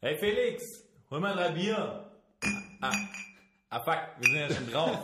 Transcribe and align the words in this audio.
Hey 0.00 0.16
Felix, 0.18 0.82
hol 1.10 1.20
mal 1.20 1.34
drei 1.34 1.50
Bier. 1.50 2.04
Ah, 2.82 2.92
ah 3.70 3.80
fuck, 3.80 3.98
wir 4.20 4.28
sind 4.28 4.36
ja 4.38 4.54
schon 4.54 4.70
drauf. 4.70 4.98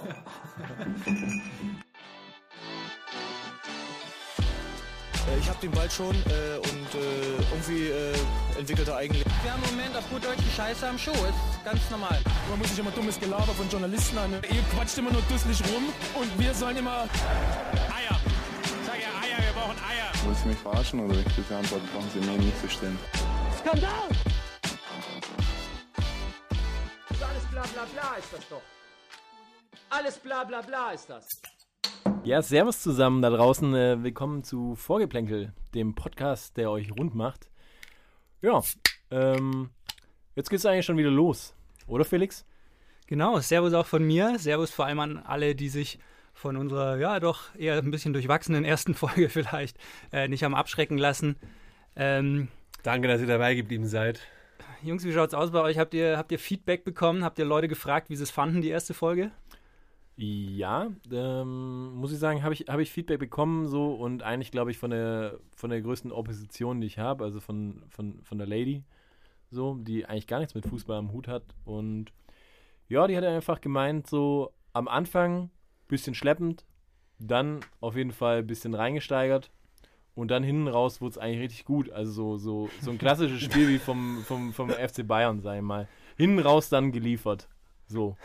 Äh, 5.28 5.38
Ich 5.38 5.48
habe 5.48 5.58
den 5.62 5.70
Ball 5.70 5.90
schon 5.90 6.14
äh, 6.14 6.58
und 6.58 6.94
äh, 6.94 7.36
irgendwie 7.52 7.86
äh, 7.88 8.58
entwickelt 8.58 8.88
er 8.88 8.96
eigentlich. 8.96 9.24
Wir 9.42 9.52
haben 9.52 9.62
im 9.64 9.76
Moment 9.76 9.96
auf 9.96 10.08
gut 10.10 10.24
Deutsch 10.24 10.38
die 10.46 10.54
Scheiße 10.54 10.86
am 10.86 10.98
Schuh. 10.98 11.12
Ist 11.12 11.64
ganz 11.64 11.80
normal. 11.90 12.18
Man 12.50 12.58
muss 12.58 12.68
sich 12.68 12.78
immer 12.78 12.90
dummes 12.90 13.18
Gelaber 13.18 13.52
von 13.54 13.68
Journalisten 13.70 14.18
an. 14.18 14.32
Ihr 14.32 14.62
quatscht 14.74 14.98
immer 14.98 15.10
nur 15.12 15.22
dusselig 15.22 15.60
rum 15.72 15.84
und 16.20 16.38
wir 16.38 16.52
sollen 16.54 16.76
immer. 16.76 17.02
Eier. 17.96 18.20
Ich 18.62 18.86
sag 18.86 19.00
ja 19.00 19.08
Eier, 19.22 19.38
wir 19.42 19.52
brauchen 19.54 19.76
Eier. 19.78 20.10
Wollen 20.24 20.36
Sie 20.36 20.48
mich 20.48 20.58
verarschen 20.58 21.00
oder 21.00 21.18
ich 21.18 21.34
diese 21.36 21.56
Antwort 21.56 21.80
brauchen 21.92 22.10
Sie 22.12 22.20
mir 22.20 22.36
nicht 22.38 22.60
zu 22.60 22.68
stellen? 22.68 22.98
Skandal! 23.58 24.08
Bla 27.82 27.84
bla 27.84 28.00
bla 28.00 28.18
ist 28.18 28.32
das 28.32 28.48
doch. 28.48 28.62
Alles 29.90 30.18
bla 30.18 30.44
bla 30.44 30.60
bla 30.60 30.92
ist 30.92 31.08
das. 31.08 31.26
Ja, 32.24 32.40
servus 32.42 32.80
zusammen 32.80 33.22
da 33.22 33.30
draußen. 33.30 33.74
Äh, 33.74 34.02
willkommen 34.02 34.44
zu 34.44 34.76
Vorgeplänkel, 34.76 35.52
dem 35.74 35.94
Podcast, 35.94 36.56
der 36.56 36.70
euch 36.70 36.92
rund 36.92 37.14
macht. 37.14 37.50
Ja, 38.40 38.60
ähm, 39.10 39.70
jetzt 40.36 40.50
geht's 40.50 40.66
eigentlich 40.66 40.86
schon 40.86 40.96
wieder 40.96 41.10
los. 41.10 41.54
Oder 41.86 42.04
Felix? 42.04 42.44
Genau, 43.08 43.40
Servus 43.40 43.74
auch 43.74 43.86
von 43.86 44.04
mir. 44.04 44.38
Servus 44.38 44.70
vor 44.70 44.86
allem 44.86 45.00
an 45.00 45.18
alle, 45.18 45.54
die 45.54 45.68
sich 45.68 45.98
von 46.34 46.56
unserer, 46.56 46.98
ja, 46.98 47.20
doch 47.20 47.54
eher 47.56 47.78
ein 47.78 47.90
bisschen 47.90 48.12
durchwachsenen 48.12 48.64
ersten 48.64 48.94
Folge 48.94 49.28
vielleicht 49.28 49.76
äh, 50.12 50.28
nicht 50.28 50.44
haben 50.44 50.54
abschrecken 50.54 50.98
lassen. 50.98 51.36
Ähm, 51.96 52.48
Danke, 52.84 53.08
dass 53.08 53.20
ihr 53.20 53.26
dabei 53.26 53.54
geblieben 53.54 53.86
seid. 53.86 54.20
Jungs, 54.84 55.04
wie 55.04 55.12
schaut's 55.12 55.34
aus 55.34 55.52
bei 55.52 55.60
euch? 55.60 55.78
Habt 55.78 55.94
ihr, 55.94 56.18
habt 56.18 56.32
ihr 56.32 56.40
Feedback 56.40 56.84
bekommen? 56.84 57.22
Habt 57.22 57.38
ihr 57.38 57.44
Leute 57.44 57.68
gefragt, 57.68 58.10
wie 58.10 58.16
sie 58.16 58.24
es 58.24 58.32
fanden, 58.32 58.62
die 58.62 58.68
erste 58.68 58.94
Folge? 58.94 59.30
Ja, 60.16 60.90
ähm, 61.10 61.94
muss 61.94 62.12
ich 62.12 62.18
sagen, 62.18 62.42
habe 62.42 62.52
ich, 62.52 62.64
hab 62.68 62.80
ich 62.80 62.90
Feedback 62.90 63.20
bekommen 63.20 63.66
so 63.68 63.94
und 63.94 64.22
eigentlich 64.22 64.50
glaube 64.50 64.70
ich 64.70 64.78
von 64.78 64.90
der, 64.90 65.38
von 65.54 65.70
der 65.70 65.80
größten 65.80 66.10
Opposition, 66.12 66.80
die 66.80 66.88
ich 66.88 66.98
habe, 66.98 67.24
also 67.24 67.40
von, 67.40 67.84
von, 67.88 68.22
von 68.22 68.38
der 68.38 68.46
Lady, 68.46 68.82
so, 69.50 69.76
die 69.76 70.04
eigentlich 70.04 70.26
gar 70.26 70.38
nichts 70.38 70.54
mit 70.54 70.66
Fußball 70.66 70.98
am 70.98 71.12
Hut 71.12 71.28
hat 71.28 71.44
und 71.64 72.12
ja, 72.88 73.06
die 73.06 73.16
hat 73.16 73.24
einfach 73.24 73.60
gemeint, 73.60 74.06
so 74.06 74.52
am 74.74 74.86
Anfang 74.86 75.50
bisschen 75.88 76.14
schleppend, 76.14 76.64
dann 77.18 77.60
auf 77.80 77.96
jeden 77.96 78.12
Fall 78.12 78.38
ein 78.38 78.46
bisschen 78.46 78.74
reingesteigert 78.74 79.50
und 80.14 80.30
dann 80.30 80.42
hinten 80.42 80.68
raus 80.68 81.00
wurde 81.00 81.12
es 81.12 81.18
eigentlich 81.18 81.40
richtig 81.40 81.64
gut. 81.64 81.90
Also 81.90 82.12
so, 82.12 82.38
so, 82.38 82.70
so 82.80 82.90
ein 82.90 82.98
klassisches 82.98 83.40
Spiel 83.40 83.68
wie 83.68 83.78
vom, 83.78 84.22
vom, 84.26 84.52
vom 84.52 84.70
FC 84.70 85.06
Bayern, 85.06 85.40
ich 85.56 85.62
mal. 85.62 85.88
Hinten 86.16 86.38
raus 86.38 86.68
dann 86.68 86.92
geliefert. 86.92 87.48
So. 87.92 88.16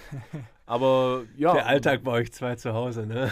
Aber 0.65 1.23
ja. 1.37 1.53
Der 1.53 1.65
Alltag 1.65 2.03
bei 2.03 2.11
euch 2.11 2.33
zwei 2.33 2.55
zu 2.55 2.73
Hause, 2.73 3.05
ne? 3.05 3.31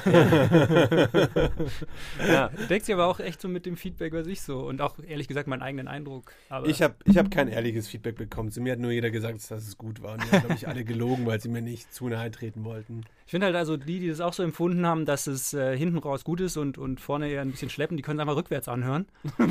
Ja. 2.25 2.49
Deckt 2.69 2.85
sich 2.85 2.93
aber 2.93 3.07
auch 3.07 3.19
echt 3.19 3.41
so 3.41 3.49
mit 3.49 3.65
dem 3.65 3.75
Feedback, 3.75 4.13
was 4.13 4.27
ich 4.27 4.41
so 4.41 4.59
und 4.59 4.81
auch 4.81 4.95
ehrlich 5.05 5.27
gesagt 5.27 5.47
meinen 5.47 5.61
eigenen 5.61 5.87
Eindruck. 5.89 6.31
Aber 6.49 6.67
Ich 6.67 6.81
habe 6.81 6.95
ich 7.03 7.17
hab 7.17 7.31
kein 7.31 7.47
ehrliches 7.49 7.87
Feedback 7.87 8.15
bekommen. 8.15 8.51
Zu 8.51 8.61
mir 8.61 8.71
hat 8.73 8.79
nur 8.79 8.91
jeder 8.91 9.11
gesagt, 9.11 9.39
dass 9.51 9.67
es 9.67 9.77
gut 9.77 10.01
war. 10.01 10.13
Und 10.13 10.23
die 10.23 10.31
haben, 10.31 10.41
glaube 10.41 10.55
ich, 10.55 10.67
alle 10.67 10.85
gelogen, 10.85 11.25
weil 11.25 11.41
sie 11.41 11.49
mir 11.49 11.61
nicht 11.61 11.93
zu 11.93 12.07
nahe 12.07 12.31
treten 12.31 12.63
wollten. 12.63 13.01
Ich 13.25 13.31
finde 13.31 13.47
halt 13.47 13.55
also 13.55 13.75
die, 13.75 13.99
die 13.99 14.07
das 14.07 14.21
auch 14.21 14.33
so 14.33 14.43
empfunden 14.43 14.85
haben, 14.85 15.05
dass 15.05 15.27
es 15.27 15.53
äh, 15.53 15.77
hinten 15.77 15.97
raus 15.97 16.23
gut 16.23 16.39
ist 16.39 16.57
und, 16.57 16.77
und 16.77 17.01
vorne 17.01 17.29
eher 17.29 17.41
ein 17.41 17.51
bisschen 17.51 17.69
schleppen, 17.69 17.97
die 17.97 18.03
können 18.03 18.19
es 18.19 18.21
einfach 18.21 18.37
rückwärts 18.37 18.67
anhören. 18.69 19.07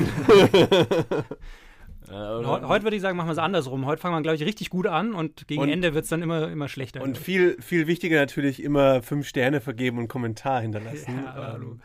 Äh, 2.07 2.11
Und 2.11 2.17
oder- 2.45 2.47
heu- 2.61 2.67
heute 2.67 2.83
würde 2.83 2.95
ich 2.95 3.01
sagen, 3.01 3.17
machen 3.17 3.27
wir 3.27 3.33
es 3.33 3.37
andersrum. 3.37 3.85
Heute 3.85 4.01
fangen 4.01 4.15
wir, 4.15 4.21
glaube 4.21 4.35
ich, 4.35 4.43
richtig 4.45 4.69
gut 4.69 4.87
an 4.87 5.13
und 5.13 5.47
gegen 5.47 5.61
Und- 5.61 5.69
Ende 5.69 5.93
wird 5.93 6.03
es 6.03 6.09
dann 6.09 6.21
immer, 6.21 6.49
immer 6.51 6.67
schlechter. 6.67 7.01
Und 7.01 7.17
viel, 7.17 7.59
viel 7.61 7.87
wichtiger 7.87 8.17
natürlich 8.19 8.61
immer 8.61 9.01
fünf 9.01 9.27
Sterne 9.27 9.61
vergeben 9.61 9.97
und 9.97 10.01
einen 10.03 10.07
Kommentar 10.09 10.61
hinterlassen. 10.61 11.19
Ja, 11.25 11.55
ähm, 11.55 11.81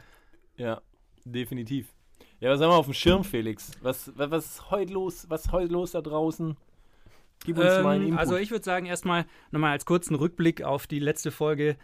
Ja, 0.57 0.81
definitiv. 1.25 1.89
Ja, 2.41 2.51
was 2.51 2.61
haben 2.61 2.71
wir 2.71 2.75
auf 2.75 2.87
dem 2.87 2.95
Schirm, 2.95 3.25
Felix? 3.25 3.71
Was, 3.83 4.13
was, 4.17 4.31
was 4.31 4.45
ist 4.47 4.71
heute 4.71 4.93
los? 4.93 5.27
Was 5.29 5.47
ist 5.47 5.53
heute 5.53 5.73
los 5.73 5.93
da 5.93 6.01
draußen? 6.01 6.57
Gib 7.45 7.57
uns 7.57 7.67
mal 7.83 7.95
einen 7.95 8.03
Ähm, 8.03 8.09
Input. 8.09 8.19
also 8.21 8.37
ich 8.37 8.51
würde 8.51 8.65
sagen, 8.65 8.87
erstmal 8.87 9.25
nochmal 9.51 9.73
als 9.73 9.85
kurzen 9.87 10.15
Rückblick 10.15 10.63
auf 10.63 10.87
die 10.87 10.99
letzte 10.99 11.31
Folge. 11.31 11.77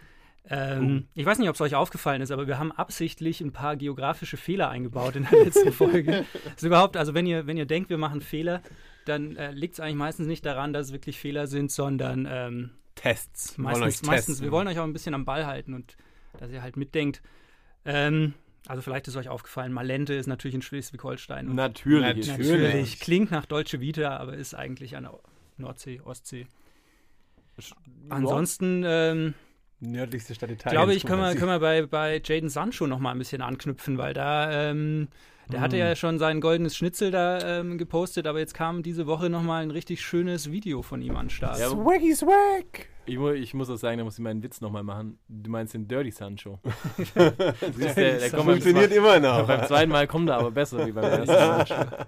Ähm, 0.48 1.06
Ich 1.14 1.26
weiß 1.26 1.38
nicht, 1.38 1.48
ob 1.48 1.54
es 1.54 1.60
euch 1.60 1.74
aufgefallen 1.74 2.22
ist, 2.22 2.30
aber 2.30 2.46
wir 2.46 2.58
haben 2.58 2.72
absichtlich 2.72 3.40
ein 3.40 3.52
paar 3.52 3.76
geografische 3.76 4.36
Fehler 4.36 4.68
eingebaut 4.68 5.16
in 5.16 5.26
der 5.30 5.44
letzten 5.44 5.72
Folge. 5.72 6.24
Das 6.44 6.52
ist 6.56 6.62
überhaupt, 6.62 6.96
also 6.96 7.14
wenn 7.14 7.26
ihr, 7.26 7.46
wenn 7.46 7.56
ihr 7.56 7.66
denkt, 7.66 7.90
wir 7.90 7.98
machen 7.98 8.20
Fehler, 8.20 8.62
dann 9.06 9.36
äh, 9.36 9.50
liegt 9.52 9.74
es 9.74 9.80
eigentlich 9.80 9.96
meistens 9.96 10.26
nicht 10.26 10.46
daran, 10.46 10.72
dass 10.72 10.86
es 10.86 10.92
wirklich 10.92 11.18
Fehler 11.18 11.46
sind, 11.46 11.70
sondern 11.70 12.26
ähm, 12.30 12.70
Tests. 12.94 13.58
Wir 13.58 13.64
wollen 13.64 13.80
meistens, 13.80 14.02
euch 14.02 14.06
meistens, 14.14 14.42
wir 14.42 14.50
wollen 14.52 14.68
euch 14.68 14.78
auch 14.78 14.84
ein 14.84 14.92
bisschen 14.92 15.14
am 15.14 15.24
Ball 15.24 15.46
halten 15.46 15.74
und 15.74 15.96
dass 16.38 16.50
ihr 16.50 16.62
halt 16.62 16.76
mitdenkt. 16.76 17.22
Ähm, 17.84 18.34
also 18.66 18.82
vielleicht 18.82 19.06
ist 19.06 19.16
euch 19.16 19.28
aufgefallen, 19.28 19.72
Malente 19.72 20.14
ist 20.14 20.26
natürlich 20.26 20.54
in 20.56 20.62
Schleswig-Holstein. 20.62 21.54
Natürlich. 21.54 22.26
Natürlich. 22.26 23.00
Klingt 23.00 23.30
nach 23.30 23.46
Deutsche 23.46 23.80
Vita, 23.80 24.16
aber 24.16 24.34
ist 24.34 24.54
eigentlich 24.54 24.96
an 24.96 25.04
der 25.04 25.18
Nordsee, 25.56 26.00
Ostsee. 26.04 26.46
Ansonsten, 28.08 28.82
ähm, 28.84 29.34
Nördlichste 29.80 30.34
Stadt 30.34 30.50
Italiens. 30.50 30.72
glaube 30.72 30.94
ich, 30.94 31.04
können 31.04 31.20
wir, 31.20 31.34
können 31.34 31.50
wir 31.50 31.60
bei, 31.60 31.84
bei 31.86 32.22
Jaden 32.24 32.48
Sancho 32.48 32.86
noch 32.86 32.98
mal 32.98 33.12
ein 33.12 33.18
bisschen 33.18 33.42
anknüpfen, 33.42 33.98
weil 33.98 34.14
da, 34.14 34.70
ähm, 34.70 35.08
der 35.52 35.60
hatte 35.60 35.76
ja 35.76 35.94
schon 35.94 36.18
sein 36.18 36.40
goldenes 36.40 36.76
Schnitzel 36.76 37.10
da 37.10 37.60
ähm, 37.60 37.76
gepostet, 37.76 38.26
aber 38.26 38.38
jetzt 38.38 38.54
kam 38.54 38.82
diese 38.82 39.06
Woche 39.06 39.28
noch 39.28 39.42
mal 39.42 39.62
ein 39.62 39.70
richtig 39.70 40.00
schönes 40.00 40.50
Video 40.50 40.82
von 40.82 41.02
ihm 41.02 41.16
an 41.16 41.26
den 41.26 41.30
Start. 41.30 41.58
Ja, 41.58 41.68
Swaggy 41.68 42.14
Swag! 42.14 42.88
Ich, 43.04 43.18
mu 43.18 43.30
ich 43.30 43.54
muss 43.54 43.70
auch 43.70 43.76
sagen, 43.76 43.98
da 43.98 44.04
muss 44.04 44.14
ich 44.14 44.24
meinen 44.24 44.42
Witz 44.42 44.60
nochmal 44.60 44.82
machen. 44.82 45.18
Du 45.28 45.50
meinst 45.50 45.74
den 45.74 45.86
Dirty 45.86 46.10
Sancho. 46.10 46.58
Der, 47.14 47.30
der 47.30 48.30
kommt 48.30 48.46
beim, 48.46 48.60
Funktioniert 48.60 48.90
zwei, 48.90 48.96
immer 48.96 49.20
noch. 49.20 49.46
beim 49.46 49.64
zweiten 49.66 49.92
Mal 49.92 50.08
kommt 50.08 50.28
er 50.28 50.38
aber 50.38 50.50
besser 50.50 50.84
wie 50.86 50.92
beim 50.92 51.04
ersten 51.26 51.32
Mal. 51.32 52.06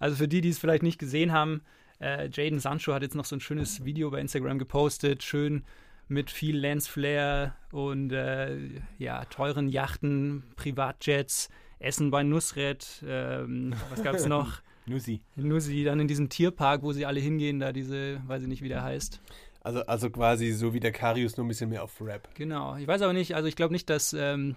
Also 0.00 0.16
für 0.16 0.26
die, 0.26 0.40
die 0.40 0.48
es 0.48 0.58
vielleicht 0.58 0.82
nicht 0.82 0.98
gesehen 0.98 1.32
haben, 1.32 1.62
äh, 2.00 2.28
Jaden 2.32 2.58
Sancho 2.58 2.92
hat 2.92 3.02
jetzt 3.02 3.14
noch 3.14 3.24
so 3.24 3.36
ein 3.36 3.40
schönes 3.40 3.84
Video 3.84 4.10
bei 4.10 4.20
Instagram 4.20 4.58
gepostet, 4.58 5.22
schön 5.22 5.62
mit 6.08 6.30
viel 6.30 6.56
Lensflare 6.56 7.54
und 7.72 8.12
äh, 8.12 8.56
ja, 8.98 9.24
teuren 9.26 9.68
Yachten, 9.68 10.44
Privatjets, 10.56 11.48
Essen 11.78 12.10
bei 12.10 12.22
Nusret, 12.22 13.02
ähm, 13.06 13.74
was 13.90 14.02
gab 14.02 14.14
es 14.14 14.26
noch? 14.26 14.60
Nussi. 14.86 15.20
Nussi, 15.34 15.82
dann 15.84 15.98
in 15.98 16.08
diesem 16.08 16.28
Tierpark, 16.28 16.82
wo 16.82 16.92
sie 16.92 17.06
alle 17.06 17.18
hingehen, 17.18 17.58
da 17.58 17.72
diese, 17.72 18.20
weiß 18.26 18.42
ich 18.42 18.48
nicht, 18.48 18.62
wie 18.62 18.68
der 18.68 18.82
heißt. 18.82 19.20
Also, 19.62 19.80
also 19.80 20.10
quasi 20.10 20.52
so 20.52 20.74
wie 20.74 20.80
der 20.80 20.92
Karius, 20.92 21.36
nur 21.36 21.44
ein 21.44 21.48
bisschen 21.48 21.70
mehr 21.70 21.82
auf 21.82 22.00
Rap. 22.00 22.32
Genau. 22.36 22.76
Ich 22.76 22.86
weiß 22.86 23.02
aber 23.02 23.12
nicht, 23.12 23.34
also 23.34 23.48
ich 23.48 23.56
glaube 23.56 23.72
nicht, 23.72 23.90
dass, 23.90 24.12
ähm, 24.12 24.54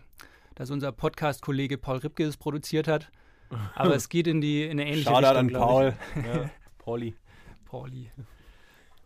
dass 0.54 0.70
unser 0.70 0.92
Podcast-Kollege 0.92 1.80
Paul 1.80 1.98
Ripke 1.98 2.24
es 2.26 2.38
produziert 2.38 2.88
hat. 2.88 3.12
Aber 3.74 3.96
es 3.96 4.08
geht 4.10 4.28
in 4.28 4.40
die 4.40 4.66
in 4.66 4.72
eine 4.72 4.86
ähnliche 4.86 5.10
Shoutout 5.10 5.26
Richtung, 5.26 5.38
an 5.38 5.48
glaub 5.48 5.68
Paul. 5.68 5.94
Ja, 6.24 6.50
Pauli. 6.78 7.16
Pauli. 7.66 8.12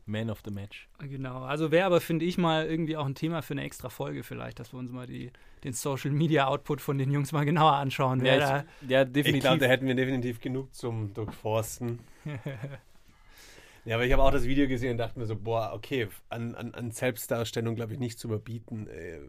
Man 0.05 0.29
of 0.29 0.41
the 0.43 0.51
Match. 0.51 0.89
Genau. 0.99 1.43
Also 1.43 1.71
wäre 1.71 1.85
aber, 1.85 2.01
finde 2.01 2.25
ich, 2.25 2.37
mal 2.37 2.65
irgendwie 2.65 2.97
auch 2.97 3.05
ein 3.05 3.15
Thema 3.15 3.41
für 3.41 3.53
eine 3.53 3.63
extra 3.63 3.89
Folge 3.89 4.23
vielleicht, 4.23 4.59
dass 4.59 4.73
wir 4.73 4.79
uns 4.79 4.91
mal 4.91 5.07
die, 5.07 5.31
den 5.63 5.73
Social 5.73 6.11
Media 6.11 6.47
Output 6.47 6.81
von 6.81 6.97
den 6.97 7.11
Jungs 7.11 7.31
mal 7.31 7.45
genauer 7.45 7.73
anschauen. 7.73 8.19
Da, 8.19 8.25
Ja, 8.25 8.65
ich, 8.81 8.89
ja 8.89 9.01
Ich 9.03 9.11
definitiv. 9.11 9.41
glaube, 9.41 9.59
da 9.59 9.67
hätten 9.67 9.87
wir 9.87 9.95
definitiv 9.95 10.41
genug 10.41 10.73
zum 10.75 11.13
Durchforsten. 11.13 11.99
ja, 13.85 13.95
aber 13.95 14.05
ich 14.05 14.11
habe 14.11 14.23
auch 14.23 14.31
das 14.31 14.43
Video 14.45 14.67
gesehen 14.67 14.91
und 14.91 14.97
dachte 14.97 15.19
mir 15.19 15.25
so, 15.25 15.35
boah, 15.35 15.71
okay, 15.73 16.07
an, 16.29 16.55
an, 16.55 16.73
an 16.73 16.91
Selbstdarstellung 16.91 17.75
glaube 17.75 17.93
ich 17.93 17.99
nicht 17.99 18.19
zu 18.19 18.27
überbieten. 18.27 18.87
Äh, 18.87 19.19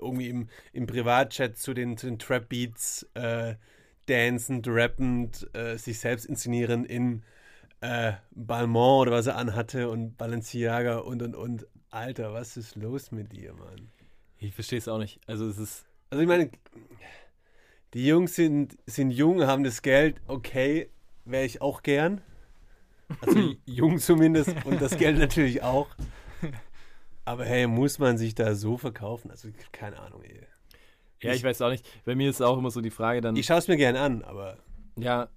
irgendwie 0.00 0.28
im, 0.28 0.48
im 0.72 0.86
Privatchat 0.86 1.56
zu 1.56 1.74
den, 1.74 1.96
zu 1.96 2.06
den 2.06 2.18
Trap-Beats 2.18 3.06
äh, 3.14 3.54
dancend, 4.06 4.66
rappend, 4.68 5.48
äh, 5.54 5.76
sich 5.76 6.00
selbst 6.00 6.24
inszenieren 6.24 6.84
in 6.84 7.22
äh, 7.80 8.12
Balmain 8.30 9.00
oder 9.00 9.12
was 9.12 9.26
er 9.26 9.36
anhatte 9.36 9.88
und 9.88 10.16
Balenciaga 10.16 10.98
und 10.98 11.22
und 11.22 11.36
und. 11.36 11.66
Alter, 11.92 12.32
was 12.32 12.56
ist 12.56 12.76
los 12.76 13.10
mit 13.10 13.32
dir, 13.32 13.52
Mann? 13.52 13.90
ich 14.40 14.54
verstehe 14.54 14.78
es 14.78 14.88
auch 14.88 14.98
nicht. 14.98 15.20
Also 15.26 15.46
es 15.48 15.58
ist. 15.58 15.86
Also 16.08 16.22
ich 16.22 16.28
meine, 16.28 16.50
die 17.94 18.06
Jungs 18.06 18.34
sind, 18.34 18.76
sind 18.86 19.10
jung, 19.10 19.42
haben 19.42 19.62
das 19.62 19.82
Geld, 19.82 20.20
okay, 20.26 20.90
wäre 21.24 21.44
ich 21.44 21.60
auch 21.60 21.82
gern. 21.82 22.20
Also 23.20 23.54
jung 23.64 23.98
zumindest 23.98 24.54
und 24.64 24.80
das 24.80 24.96
Geld 24.96 25.18
natürlich 25.18 25.62
auch. 25.62 25.88
Aber 27.24 27.44
hey, 27.44 27.66
muss 27.66 27.98
man 27.98 28.18
sich 28.18 28.34
da 28.34 28.54
so 28.54 28.76
verkaufen? 28.76 29.30
Also 29.30 29.48
keine 29.72 30.00
Ahnung, 30.00 30.22
ey. 30.24 30.40
Ja, 31.20 31.34
ich 31.34 31.44
weiß 31.44 31.60
auch 31.62 31.70
nicht. 31.70 31.86
Bei 32.04 32.14
mir 32.14 32.30
ist 32.30 32.40
auch 32.40 32.56
immer 32.56 32.70
so 32.70 32.80
die 32.80 32.90
Frage 32.90 33.20
dann. 33.20 33.36
Ich 33.36 33.46
schaue 33.46 33.58
es 33.58 33.68
mir 33.68 33.76
gern 33.76 33.94
an, 33.94 34.24
aber 34.24 34.56
Ja, 34.96 35.28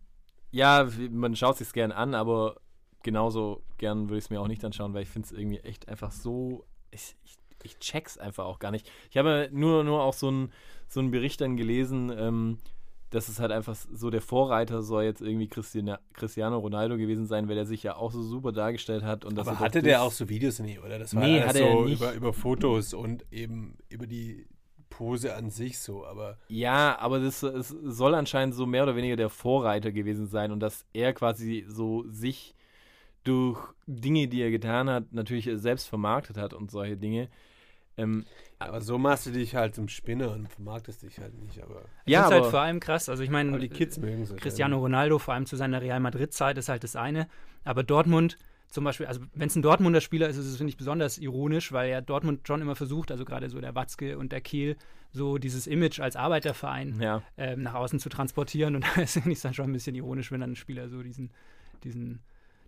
ja, 0.54 0.88
man 1.12 1.36
schaut 1.36 1.58
sich 1.58 1.74
gern 1.74 1.92
an, 1.92 2.14
aber 2.16 2.56
genauso 3.02 3.64
gern 3.78 4.08
würde 4.08 4.20
ich 4.20 4.26
es 4.26 4.30
mir 4.30 4.40
auch 4.40 4.48
nicht 4.48 4.64
anschauen, 4.64 4.94
weil 4.94 5.04
ich 5.04 5.10
finde 5.10 5.26
es 5.26 5.32
irgendwie 5.34 5.60
echt 5.60 5.90
einfach 5.90 6.12
so. 6.12 6.64
Ich, 6.92 7.16
ich, 7.26 7.36
ich 7.64 7.80
check's 7.80 8.18
einfach 8.18 8.46
auch 8.46 8.60
gar 8.60 8.72
nicht. 8.72 8.90
Ich 9.10 9.18
habe 9.18 9.50
nur, 9.52 9.84
nur 9.84 10.02
auch 10.04 10.14
so 10.14 10.30
einen 10.30 10.52
so 10.88 11.00
einen 11.00 11.12
Bericht 11.12 11.42
dann 11.42 11.58
gelesen, 11.58 12.12
ähm, 12.16 12.60
das 13.10 13.30
ist 13.30 13.40
halt 13.40 13.52
einfach 13.52 13.76
so, 13.76 14.10
der 14.10 14.22
Vorreiter 14.22 14.82
soll 14.82 15.04
jetzt 15.04 15.22
irgendwie 15.22 15.48
Christina, 15.48 16.00
Cristiano 16.14 16.58
Ronaldo 16.58 16.98
gewesen 16.98 17.26
sein, 17.28 17.48
weil 17.48 17.58
er 17.58 17.66
sich 17.66 17.84
ja 17.84 17.96
auch 17.96 18.12
so 18.12 18.24
super 18.24 18.52
dargestellt 18.52 19.04
hat. 19.04 19.24
Und 19.26 19.36
dass 19.36 19.48
Aber 19.48 19.58
er 19.58 19.60
hatte 19.60 19.82
der 19.82 20.02
auch 20.02 20.12
so 20.12 20.30
Videos? 20.30 20.60
Nee, 20.60 20.80
oder? 20.80 20.98
Das 21.00 21.16
war 21.16 21.24
Nee, 21.24 21.36
alles 21.42 21.50
hatte 21.50 21.60
er 21.64 21.72
so 21.74 21.86
nicht. 21.86 22.00
über, 22.00 22.14
über 22.14 22.34
Fotos 22.34 22.94
und 22.94 23.26
eben 23.32 23.78
über 23.90 24.08
die 24.08 24.48
Pose 24.98 25.36
an 25.36 25.50
sich 25.50 25.80
so. 25.80 26.06
Aber 26.06 26.38
Ja, 26.48 26.98
aber 27.00 27.20
das 27.20 27.42
es 27.44 27.70
soll 27.70 28.14
anscheinend 28.16 28.54
so 28.56 28.66
mehr 28.66 28.84
oder 28.84 28.96
weniger 28.96 29.16
der 29.16 29.30
Vorreiter 29.30 29.92
gewesen 29.92 30.28
sein 30.28 30.52
und 30.52 30.60
dass 30.60 30.86
er 30.94 31.14
quasi 31.14 31.66
so 31.68 32.06
sich 32.10 32.56
durch 33.24 33.60
Dinge, 33.88 34.28
die 34.28 34.42
er 34.42 34.52
getan 34.52 34.90
hat, 34.90 35.12
natürlich 35.14 35.50
selbst 35.56 35.88
vermarktet 35.88 36.38
hat 36.38 36.54
und 36.54 36.70
solche 36.72 36.98
Dinge. 36.98 37.30
Ähm, 37.98 38.26
Aber 38.60 38.82
so 38.82 38.98
machst 38.98 39.26
du 39.28 39.32
dich 39.32 39.56
halt 39.56 39.76
zum 39.76 39.88
Spinner 39.88 40.32
und 40.32 40.50
vermarktest 40.50 41.04
dich 41.04 41.20
halt 41.20 41.34
nicht. 41.42 41.62
Aber, 41.62 41.84
Ich 42.06 42.12
ja, 42.12 42.22
find's 42.22 42.34
aber 42.34 42.44
halt 42.44 42.52
vor 42.52 42.60
allem 42.62 42.80
krass. 42.80 43.08
Also 43.10 43.24
ich 43.24 43.30
meine, 43.30 43.58
die 43.60 43.70
Kids 43.70 43.98
mögen. 43.98 44.26
Cristiano 44.38 44.78
Ronaldo, 44.80 45.20
vor 45.20 45.34
allem 45.34 45.46
zu 45.46 45.56
seiner 45.56 45.82
Real 45.82 46.00
Madrid-Zeit, 46.00 46.58
ist 46.58 46.70
halt 46.70 46.84
das 46.84 46.96
eine. 46.96 47.28
Aber 47.64 47.84
Dortmund 47.84 48.38
zum 48.74 48.86
Beispiel, 48.86 49.06
also 49.06 49.22
wenn 49.36 49.50
es 49.50 49.56
ein 49.56 49.62
Dortmunder 49.62 50.02
Spieler 50.02 50.28
ist, 50.28 50.38
ist 50.38 50.48
es, 50.48 50.58
finde 50.58 50.72
ich, 50.72 50.78
besonders 50.78 51.20
ironisch, 51.20 51.72
weil 51.72 51.92
ja 51.92 52.02
Dortmund 52.02 52.48
schon 52.48 52.60
immer 52.60 52.76
versucht, 52.76 53.12
also 53.12 53.24
gerade 53.24 53.48
so 53.52 53.62
der 53.62 53.76
Watzke 53.76 54.18
und 54.18 54.32
der 54.32 54.42
Kehl, 54.42 54.78
so 55.12 55.38
dieses 55.38 55.68
Image 55.68 56.00
als 56.00 56.16
Arbeiterverein 56.16 57.00
ja. 57.00 57.22
ähm, 57.38 57.62
nach 57.62 57.76
außen 57.76 58.00
zu 58.00 58.10
transportieren. 58.10 58.76
Und 58.76 58.84
da 58.96 59.02
ist 59.02 59.16
ich 59.16 59.28
es 59.28 59.42
dann 59.42 59.54
schon 59.54 59.70
ein 59.70 59.74
bisschen 59.74 59.94
ironisch, 59.94 60.32
wenn 60.32 60.42
dann 60.42 60.54
ein 60.54 60.56
Spieler 60.56 60.90
so 60.90 61.04
diesen, 61.04 61.30
diesen, 61.84 62.24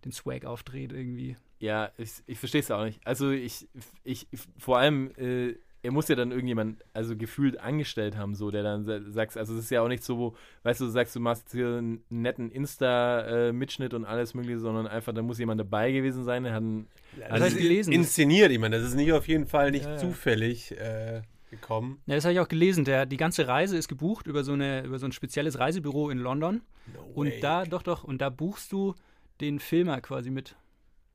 den 0.06 0.12
Swag 0.12 0.46
aufdreht 0.46 0.94
irgendwie. 0.94 1.38
Ja, 1.58 1.90
ich, 1.98 2.12
ich 2.28 2.38
verstehe 2.38 2.62
es 2.62 2.70
auch 2.70 2.86
nicht. 2.86 3.02
Also 3.04 3.32
ich, 3.32 3.68
ich, 4.04 4.28
vor 4.60 4.78
allem, 4.78 5.10
äh, 5.18 5.56
er 5.86 5.92
muss 5.92 6.08
ja 6.08 6.16
dann 6.16 6.32
irgendjemand, 6.32 6.84
also 6.94 7.16
gefühlt 7.16 7.60
angestellt 7.60 8.18
haben, 8.18 8.36
so, 8.36 8.52
der 8.52 8.64
dann 8.64 8.84
sa- 8.84 9.00
sagst, 9.10 9.38
also 9.38 9.54
es 9.54 9.62
ist 9.66 9.70
ja 9.70 9.82
auch 9.82 9.88
nicht 9.88 10.04
so, 10.04 10.18
wo, 10.18 10.36
weißt 10.64 10.82
du, 10.82 10.86
du 10.86 10.92
sagst, 10.92 11.16
du 11.16 11.20
machst 11.20 11.52
hier 11.52 11.78
einen 11.78 12.04
netten 12.10 12.52
Insta-Mitschnitt 12.52 13.94
und 13.94 14.06
alles 14.06 14.34
mögliche, 14.34 14.60
sondern 14.60 14.88
einfach, 14.88 15.14
da 15.14 15.22
muss 15.22 15.40
jemand 15.40 15.60
dabei 15.60 15.92
gewesen 15.92 16.24
sein, 16.24 16.44
der 16.44 16.54
hat 16.54 16.62
einen, 16.62 16.88
Ja, 17.20 17.38
Das 17.38 17.54
ich 17.54 17.60
gelesen. 17.60 17.94
Inszeniert, 17.94 18.52
ich 18.52 18.60
meine, 18.60 18.78
das 18.78 18.86
ist 18.88 18.96
nicht 18.96 19.12
auf 19.14 19.28
jeden 19.28 19.46
Fall 19.48 19.72
nicht 19.72 19.86
Ja, 19.86 19.92
ja. 19.92 19.98
zufällig 19.98 20.72
äh, 20.72 21.22
gekommen. 21.52 22.02
Ja, 22.06 22.16
das 22.16 22.26
habe 22.26 22.34
ich 22.34 22.40
auch 22.40 22.48
gelesen. 22.48 22.86
Der, 22.86 23.06
die 23.06 23.18
ganze 23.18 23.48
Reise 23.48 23.78
ist 23.78 23.88
gebucht 23.88 24.28
über 24.28 24.44
so, 24.44 24.54
eine, 24.54 24.84
über 24.84 25.00
so 25.00 25.06
ein 25.06 25.12
spezielles 25.12 25.60
Reisebüro 25.60 26.10
in 26.10 26.18
London. 26.18 26.62
No 26.94 27.02
Und 27.16 27.28
way. 27.28 27.40
da, 27.40 27.64
doch, 27.66 27.82
doch, 27.84 28.04
und 28.04 28.20
da 28.22 28.30
buchst 28.30 28.72
du 28.72 28.96
den 29.42 29.60
Filmer 29.60 30.02
quasi 30.02 30.30
mit. 30.32 30.56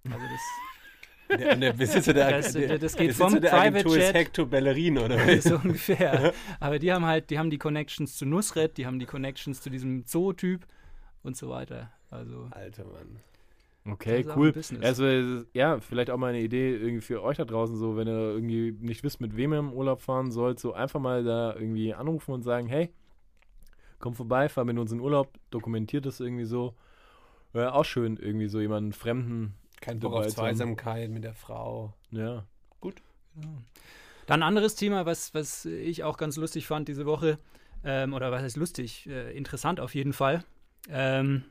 Also 0.05 0.17
das 0.19 0.41
Der, 1.39 1.57
der 1.57 1.73
Besitzer 1.73 2.13
der, 2.13 2.31
Das- 2.31 2.53
der, 2.53 2.79
das 2.79 2.97
geht 2.97 3.09
Besitzer 3.09 3.31
vom 3.31 3.41
der 3.41 3.49
Private 3.51 3.67
Agentur 3.69 3.97
ist 3.97 4.07
Jet- 4.07 4.15
Hector 4.15 4.47
Bellerin, 4.47 4.99
oder 4.99 5.17
was? 5.27 5.45
so 5.45 5.57
ungefähr. 5.57 6.33
Aber 6.59 6.79
die 6.79 6.93
haben 6.93 7.05
halt, 7.07 7.31
die 7.31 7.39
haben 7.39 7.51
die 7.51 7.59
Connections 7.59 8.17
zu 8.17 8.27
Nusret, 8.27 8.77
die 8.77 8.87
haben 8.87 8.99
die 8.99 9.07
Connections 9.07 9.61
zu 9.63 9.71
diesem 9.71 10.05
Zoo-Typ 10.05 10.67
und 11.23 11.37
so 11.37 11.49
weiter. 11.51 11.91
Also, 12.11 12.49
Alter 12.51 12.85
Mann. 12.85 13.21
okay, 13.93 14.27
cool. 14.37 14.53
Also, 14.83 15.45
ja, 15.55 15.79
vielleicht 15.81 16.11
auch 16.11 16.17
mal 16.19 16.29
eine 16.29 16.41
Idee 16.41 16.75
irgendwie 16.77 17.01
für 17.03 17.23
euch 17.23 17.37
da 17.37 17.45
draußen, 17.45 17.77
so, 17.77 17.97
wenn 17.97 18.09
ihr 18.09 18.33
irgendwie 18.35 18.73
nicht 18.81 19.05
wisst, 19.05 19.21
mit 19.21 19.37
wem 19.37 19.53
ihr 19.53 19.59
im 19.61 19.73
Urlaub 19.73 20.03
fahren 20.03 20.31
sollt, 20.33 20.59
so 20.59 20.73
einfach 20.73 21.01
mal 21.01 21.23
da 21.25 21.55
irgendwie 21.55 21.95
anrufen 21.95 22.33
und 22.33 22.43
sagen, 22.43 22.67
hey, 22.67 22.91
komm 24.01 24.15
vorbei, 24.15 24.49
fahr 24.49 24.65
mit 24.65 24.79
uns 24.79 24.93
in 24.93 25.01
Urlaub, 25.01 25.29
dokumentiert 25.51 26.07
das 26.07 26.21
irgendwie 26.21 26.45
so. 26.47 26.75
Ja, 27.53 27.73
auch 27.73 27.85
schön, 27.85 28.17
irgendwie 28.17 28.49
so 28.49 28.61
jemanden 28.61 28.93
Fremden, 28.93 29.55
Kein 29.81 29.99
Bock 30.01 30.15
auf. 30.15 30.27
Zweisamkeit 30.29 31.11
mit 31.11 31.25
der 31.25 31.35
Frau. 31.35 31.95
ja. 32.11 32.45
Dann 34.27 34.45
ein 34.45 34.47
anderes 34.47 34.77
Thema, 34.77 35.07
was, 35.07 35.35
was 35.35 35.65
ich 35.65 36.05
auch 36.05 36.17
ganz 36.17 36.37
lustig 36.37 36.69
fand 36.69 36.87
diese 36.87 37.05
Woche, 37.05 37.37
ähm, 37.83 38.15
oder 38.15 38.31
was 38.31 38.43
heißt 38.43 38.57
lustig, 38.57 39.09
äh, 39.09 39.37
interessant 39.37 39.81
auf 39.81 39.95
jeden 39.95 40.13
Fall. 40.13 40.45
Ähm, 40.89 41.43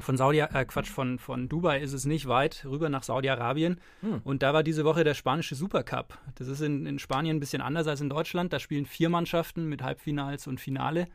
von 0.00 0.16
Saudi, 0.16 0.40
äh, 0.40 0.64
Quatsch, 0.64 0.88
von, 0.88 1.20
von 1.20 1.48
Dubai 1.48 1.80
ist 1.80 1.92
es 1.92 2.04
nicht 2.04 2.26
weit, 2.26 2.64
rüber 2.64 2.88
nach 2.88 3.02
Saudi-Arabien. 3.02 3.78
Hm. 4.00 4.22
Und 4.24 4.42
da 4.42 4.52
war 4.52 4.62
diese 4.62 4.84
Woche 4.84 5.04
der 5.04 5.14
spanische 5.14 5.54
Supercup. 5.54 6.18
Das 6.36 6.48
ist 6.48 6.60
in, 6.60 6.86
in 6.86 6.98
Spanien 6.98 7.36
ein 7.36 7.40
bisschen 7.40 7.62
anders 7.62 7.86
als 7.86 8.00
in 8.00 8.08
Deutschland. 8.08 8.52
Da 8.52 8.58
spielen 8.58 8.86
vier 8.86 9.08
Mannschaften 9.08 9.68
mit 9.68 9.82
Halbfinals 9.82 10.46
und 10.46 10.60
Finale. 10.60 11.08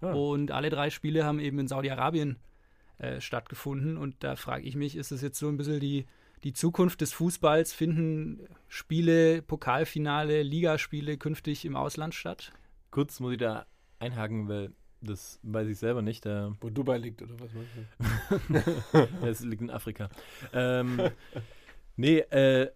Ah. 0.00 0.12
Und 0.12 0.52
alle 0.52 0.70
drei 0.70 0.90
Spiele 0.90 1.24
haben 1.24 1.40
eben 1.40 1.58
in 1.58 1.68
Saudi-Arabien 1.68 2.38
äh, 3.00 3.20
stattgefunden. 3.20 3.96
Und 3.96 4.16
da 4.20 4.36
frage 4.36 4.64
ich 4.64 4.76
mich, 4.76 4.94
ist 4.94 5.10
das 5.10 5.22
jetzt 5.22 5.38
so 5.38 5.48
ein 5.48 5.56
bisschen 5.56 5.80
die, 5.80 6.06
die 6.44 6.52
Zukunft 6.52 7.00
des 7.00 7.12
Fußballs? 7.14 7.72
Finden 7.72 8.46
Spiele, 8.68 9.42
Pokalfinale, 9.42 10.42
Ligaspiele 10.42 11.16
künftig 11.16 11.64
im 11.64 11.76
Ausland 11.76 12.14
statt? 12.14 12.52
Kurz 12.90 13.18
muss 13.20 13.32
ich 13.32 13.38
da 13.38 13.64
einhaken, 14.00 14.48
weil 14.48 14.72
das 15.00 15.40
weiß 15.42 15.68
ich 15.68 15.78
selber 15.78 16.02
nicht. 16.02 16.26
Da, 16.26 16.54
Wo 16.60 16.68
Dubai 16.68 16.98
liegt, 16.98 17.22
oder 17.22 17.34
was 17.40 17.50
meinst 17.54 17.70
du? 17.74 19.08
das 19.26 19.40
liegt 19.40 19.62
in 19.62 19.70
Afrika. 19.70 20.10
Ähm, 20.52 21.00
nee, 21.96 22.18
äh, 22.18 22.70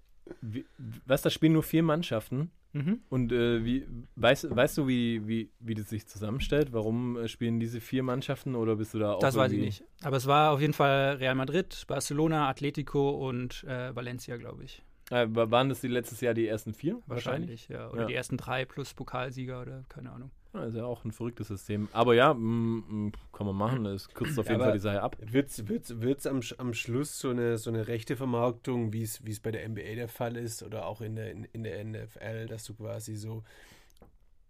was, 1.04 1.22
da 1.22 1.28
spielen 1.28 1.52
nur 1.52 1.62
vier 1.62 1.82
Mannschaften. 1.82 2.50
Mhm. 2.74 3.00
Und 3.08 3.32
äh, 3.32 3.64
wie, 3.64 3.86
weißt, 4.16 4.54
weißt 4.54 4.78
du, 4.78 4.86
wie, 4.88 5.26
wie, 5.26 5.50
wie 5.60 5.74
das 5.74 5.88
sich 5.88 6.06
zusammenstellt? 6.06 6.72
Warum 6.72 7.16
äh, 7.16 7.28
spielen 7.28 7.60
diese 7.60 7.80
vier 7.80 8.02
Mannschaften 8.02 8.54
oder 8.54 8.76
bist 8.76 8.92
du 8.94 8.98
da 8.98 9.12
auch 9.12 9.20
Das 9.20 9.36
weiß 9.36 9.52
ich 9.52 9.60
nicht. 9.60 9.84
Aber 10.02 10.16
es 10.16 10.26
war 10.26 10.50
auf 10.52 10.60
jeden 10.60 10.72
Fall 10.74 11.14
Real 11.16 11.34
Madrid, 11.36 11.84
Barcelona, 11.86 12.48
Atletico 12.48 13.28
und 13.28 13.64
äh, 13.64 13.94
Valencia, 13.94 14.36
glaube 14.36 14.64
ich. 14.64 14.82
Äh, 15.10 15.26
wa- 15.30 15.50
waren 15.50 15.68
das 15.68 15.80
die 15.82 15.88
letztes 15.88 16.20
Jahr 16.20 16.34
die 16.34 16.46
ersten 16.48 16.74
vier? 16.74 17.00
Wahrscheinlich, 17.06 17.68
ja. 17.68 17.90
Oder 17.90 18.02
Ja. 18.02 18.06
die 18.08 18.14
ersten 18.14 18.36
drei 18.36 18.64
plus 18.64 18.92
Pokalsieger 18.92 19.62
oder 19.62 19.84
keine 19.88 20.10
Ahnung. 20.10 20.30
Ja, 20.54 20.64
ist 20.64 20.76
ja 20.76 20.84
auch 20.84 21.04
ein 21.04 21.10
verrücktes 21.10 21.48
System. 21.48 21.88
Aber 21.92 22.14
ja, 22.14 22.32
mm, 22.32 23.06
mm, 23.06 23.12
kann 23.32 23.46
man 23.46 23.56
machen. 23.56 23.86
Es 23.86 24.08
kürzt 24.08 24.38
auf 24.38 24.46
jeden 24.46 24.56
aber- 24.56 24.66
Fall 24.66 24.72
die 24.74 24.78
Sache 24.78 25.02
ab. 25.02 25.16
Wird 25.20 25.50
es 25.50 25.68
wird's, 25.68 26.00
wird's 26.00 26.26
am, 26.26 26.40
am 26.58 26.72
Schluss 26.74 27.18
so 27.18 27.30
eine, 27.30 27.58
so 27.58 27.70
eine 27.70 27.88
rechte 27.88 28.16
Vermarktung, 28.16 28.92
wie 28.92 29.02
es 29.02 29.40
bei 29.40 29.50
der 29.50 29.68
NBA 29.68 29.96
der 29.96 30.08
Fall 30.08 30.36
ist 30.36 30.62
oder 30.62 30.86
auch 30.86 31.00
in 31.00 31.16
der, 31.16 31.32
in, 31.32 31.44
in 31.52 31.64
der 31.64 31.84
NFL, 31.84 32.46
dass 32.46 32.64
du 32.64 32.74
quasi 32.74 33.16
so 33.16 33.42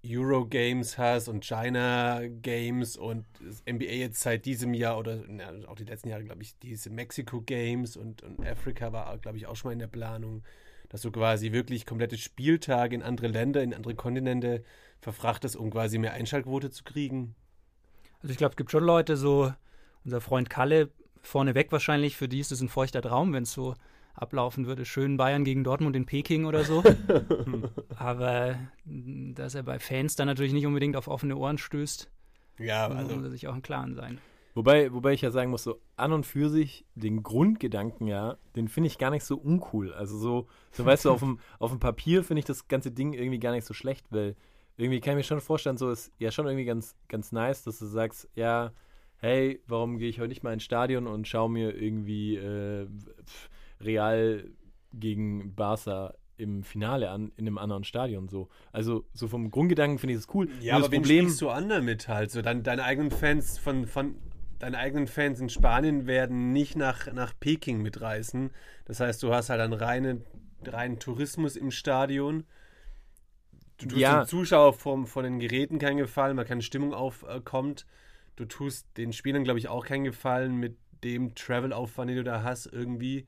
Euro-Games 0.07 0.99
hast 0.99 1.29
und 1.29 1.45
China-Games 1.45 2.97
und 2.97 3.25
das 3.43 3.63
NBA 3.67 3.87
jetzt 3.87 4.21
seit 4.21 4.45
diesem 4.45 4.75
Jahr 4.75 4.99
oder 4.99 5.23
na, 5.27 5.51
auch 5.67 5.77
die 5.77 5.85
letzten 5.85 6.11
Jahre, 6.11 6.25
glaube 6.25 6.43
ich, 6.43 6.59
diese 6.59 6.91
Mexiko-Games 6.91 7.97
und, 7.97 8.23
und 8.23 8.47
Afrika 8.47 8.93
war, 8.93 9.17
glaube 9.19 9.39
ich, 9.39 9.47
auch 9.47 9.57
schon 9.57 9.71
mal 9.71 9.73
in 9.73 9.79
der 9.79 9.87
Planung, 9.87 10.43
dass 10.95 11.03
du 11.03 11.11
quasi 11.11 11.51
wirklich 11.51 11.87
komplette 11.87 12.17
Spieltage 12.17 12.95
in 12.95 13.03
andere 13.03 13.27
Länder, 13.27 13.65
in 13.65 13.75
andere 13.75 13.97
Kontinente 13.97 14.63
verfrachtest, 15.01 15.57
um 15.57 15.69
quasi 15.69 15.99
mehr 15.99 16.13
Einschaltquote 16.13 16.71
zu 16.71 16.85
kriegen. 16.85 17.35
Also 18.23 18.31
ich 18.31 18.37
glaube, 18.37 18.53
es 18.53 18.57
gibt 18.57 18.71
schon 18.71 18.85
Leute, 18.85 19.17
so 19.17 19.53
unser 20.05 20.21
Freund 20.21 20.51
Kalle, 20.51 20.93
vorneweg 21.21 21.73
wahrscheinlich, 21.73 22.17
für 22.17 22.29
die 22.29 22.39
ist 22.39 22.53
es 22.53 22.61
ein 22.61 22.69
feuchter 22.69 23.03
Traum, 23.03 23.33
wenn 23.33 23.43
es 23.43 23.53
so 23.53 23.75
ablaufen 24.15 24.67
würde. 24.67 24.85
Schön 24.85 25.17
Bayern 25.17 25.43
gegen 25.43 25.65
Dortmund 25.65 25.97
in 25.97 26.07
Peking 26.07 26.45
oder 26.45 26.63
so. 26.63 26.85
Aber 27.97 28.57
mh, 28.85 29.35
dass 29.35 29.57
er 29.57 29.65
bei 29.65 29.81
Fans 29.81 30.15
dann 30.15 30.29
natürlich 30.29 30.53
nicht 30.53 30.65
unbedingt 30.65 30.95
auf 30.95 31.09
offene 31.09 31.37
Ohren 31.37 31.59
stößt, 31.59 32.09
Ja, 32.61 32.89
muss 32.89 32.99
also 32.99 33.21
er 33.21 33.31
sich 33.31 33.49
auch 33.49 33.57
im 33.57 33.63
Klaren 33.63 33.97
sein. 33.97 34.21
Wobei, 34.55 34.93
wobei 34.93 35.13
ich 35.13 35.21
ja 35.21 35.33
sagen 35.33 35.51
muss, 35.51 35.65
so 35.65 35.81
an 35.97 36.13
und 36.13 36.25
für 36.25 36.49
sich, 36.49 36.87
den 36.95 37.25
Grundgedanken 37.25 38.07
ja, 38.07 38.37
den 38.55 38.69
finde 38.69 38.87
ich 38.87 38.99
gar 38.99 39.11
nicht 39.11 39.25
so 39.25 39.37
uncool. 39.37 39.93
Also 39.93 40.17
so, 40.17 40.47
so 40.71 40.85
weißt 40.85 41.07
du, 41.07 41.11
auf 41.11 41.21
dem, 41.21 41.41
auf 41.59 41.71
dem 41.71 41.81
Papier 41.81 42.23
finde 42.23 42.39
ich 42.39 42.45
das 42.45 42.69
ganze 42.69 42.93
Ding 42.93 43.15
irgendwie 43.15 43.41
gar 43.41 43.53
nicht 43.53 43.67
so 43.67 43.75
schlecht, 43.75 44.07
weil 44.11 44.37
irgendwie 44.77 45.01
kann 45.01 45.13
ich 45.13 45.17
mir 45.17 45.25
schon 45.25 45.41
vorstellen, 45.41 45.77
so 45.77 45.91
ist 45.91 46.13
ja 46.19 46.31
schon 46.31 46.47
irgendwie 46.47 46.65
ganz, 46.65 46.95
ganz 47.09 47.33
nice, 47.33 47.65
dass 47.65 47.81
du 47.81 47.87
sagst, 47.87 48.29
ja, 48.37 48.73
hey, 49.17 49.61
warum 49.67 49.99
gehe 49.99 50.09
ich 50.09 50.21
heute 50.21 50.29
nicht 50.29 50.45
mal 50.45 50.53
ins 50.53 50.65
Stadion 50.65 51.09
und 51.09 51.27
schaue 51.27 51.51
mir 51.51 51.75
irgendwie 51.75 52.37
äh, 52.37 52.87
Real 53.81 54.49
gegen 54.93 55.55
Barca 55.55 56.15
im 56.37 56.63
Finale 56.63 57.11
an, 57.11 57.33
in 57.37 57.47
einem 57.47 57.59
anderen 57.59 57.85
Stadion 57.85 58.29
so. 58.29 58.49
Also 58.73 59.05
so 59.13 59.29
vom 59.29 59.51
Grundgedanken 59.51 59.99
finde 59.99 60.15
ich 60.15 60.21
das 60.25 60.35
cool. 60.35 60.49
Ja, 60.61 60.75
Nur 60.75 60.75
aber 60.75 60.81
das 60.83 60.91
wen 60.93 61.03
Problem, 61.03 61.25
sprichst 61.25 61.41
du 61.43 61.49
an 61.49 61.69
damit 61.69 62.09
halt? 62.09 62.31
So, 62.31 62.43
dein, 62.43 62.63
deine 62.63 62.85
eigenen 62.85 63.11
Fans 63.11 63.59
von, 63.59 63.87
von 63.87 64.17
deine 64.59 64.79
eigenen 64.79 65.07
Fans 65.07 65.41
in 65.41 65.49
Spanien 65.49 66.07
werden 66.07 66.53
nicht 66.53 66.77
nach, 66.77 67.13
nach 67.13 67.33
Peking 67.39 67.83
mitreißen. 67.83 68.51
Das 68.85 69.01
heißt, 69.01 69.23
du 69.23 69.33
hast 69.35 69.51
halt 69.51 69.61
einen 69.61 69.73
reinen, 69.73 70.25
reinen 70.65 70.99
Tourismus 70.99 71.57
im 71.57 71.71
Stadion. 71.71 72.45
Du 73.79 73.87
tust 73.87 74.01
Ja. 74.01 74.23
dem 74.23 74.29
Zuschauer 74.29 74.73
vom, 74.73 75.07
von 75.07 75.25
den 75.25 75.39
Geräten 75.41 75.79
keinen 75.79 75.97
Gefallen, 75.99 76.37
weil 76.37 76.45
keine 76.45 76.63
Stimmung 76.63 76.95
aufkommt. 76.95 77.87
Du 78.37 78.45
tust 78.45 78.87
den 78.97 79.13
Spielern, 79.13 79.45
glaube 79.45 79.59
ich, 79.59 79.69
auch 79.69 79.85
keinen 79.85 80.05
Gefallen 80.05 80.57
mit 80.57 80.77
dem 81.03 81.35
Travel-Aufwand, 81.35 82.09
den 82.11 82.17
du 82.19 82.25
da 82.25 82.43
hast, 82.43 82.67
irgendwie. 82.67 83.27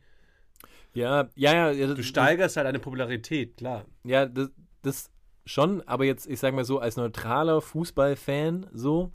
ja, 0.94 1.28
ja, 1.34 1.52
ja, 1.52 1.70
ja 1.72 1.86
Du 1.88 1.94
das- 1.94 2.06
steigerst 2.06 2.56
halt 2.56 2.66
deine 2.66 2.78
Popularität, 2.78 3.56
klar. 3.58 3.84
Ja, 4.04 4.26
das, 4.26 4.50
das 4.82 5.10
schon, 5.44 5.82
aber 5.86 6.04
jetzt, 6.04 6.26
ich 6.26 6.40
sag 6.40 6.54
mal 6.54 6.64
so, 6.64 6.78
als 6.78 6.96
neutraler 6.96 7.60
Fußballfan, 7.60 8.66
so, 8.72 9.12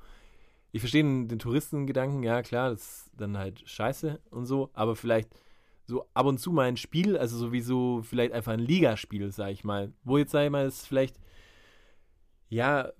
ich 0.71 0.81
verstehe 0.81 1.03
den, 1.03 1.27
den 1.27 1.39
Touristengedanken, 1.39 2.23
ja 2.23 2.41
klar, 2.41 2.69
das 2.69 2.81
ist 2.81 3.11
dann 3.17 3.37
halt 3.37 3.61
scheiße 3.65 4.19
und 4.29 4.45
so, 4.45 4.69
aber 4.73 4.95
vielleicht 4.95 5.29
so 5.85 6.05
ab 6.13 6.25
und 6.25 6.39
zu 6.39 6.51
mal 6.51 6.67
ein 6.67 6.77
Spiel, 6.77 7.17
also 7.17 7.37
sowieso 7.37 8.01
vielleicht 8.03 8.31
einfach 8.31 8.53
ein 8.53 8.59
Ligaspiel, 8.59 9.31
sag 9.31 9.51
ich 9.51 9.63
mal, 9.63 9.91
wo 10.03 10.17
jetzt, 10.17 10.31
sag 10.31 10.45
ich 10.45 10.51
mal, 10.51 10.65
es 10.65 10.85
vielleicht, 10.85 11.19
ja, 12.49 12.91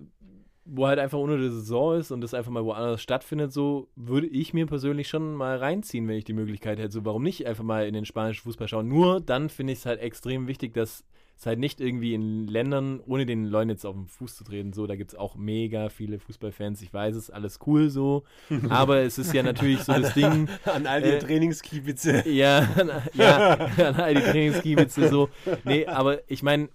wo 0.64 0.86
halt 0.86 0.98
einfach 0.98 1.18
unter 1.18 1.38
der 1.38 1.50
Saison 1.50 1.98
ist 1.98 2.10
und 2.10 2.20
das 2.20 2.34
einfach 2.34 2.52
mal 2.52 2.64
woanders 2.64 3.02
stattfindet, 3.02 3.52
so 3.52 3.88
würde 3.96 4.28
ich 4.28 4.54
mir 4.54 4.66
persönlich 4.66 5.08
schon 5.08 5.34
mal 5.34 5.56
reinziehen, 5.56 6.06
wenn 6.06 6.16
ich 6.16 6.24
die 6.24 6.34
Möglichkeit 6.34 6.78
hätte. 6.78 6.92
So, 6.92 7.04
warum 7.04 7.22
nicht 7.22 7.46
einfach 7.46 7.64
mal 7.64 7.86
in 7.86 7.94
den 7.94 8.04
spanischen 8.04 8.42
Fußball 8.42 8.68
schauen? 8.68 8.88
Nur 8.88 9.20
dann 9.20 9.48
finde 9.48 9.72
ich 9.72 9.80
es 9.80 9.86
halt 9.86 10.00
extrem 10.00 10.46
wichtig, 10.46 10.72
dass 10.74 11.04
es 11.42 11.46
halt 11.46 11.58
nicht 11.58 11.80
irgendwie 11.80 12.14
in 12.14 12.46
Ländern, 12.46 13.00
ohne 13.04 13.26
den 13.26 13.46
Leuten 13.46 13.70
jetzt 13.70 13.84
auf 13.84 13.96
den 13.96 14.06
Fuß 14.06 14.36
zu 14.36 14.44
treten, 14.44 14.72
so, 14.72 14.86
da 14.86 14.94
gibt 14.94 15.12
es 15.12 15.18
auch 15.18 15.34
mega 15.34 15.88
viele 15.88 16.20
Fußballfans, 16.20 16.80
ich 16.82 16.94
weiß 16.94 17.16
es, 17.16 17.30
alles 17.30 17.58
cool 17.66 17.90
so, 17.90 18.22
aber 18.68 18.98
es 18.98 19.18
ist 19.18 19.34
ja 19.34 19.42
natürlich 19.42 19.80
so 19.80 19.92
das 19.92 20.14
Ding, 20.14 20.48
An 20.64 20.86
all 20.86 21.02
die 21.02 21.08
Äh, 21.08 21.18
Trainingskiebitze. 21.18 22.28
ja, 22.30 22.68
ja, 23.14 23.54
an 23.54 23.96
all 23.96 24.14
die 24.14 24.20
Trainingskiebitze 24.20 25.08
so. 25.08 25.30
Nee, 25.64 25.84
aber 25.86 26.20
ich 26.30 26.44
meine, 26.44 26.68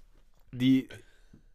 die, 0.52 0.90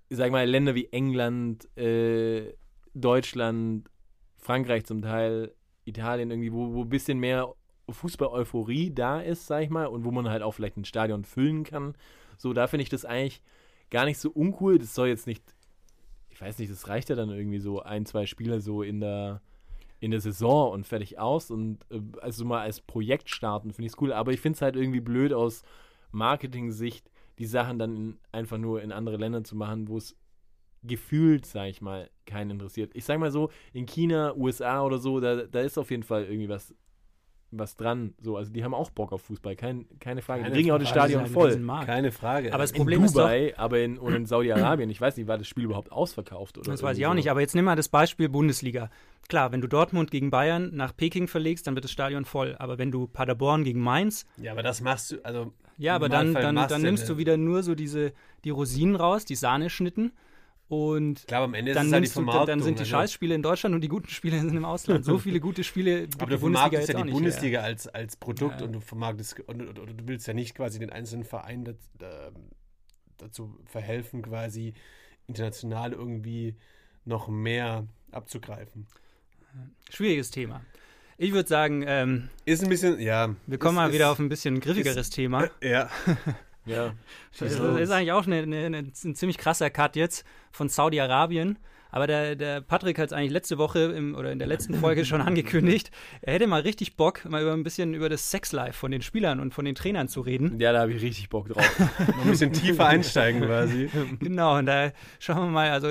sag 0.08 0.32
mal, 0.32 0.48
Länder 0.48 0.74
wie 0.74 0.88
England, 0.90 1.68
äh, 1.76 2.54
Deutschland, 2.94 3.90
Frankreich 4.38 4.86
zum 4.86 5.02
Teil, 5.02 5.52
Italien 5.84 6.30
irgendwie, 6.30 6.52
wo, 6.52 6.72
wo 6.72 6.82
ein 6.82 6.88
bisschen 6.88 7.18
mehr 7.18 7.52
Fußball-Euphorie 7.90 8.90
da 8.94 9.20
ist, 9.20 9.46
sag 9.46 9.64
ich 9.64 9.70
mal, 9.70 9.86
und 9.86 10.04
wo 10.04 10.10
man 10.10 10.30
halt 10.30 10.42
auch 10.42 10.52
vielleicht 10.52 10.78
ein 10.78 10.86
Stadion 10.86 11.24
füllen 11.24 11.64
kann. 11.64 11.94
So, 12.42 12.52
da 12.52 12.66
finde 12.66 12.82
ich 12.82 12.88
das 12.88 13.04
eigentlich 13.04 13.40
gar 13.88 14.04
nicht 14.04 14.18
so 14.18 14.28
uncool. 14.28 14.76
Das 14.78 14.96
soll 14.96 15.06
jetzt 15.06 15.28
nicht, 15.28 15.44
ich 16.28 16.40
weiß 16.40 16.58
nicht, 16.58 16.72
das 16.72 16.88
reicht 16.88 17.08
ja 17.08 17.14
dann 17.14 17.30
irgendwie 17.30 17.60
so 17.60 17.80
ein, 17.82 18.04
zwei 18.04 18.26
Spiele 18.26 18.60
so 18.60 18.82
in 18.82 19.00
der 19.00 19.40
in 20.00 20.10
der 20.10 20.20
Saison 20.20 20.72
und 20.72 20.84
fertig 20.84 21.20
aus 21.20 21.52
und 21.52 21.78
äh, 21.90 22.00
also 22.20 22.44
mal 22.44 22.62
als 22.62 22.80
Projekt 22.80 23.30
starten, 23.30 23.70
finde 23.70 23.86
ich 23.86 23.92
es 23.92 24.02
cool, 24.02 24.12
aber 24.12 24.32
ich 24.32 24.40
finde 24.40 24.56
es 24.56 24.62
halt 24.62 24.74
irgendwie 24.74 24.98
blöd 24.98 25.32
aus 25.32 25.62
Marketing-Sicht, 26.10 27.08
die 27.38 27.46
Sachen 27.46 27.78
dann 27.78 27.94
in, 27.94 28.18
einfach 28.32 28.58
nur 28.58 28.82
in 28.82 28.90
andere 28.90 29.16
Länder 29.16 29.44
zu 29.44 29.54
machen, 29.54 29.86
wo 29.86 29.98
es 29.98 30.16
gefühlt, 30.82 31.46
sag 31.46 31.68
ich 31.68 31.80
mal, 31.80 32.10
keinen 32.26 32.50
interessiert. 32.50 32.90
Ich 32.94 33.04
sag 33.04 33.20
mal 33.20 33.30
so, 33.30 33.52
in 33.72 33.86
China, 33.86 34.34
USA 34.34 34.82
oder 34.82 34.98
so, 34.98 35.20
da, 35.20 35.44
da 35.46 35.60
ist 35.60 35.78
auf 35.78 35.92
jeden 35.92 36.02
Fall 36.02 36.24
irgendwie 36.24 36.48
was, 36.48 36.74
was 37.52 37.76
dran. 37.76 38.14
So, 38.20 38.36
also 38.36 38.52
die 38.52 38.64
haben 38.64 38.74
auch 38.74 38.90
Bock 38.90 39.12
auf 39.12 39.22
Fußball, 39.22 39.54
kein, 39.56 39.86
keine 40.00 40.22
Frage. 40.22 40.42
Keine 40.42 40.54
die 40.54 40.60
bringen 40.60 40.74
auch 40.74 40.78
das 40.78 40.88
Stadion 40.88 41.26
voll. 41.26 41.60
Keine 41.84 42.10
Frage. 42.10 42.52
Aber 42.52 42.62
das 42.62 42.72
In 42.72 42.78
Problem 42.78 43.04
ist 43.04 43.14
doch, 43.14 43.22
Dubai, 43.22 43.54
aber 43.56 43.80
in, 43.80 43.98
und 43.98 44.14
in 44.14 44.26
Saudi-Arabien, 44.26 44.90
ich 44.90 45.00
weiß 45.00 45.16
nicht, 45.16 45.28
war 45.28 45.38
das 45.38 45.46
Spiel 45.46 45.64
überhaupt 45.64 45.92
ausverkauft? 45.92 46.58
Oder 46.58 46.70
Das 46.70 46.82
weiß 46.82 46.98
ich 46.98 47.06
auch 47.06 47.10
so? 47.10 47.14
nicht, 47.14 47.30
aber 47.30 47.40
jetzt 47.40 47.54
nimm 47.54 47.64
mal 47.64 47.76
das 47.76 47.88
Beispiel 47.88 48.28
Bundesliga. 48.28 48.90
Klar, 49.28 49.52
wenn 49.52 49.60
du 49.60 49.68
Dortmund 49.68 50.10
gegen 50.10 50.30
Bayern 50.30 50.74
nach 50.74 50.96
Peking 50.96 51.28
verlegst, 51.28 51.66
dann 51.66 51.74
wird 51.74 51.84
das 51.84 51.92
Stadion 51.92 52.24
voll. 52.24 52.56
Aber 52.58 52.78
wenn 52.78 52.90
du 52.90 53.06
Paderborn 53.06 53.64
gegen 53.64 53.80
Mainz, 53.80 54.26
ja, 54.36 54.52
aber 54.52 54.62
das 54.62 54.80
machst 54.80 55.12
du, 55.12 55.24
also. 55.24 55.52
ja, 55.78 55.94
aber 55.94 56.08
dann, 56.08 56.34
dann, 56.34 56.56
dann 56.56 56.82
nimmst 56.82 57.08
du 57.08 57.18
wieder 57.18 57.36
nur 57.36 57.62
so 57.62 57.74
diese, 57.74 58.12
die 58.44 58.50
Rosinen 58.50 58.96
raus, 58.96 59.24
die 59.24 59.36
Sahneschnitten 59.36 60.12
und 60.72 61.26
Klar, 61.26 61.42
am 61.42 61.52
Ende 61.52 61.74
dann, 61.74 61.82
ist 61.84 61.88
es 61.88 61.92
halt 61.92 61.98
die 61.98 62.00
nimmst 62.06 62.16
du, 62.16 62.20
dann, 62.20 62.28
Vermarktung. 62.30 62.62
sind 62.62 62.78
die 62.78 62.80
also- 62.80 62.90
Scheißspiele 62.92 63.34
in 63.34 63.42
Deutschland 63.42 63.74
und 63.74 63.82
die 63.82 63.88
guten 63.88 64.08
Spiele 64.08 64.38
sind 64.40 64.56
im 64.56 64.64
Ausland. 64.64 65.04
So 65.04 65.18
viele 65.18 65.38
gute 65.38 65.64
Spiele 65.64 66.08
Aber 66.18 66.30
du 66.30 66.38
vermarktest 66.38 66.88
ja 66.88 67.02
die. 67.02 67.10
Bundesliga 67.10 67.60
als, 67.60 67.86
als 67.88 68.16
Produkt 68.16 68.60
Ja. 68.60 68.66
und 68.66 68.72
du 68.72 68.80
vermarktest 68.80 69.40
und, 69.40 69.60
und, 69.60 69.78
und 69.78 70.00
du 70.00 70.08
willst 70.08 70.26
ja 70.26 70.32
nicht 70.32 70.54
quasi 70.54 70.78
den 70.78 70.88
einzelnen 70.88 71.24
Verein 71.24 71.64
dat, 71.66 71.76
da, 71.98 72.30
dazu 73.18 73.54
verhelfen, 73.66 74.22
quasi 74.22 74.72
international 75.26 75.92
irgendwie 75.92 76.56
noch 77.04 77.28
mehr 77.28 77.86
abzugreifen. 78.10 78.86
Schwieriges 79.90 80.30
Thema. 80.30 80.62
Ich 81.18 81.32
würde 81.32 81.48
sagen, 81.48 81.84
ähm, 81.86 82.30
Ist 82.46 82.62
ein 82.64 82.70
bisschen, 82.70 82.98
ja. 82.98 83.34
wir 83.46 83.58
kommen 83.58 83.74
ist, 83.74 83.76
mal 83.76 83.88
ist, 83.88 83.94
wieder 83.94 84.10
auf 84.10 84.18
ein 84.18 84.30
bisschen 84.30 84.58
griffigeres 84.60 85.10
Thema. 85.10 85.50
Ja. 85.62 85.90
Ja. 86.64 86.94
Das 87.38 87.52
ist, 87.52 87.60
das 87.60 87.80
ist 87.80 87.90
eigentlich 87.90 88.12
auch 88.12 88.26
eine, 88.26 88.42
eine, 88.42 88.66
eine, 88.66 88.78
ein 88.78 89.14
ziemlich 89.14 89.38
krasser 89.38 89.70
Cut 89.70 89.96
jetzt 89.96 90.24
von 90.50 90.68
Saudi-Arabien. 90.68 91.58
Aber 91.90 92.06
der, 92.06 92.36
der 92.36 92.62
Patrick 92.62 92.98
hat 92.98 93.06
es 93.06 93.12
eigentlich 93.12 93.32
letzte 93.32 93.58
Woche 93.58 93.80
im, 93.80 94.14
oder 94.14 94.32
in 94.32 94.38
der 94.38 94.48
letzten 94.48 94.74
Folge 94.74 95.04
schon 95.04 95.20
angekündigt. 95.22 95.90
Er 96.22 96.34
hätte 96.34 96.46
mal 96.46 96.62
richtig 96.62 96.96
Bock, 96.96 97.24
mal 97.26 97.42
über 97.42 97.52
ein 97.52 97.62
bisschen 97.62 97.92
über 97.92 98.08
das 98.08 98.30
Sexlife 98.30 98.72
von 98.72 98.90
den 98.90 99.02
Spielern 99.02 99.40
und 99.40 99.52
von 99.52 99.64
den 99.64 99.74
Trainern 99.74 100.08
zu 100.08 100.22
reden. 100.22 100.58
Ja, 100.58 100.72
da 100.72 100.80
habe 100.80 100.92
ich 100.92 101.02
richtig 101.02 101.28
Bock 101.28 101.48
drauf. 101.48 101.64
Ein 101.98 102.30
bisschen 102.30 102.52
tiefer 102.52 102.86
einsteigen 102.88 103.42
quasi. 103.42 103.90
Genau, 104.20 104.58
und 104.58 104.66
da 104.66 104.92
schauen 105.18 105.48
wir 105.48 105.50
mal, 105.50 105.70
also 105.70 105.88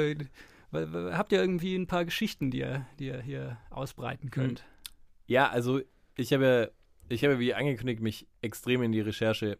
habt 0.74 1.32
ihr 1.32 1.40
irgendwie 1.40 1.75
ein 1.75 1.88
paar 1.88 2.06
Geschichten, 2.06 2.50
die 2.50 2.60
ihr, 2.60 2.86
die 2.98 3.08
ihr 3.08 3.22
hier 3.22 3.58
ausbreiten 3.70 4.32
könnt? 4.32 4.63
Ja, 5.28 5.50
also 5.50 5.82
ich 6.16 6.34
habe, 6.34 6.72
ich 7.10 7.24
habe 7.24 7.39
wie 7.39 7.53
angekündigt 7.53 8.01
mich 8.01 8.27
extrem 8.41 8.84
in 8.84 8.91
die 8.91 9.01
Recherche 9.01 9.58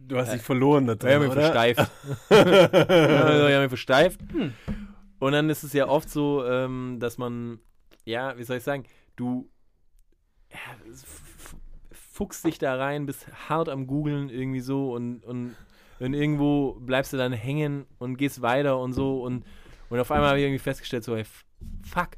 Du 0.00 0.16
hast 0.16 0.32
dich 0.32 0.42
verloren 0.42 0.86
da 0.86 0.92
ich 0.94 1.00
habe 1.00 1.10
drin, 1.10 1.20
mich 1.20 1.30
oder? 1.30 1.42
versteift. 1.42 1.90
ich 2.30 2.36
habe 2.36 3.60
mich 3.60 3.68
versteift. 3.68 4.20
Und 5.18 5.32
dann 5.32 5.48
ist 5.48 5.62
es 5.62 5.72
ja 5.72 5.88
oft 5.88 6.10
so, 6.10 6.44
ähm, 6.44 6.98
dass 7.00 7.16
man, 7.18 7.58
ja, 8.04 8.36
wie 8.36 8.44
soll 8.44 8.58
ich 8.58 8.62
sagen, 8.62 8.84
du 9.16 9.48
ja, 10.52 10.58
fuchst 11.92 12.44
dich 12.44 12.58
da 12.58 12.76
rein, 12.76 13.06
bist 13.06 13.26
hart 13.48 13.68
am 13.68 13.86
Googeln 13.86 14.28
irgendwie 14.28 14.60
so 14.60 14.92
und, 14.92 15.24
und, 15.24 15.54
und 16.00 16.14
irgendwo 16.14 16.74
bleibst 16.74 17.12
du 17.12 17.16
dann 17.16 17.32
hängen 17.32 17.86
und 17.98 18.16
gehst 18.16 18.42
weiter 18.42 18.78
und 18.78 18.92
so 18.92 19.22
und, 19.22 19.44
und 19.88 19.98
auf 20.00 20.10
einmal 20.10 20.30
habe 20.30 20.38
ich 20.38 20.44
irgendwie 20.44 20.58
festgestellt, 20.62 21.04
so, 21.04 21.14
ey, 21.14 21.24
fuck, 21.82 22.10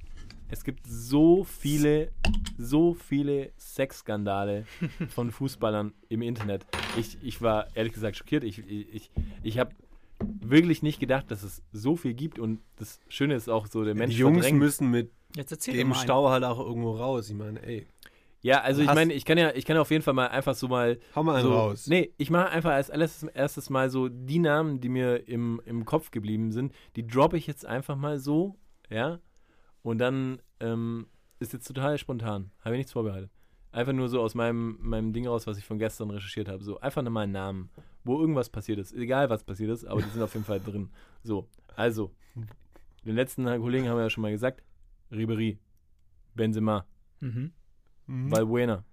es 0.50 0.64
gibt 0.64 0.87
so 0.87 1.45
viele, 1.45 2.11
so 2.57 2.95
viele 2.95 3.52
Sexskandale 3.59 4.64
von 5.09 5.31
Fußballern 5.31 5.93
im 6.09 6.23
Internet. 6.23 6.67
Ich, 6.97 7.19
ich 7.23 7.43
war 7.43 7.69
ehrlich 7.76 7.93
gesagt 7.93 8.17
schockiert. 8.17 8.45
Ich, 8.45 8.59
ich, 8.69 9.11
ich, 9.43 9.59
habe 9.59 9.73
wirklich 10.19 10.83
nicht 10.83 11.00
gedacht, 11.00 11.31
dass 11.31 11.43
es 11.43 11.62
so 11.73 11.97
viel 11.97 12.14
gibt 12.14 12.38
und 12.38 12.61
das 12.76 13.00
Schöne 13.09 13.35
ist 13.35 13.49
auch 13.49 13.67
so, 13.67 13.85
der 13.85 13.95
Mensch 13.95 14.14
Die 14.14 14.21
Jungs 14.21 14.38
verdrängt. 14.38 14.59
müssen 14.59 14.90
mit 14.90 15.11
dem. 15.37 15.95
Stau 15.95 16.31
halt 16.31 16.45
auch 16.45 16.59
irgendwo 16.59 16.93
raus. 16.93 17.28
Ich 17.28 17.37
meine, 17.37 17.62
ey, 17.62 17.87
Ja, 18.40 18.62
also 18.62 18.83
ich 18.83 18.93
meine, 18.93 19.12
ich 19.12 19.25
kann 19.25 19.37
ja, 19.37 19.52
ich 19.55 19.64
kann 19.64 19.76
ja 19.76 19.83
auf 19.83 19.90
jeden 19.90 20.02
Fall 20.02 20.14
mal 20.14 20.28
einfach 20.28 20.55
so 20.55 20.69
mal 20.69 20.99
hau 21.14 21.23
mal 21.23 21.37
einen 21.37 21.45
so, 21.45 21.52
raus. 21.52 21.87
Nee, 21.88 22.12
ich 22.17 22.31
mache 22.31 22.49
einfach 22.49 22.71
als 22.71 22.88
erstes, 22.88 23.28
erstes 23.31 23.69
Mal 23.69 23.90
so 23.90 24.09
die 24.09 24.38
Namen, 24.38 24.81
die 24.81 24.88
mir 24.88 25.28
im, 25.28 25.61
im 25.67 25.85
Kopf 25.85 26.11
geblieben 26.11 26.52
sind, 26.52 26.73
die 26.97 27.07
droppe 27.07 27.37
ich 27.37 27.47
jetzt 27.47 27.67
einfach 27.67 27.97
mal 27.97 28.19
so, 28.19 28.57
ja. 28.88 29.21
Und 29.82 29.99
dann 29.99 30.40
ähm, 30.61 31.06
ist 31.38 31.52
jetzt 31.52 31.66
total 31.66 31.99
spontan. 31.99 32.50
Habe 32.64 32.75
ich 32.75 32.78
nichts 32.80 32.92
vorbereitet. 32.92 33.30
Einfach 33.70 33.92
nur 33.92 34.08
so 34.08 34.20
aus 34.20 34.35
meinem, 34.35 34.78
meinem 34.80 35.12
Ding 35.12 35.26
raus, 35.26 35.47
was 35.47 35.58
ich 35.58 35.64
von 35.64 35.78
gestern 35.78 36.11
recherchiert 36.11 36.49
habe. 36.49 36.64
So 36.64 36.80
einfach 36.80 37.02
nur 37.02 37.11
mal 37.12 37.23
einen 37.23 37.32
Namen, 37.32 37.70
wo 38.04 38.18
irgendwas 38.20 38.49
passiert 38.49 38.78
ist. 38.78 38.92
Egal, 38.92 39.28
was 39.30 39.44
passiert 39.44 39.70
ist, 39.70 39.85
aber 39.85 40.00
die 40.02 40.08
sind 40.08 40.23
auf 40.23 40.32
jeden 40.35 40.47
Fall 40.47 40.61
drin. 40.61 40.88
So, 41.23 41.49
also, 41.76 42.12
den 43.04 43.14
letzten 43.14 43.44
Kollegen 43.44 43.88
haben 43.88 43.97
wir 43.97 44.04
ja 44.04 44.11
schon 44.11 44.23
mal 44.23 44.30
gesagt. 44.32 44.62
Ribery, 45.11 45.58
Benzema, 46.35 46.87
Mhm. 47.20 47.52
Valbuena, 48.32 48.85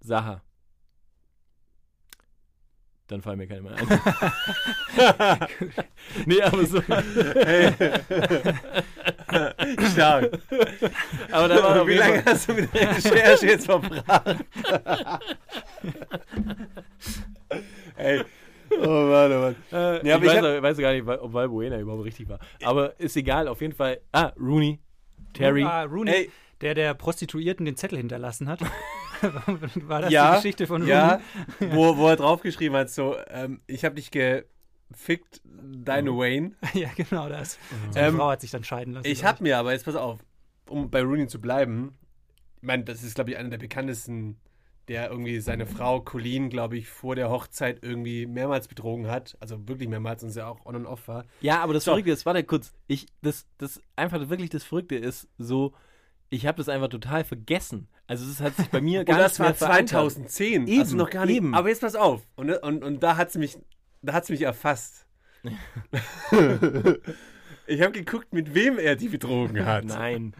Saha. 0.00 0.42
Dann 3.08 3.22
fallen 3.22 3.38
mir 3.38 3.46
keine 3.46 3.62
mehr 3.62 3.72
ein. 3.74 3.86
nee, 6.26 6.42
aber 6.42 6.66
so. 6.66 6.82
Stark. 9.92 10.30
Aber 11.32 11.48
da 11.48 11.62
war 11.62 11.86
Wie 11.86 11.94
lange 11.94 12.22
hast 12.24 12.48
du 12.48 12.54
mit 12.54 12.72
der 12.74 12.96
Recherche 12.96 13.46
jetzt 13.46 13.66
verbracht? 13.66 14.36
ey. 17.96 18.22
Oh 18.70 18.86
Mann, 18.86 19.32
oh 19.32 19.40
Mann. 19.40 19.56
äh, 19.72 20.06
Ja, 20.06 20.16
aber 20.16 20.26
ich 20.26 20.32
ich 20.32 20.42
weiß, 20.42 20.58
auch- 20.58 20.62
weiß 20.62 20.76
gar 20.78 20.92
nicht, 20.92 21.06
ob 21.08 21.32
Valbuena 21.32 21.78
überhaupt 21.78 22.04
richtig 22.04 22.28
war. 22.28 22.38
Aber 22.62 22.98
ist 23.00 23.16
egal, 23.16 23.48
auf 23.48 23.62
jeden 23.62 23.72
Fall. 23.74 24.00
Ah, 24.12 24.32
Rooney, 24.38 24.78
Terry. 25.32 25.64
Ah, 25.64 25.84
Rooney, 25.84 26.10
Ey. 26.10 26.30
der 26.60 26.74
der 26.74 26.92
Prostituierten 26.92 27.64
den 27.64 27.76
Zettel 27.76 27.96
hinterlassen 27.96 28.46
hat. 28.48 28.60
War 29.88 30.02
das 30.02 30.12
ja, 30.12 30.30
die 30.30 30.36
Geschichte 30.36 30.66
von 30.66 30.82
Rooney? 30.82 30.92
Ja, 30.92 31.20
wo, 31.60 31.96
wo 31.96 32.08
er 32.08 32.16
draufgeschrieben 32.16 32.76
hat, 32.76 32.90
so, 32.90 33.16
ähm, 33.28 33.60
ich 33.66 33.84
habe 33.84 33.94
dich 33.96 34.10
gefickt, 34.10 35.40
deine 35.44 36.10
Wayne. 36.16 36.52
ja, 36.74 36.88
genau 36.96 37.28
das. 37.28 37.58
Seine 37.90 38.08
Ähm, 38.08 38.16
Frau 38.16 38.30
hat 38.30 38.40
sich 38.40 38.50
dann 38.50 38.64
scheiden 38.64 38.94
lassen. 38.94 39.06
Ich 39.06 39.24
habe 39.24 39.42
mir 39.42 39.58
aber, 39.58 39.72
jetzt 39.72 39.84
pass 39.84 39.96
auf, 39.96 40.20
um 40.68 40.90
bei 40.90 41.02
Rooney 41.02 41.26
zu 41.26 41.40
bleiben, 41.40 41.96
ich 42.56 42.62
meine, 42.66 42.84
das 42.84 43.02
ist, 43.02 43.14
glaube 43.14 43.30
ich, 43.30 43.36
einer 43.36 43.50
der 43.50 43.58
bekanntesten, 43.58 44.36
der 44.88 45.10
irgendwie 45.10 45.38
seine 45.40 45.66
Frau 45.66 46.00
Colleen, 46.00 46.48
glaube 46.50 46.76
ich, 46.78 46.88
vor 46.88 47.14
der 47.14 47.30
Hochzeit 47.30 47.78
irgendwie 47.82 48.26
mehrmals 48.26 48.68
betrogen 48.68 49.06
hat. 49.08 49.36
Also 49.38 49.68
wirklich 49.68 49.88
mehrmals 49.88 50.24
und 50.24 50.30
sie 50.30 50.44
auch 50.44 50.64
on 50.66 50.74
und 50.74 50.86
off 50.86 51.06
war. 51.08 51.24
Ja, 51.40 51.60
aber 51.62 51.74
das 51.74 51.84
So. 51.84 51.92
Verrückte 51.92 52.10
ist, 52.10 52.26
warte 52.26 52.42
kurz, 52.44 52.72
ich, 52.86 53.06
das, 53.22 53.46
das 53.58 53.80
einfach 53.96 54.28
wirklich 54.28 54.50
das 54.50 54.64
Verrückte 54.64 54.96
ist 54.96 55.28
so, 55.38 55.74
ich 56.30 56.46
habe 56.46 56.58
das 56.58 56.68
einfach 56.68 56.88
total 56.88 57.24
vergessen. 57.24 57.88
Also 58.06 58.28
es 58.30 58.40
hat 58.40 58.56
sich 58.56 58.68
bei 58.68 58.80
mir 58.80 59.04
gar 59.06 59.16
und 59.16 59.22
das 59.22 59.32
nicht 59.32 59.40
mehr 59.40 59.48
war 59.48 59.54
verankert. 59.54 59.88
2010. 59.88 60.66
Eben, 60.66 60.80
also 60.80 60.96
noch 60.96 61.10
gar 61.10 61.26
nicht. 61.26 61.36
eben. 61.36 61.54
Aber 61.54 61.68
jetzt 61.68 61.80
pass 61.80 61.94
auf. 61.94 62.22
Und, 62.36 62.50
und, 62.50 62.82
und 62.84 63.02
da 63.02 63.16
hat 63.16 63.28
es 63.28 63.34
mich, 63.36 63.58
da 64.02 64.12
hat's 64.14 64.28
mich 64.28 64.42
erfasst. 64.42 65.06
ich 67.66 67.80
habe 67.82 67.92
geguckt, 67.92 68.32
mit 68.32 68.54
wem 68.54 68.78
er 68.78 68.96
die 68.96 69.08
betrogen 69.08 69.64
hat. 69.64 69.84
Nein. 69.84 70.34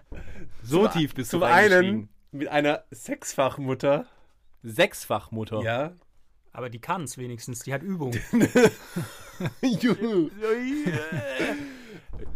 So 0.62 0.86
Zum- 0.88 0.92
tief 1.00 1.14
bist 1.14 1.30
Zum 1.30 1.40
du 1.40 1.46
einen 1.46 1.72
reingestiegen. 1.72 2.08
mit 2.32 2.48
einer 2.48 2.84
Sechsfachmutter. 2.90 4.06
Sechsfachmutter. 4.62 5.62
Ja. 5.62 5.92
Aber 6.52 6.68
die 6.70 6.80
kann 6.80 7.04
es 7.04 7.16
wenigstens, 7.18 7.60
die 7.60 7.72
hat 7.72 7.82
Übung. 7.82 8.12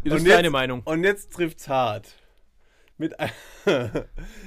Das 0.05 0.19
ist 0.19 0.29
deine 0.29 0.51
Meinung. 0.51 0.83
Und 0.85 1.03
jetzt 1.03 1.33
trifft's 1.33 1.69
hart. 1.69 2.15
Mit, 3.03 3.19
ein, 3.19 3.31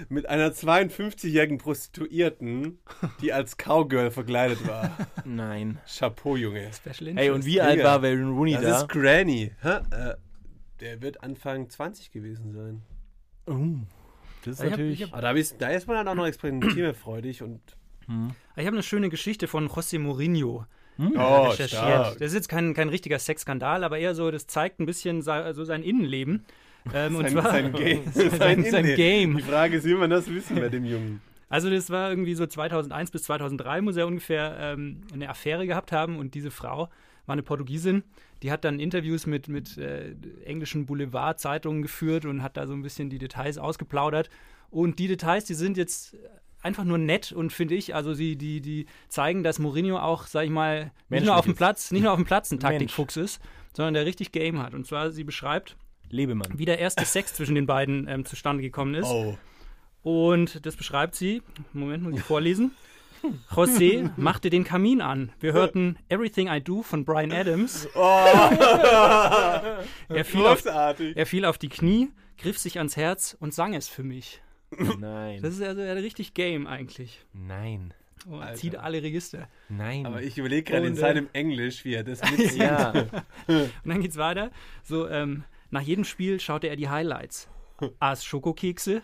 mit 0.10 0.30
einer 0.30 0.50
52-jährigen 0.52 1.58
Prostituierten, 1.58 2.80
die 3.22 3.34
als 3.34 3.58
Cowgirl 3.58 4.12
verkleidet 4.12 4.66
war. 4.66 4.96
Nein. 5.26 5.80
Chapeau, 5.86 6.38
Junge. 6.38 6.72
Special 6.74 7.18
Ey, 7.18 7.32
und 7.32 7.46
wie 7.46 7.60
alt 7.60 7.84
war 7.84 8.02
Wayne 8.02 8.30
Rooney 8.30 8.54
Das 8.54 8.62
da? 8.64 8.78
ist 8.82 8.88
Granny. 8.90 9.52
Hä? 9.62 9.80
Äh, 9.92 10.16
der 10.80 11.02
wird 11.02 11.22
Anfang 11.22 11.70
20 11.70 12.12
gewesen 12.12 12.54
sein. 12.54 12.82
Oh, 13.46 13.86
das 14.46 14.54
ist 14.54 14.60
Ich 14.60 14.64
hab- 14.66 14.72
natürlich. 14.72 15.02
ich 15.02 15.08
hab- 15.08 15.14
Aber 15.14 15.22
da, 15.22 15.34
bist, 15.34 15.56
da 15.60 15.68
ist 15.70 15.86
man 15.88 15.98
dann 15.98 16.08
auch 16.08 16.16
noch 16.16 16.26
experimentierfreudig 16.28 17.42
und. 17.44 17.60
Ich 18.56 18.66
habe 18.66 18.76
eine 18.78 18.84
schöne 18.84 19.10
Geschichte 19.10 19.48
von 19.48 19.68
José 19.68 20.00
Mourinho 20.00 20.66
Hm? 20.98 21.14
Oh, 21.18 21.48
recherchiert. 21.48 22.22
Das 22.22 22.28
ist 22.28 22.36
jetzt 22.36 22.48
kein, 22.50 22.74
kein 22.74 22.88
richtiger 22.88 23.20
Sexskandal, 23.20 23.84
aber 23.84 23.98
eher 23.98 24.16
so, 24.16 24.32
das 24.32 24.48
zeigt 24.48 24.80
ein 24.80 24.86
bisschen 24.86 25.22
so 25.24 25.64
sein 25.66 25.84
Innenleben. 25.84 26.46
Ähm, 26.94 27.16
und 27.16 27.24
Sein, 27.24 27.32
zwar 27.32 27.52
sein 27.52 27.74
Game. 27.74 28.04
sein, 28.14 28.30
sein 28.32 28.60
Innenleben. 28.60 28.96
Game. 28.96 29.38
Die 29.38 29.44
Frage 29.44 29.78
ist, 29.78 29.86
wie 29.86 29.96
man 29.96 30.10
das 30.10 30.30
wissen 30.30 30.56
bei 30.58 30.70
dem 30.70 30.86
Jungen. 30.86 31.22
Also 31.50 31.70
das 31.70 31.90
war 31.90 32.10
irgendwie 32.10 32.36
so 32.36 32.46
2001 32.46 33.12
bis 33.12 33.24
2003 33.24 33.82
muss 33.82 33.96
er 33.98 34.08
ungefähr 34.08 34.58
ähm, 34.60 35.02
eine 35.14 35.30
Affäre 35.30 35.68
gehabt 35.68 35.92
haben 35.92 36.18
und 36.18 36.34
diese 36.34 36.52
Frau 36.52 36.90
war 37.26 37.34
eine 37.34 37.44
Portugiesin, 37.44 38.04
die 38.44 38.52
hat 38.52 38.66
dann 38.66 38.80
Interviews 38.80 39.26
mit, 39.26 39.48
mit 39.48 39.78
äh, 39.78 40.16
englischen 40.44 40.86
Boulevardzeitungen 40.86 41.82
geführt 41.82 42.26
und 42.26 42.44
hat 42.44 42.58
da 42.58 42.68
so 42.68 42.74
ein 42.74 42.82
bisschen 42.82 43.10
die 43.10 43.20
Details 43.20 43.58
ausgeplaudert 43.58 44.30
und 44.70 45.00
die 45.00 45.08
Details, 45.08 45.46
die 45.46 45.54
sind 45.54 45.78
jetzt 45.78 46.16
einfach 46.62 46.84
nur 46.84 46.98
nett 46.98 47.32
und 47.32 47.54
finde 47.54 47.76
ich, 47.76 47.94
also 47.94 48.14
sie, 48.14 48.36
die, 48.36 48.60
die 48.60 48.88
zeigen, 49.08 49.44
dass 49.44 49.60
Mourinho 49.60 50.00
auch, 50.00 50.26
sag 50.26 50.46
ich 50.46 50.50
mal, 50.50 50.92
nicht 51.10 51.26
nur 51.26 51.38
auf 51.38 51.46
dem. 51.46 51.56
Platz, 51.56 51.92
nicht 51.92 52.02
nur 52.02 52.12
auf 52.12 52.18
dem 52.18 52.26
Platz 52.26 52.52
ein 52.52 52.60
Taktikfuchs 52.60 53.18
ist, 53.18 53.40
sondern 53.74 53.94
der 53.94 54.06
richtig 54.06 54.32
Game 54.32 54.62
hat. 54.62 54.74
Und 54.74 54.88
zwar, 54.88 55.12
sie 55.12 55.24
beschreibt, 55.24 55.78
Lebemann. 56.10 56.52
wie 56.58 56.66
der 56.66 56.80
erste 56.80 57.06
Sex 57.06 57.34
zwischen 57.34 57.56
den 57.56 57.66
beiden 57.66 58.08
ähm, 58.08 58.26
zustande 58.26 58.62
gekommen 58.64 58.96
ist. 58.96 59.08
Oh. 59.08 59.38
Und 60.04 60.66
das 60.66 60.76
beschreibt 60.76 61.16
sie. 61.16 61.42
Moment, 61.74 62.04
muss 62.04 62.14
ich 62.16 62.22
vorlesen. 62.26 62.72
José 63.50 64.12
machte 64.18 64.52
den 64.52 64.64
Kamin 64.64 65.02
an. 65.02 65.32
Wir 65.40 65.54
hörten 65.54 65.98
Everything 66.10 66.48
I 66.48 66.62
Do 66.62 66.84
von 66.84 67.06
Brian 67.06 67.32
Adams. 67.32 67.88
er, 67.96 69.86
fiel 70.24 70.46
auf, 70.46 70.62
Großartig. 70.64 71.18
er 71.18 71.26
fiel 71.26 71.46
auf 71.46 71.58
die 71.58 71.70
Knie, 71.70 72.10
griff 72.38 72.60
sich 72.60 72.78
ans 72.78 72.96
Herz 72.98 73.36
und 73.40 73.54
sang 73.54 73.74
es 73.74 73.88
für 73.88 74.04
mich. 74.04 74.42
Nein. 75.00 75.42
Das 75.42 75.54
ist 75.56 75.64
also 75.64 75.82
ja 75.82 75.94
richtig 75.94 76.34
Game 76.36 76.68
eigentlich. 76.68 77.26
Nein. 77.34 77.94
Oh, 78.30 78.42
zieht 78.56 78.76
alle 78.76 79.02
Register. 79.04 79.48
Nein. 79.70 80.06
Aber 80.06 80.22
ich 80.22 80.38
überlege 80.38 80.64
gerade 80.64 80.88
in 80.88 80.94
äh, 80.94 80.98
seinem 80.98 81.30
Englisch, 81.34 81.86
wie 81.86 81.94
er 81.94 82.04
das 82.04 82.22
mitzieht. 82.30 82.58
ja. 82.58 82.92
Und 83.48 83.72
dann 83.86 84.02
geht's 84.02 84.18
weiter. 84.18 84.52
So, 84.84 85.08
ähm, 85.08 85.44
nach 85.76 85.82
jedem 85.82 86.06
Spiel 86.06 86.40
schaute 86.40 86.68
er 86.68 86.76
die 86.76 86.90
Highlights. 86.90 87.48
Aß 88.00 88.26
Schokokekse. 88.26 89.02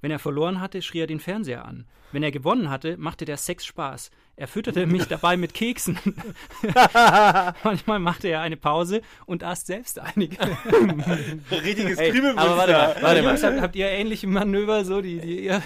Wenn 0.00 0.10
er 0.10 0.18
verloren 0.18 0.60
hatte, 0.60 0.82
schrie 0.82 1.00
er 1.00 1.06
den 1.06 1.20
Fernseher 1.20 1.64
an. 1.64 1.86
Wenn 2.12 2.22
er 2.22 2.30
gewonnen 2.30 2.70
hatte, 2.70 2.96
machte 2.96 3.24
der 3.24 3.36
Sex 3.36 3.66
Spaß. 3.66 4.10
Er 4.36 4.48
fütterte 4.48 4.86
mich 4.94 5.06
dabei 5.06 5.36
mit 5.36 5.52
Keksen. 5.52 5.98
Manchmal 7.64 7.98
machte 7.98 8.28
er 8.28 8.40
eine 8.40 8.56
Pause 8.56 9.02
und 9.26 9.44
aß 9.44 9.66
selbst 9.66 9.98
einige. 9.98 10.38
Richtiges 11.50 11.98
Ey, 11.98 12.18
aber 12.36 12.56
warte 12.56 12.72
mal, 12.72 12.96
warte 13.00 13.22
mal. 13.22 13.42
Habt, 13.42 13.60
habt 13.60 13.76
ihr 13.76 13.88
ähnliche 13.88 14.26
Manöver, 14.26 14.84
so 14.84 15.00
die, 15.00 15.20
die 15.20 15.44
ihr, 15.44 15.62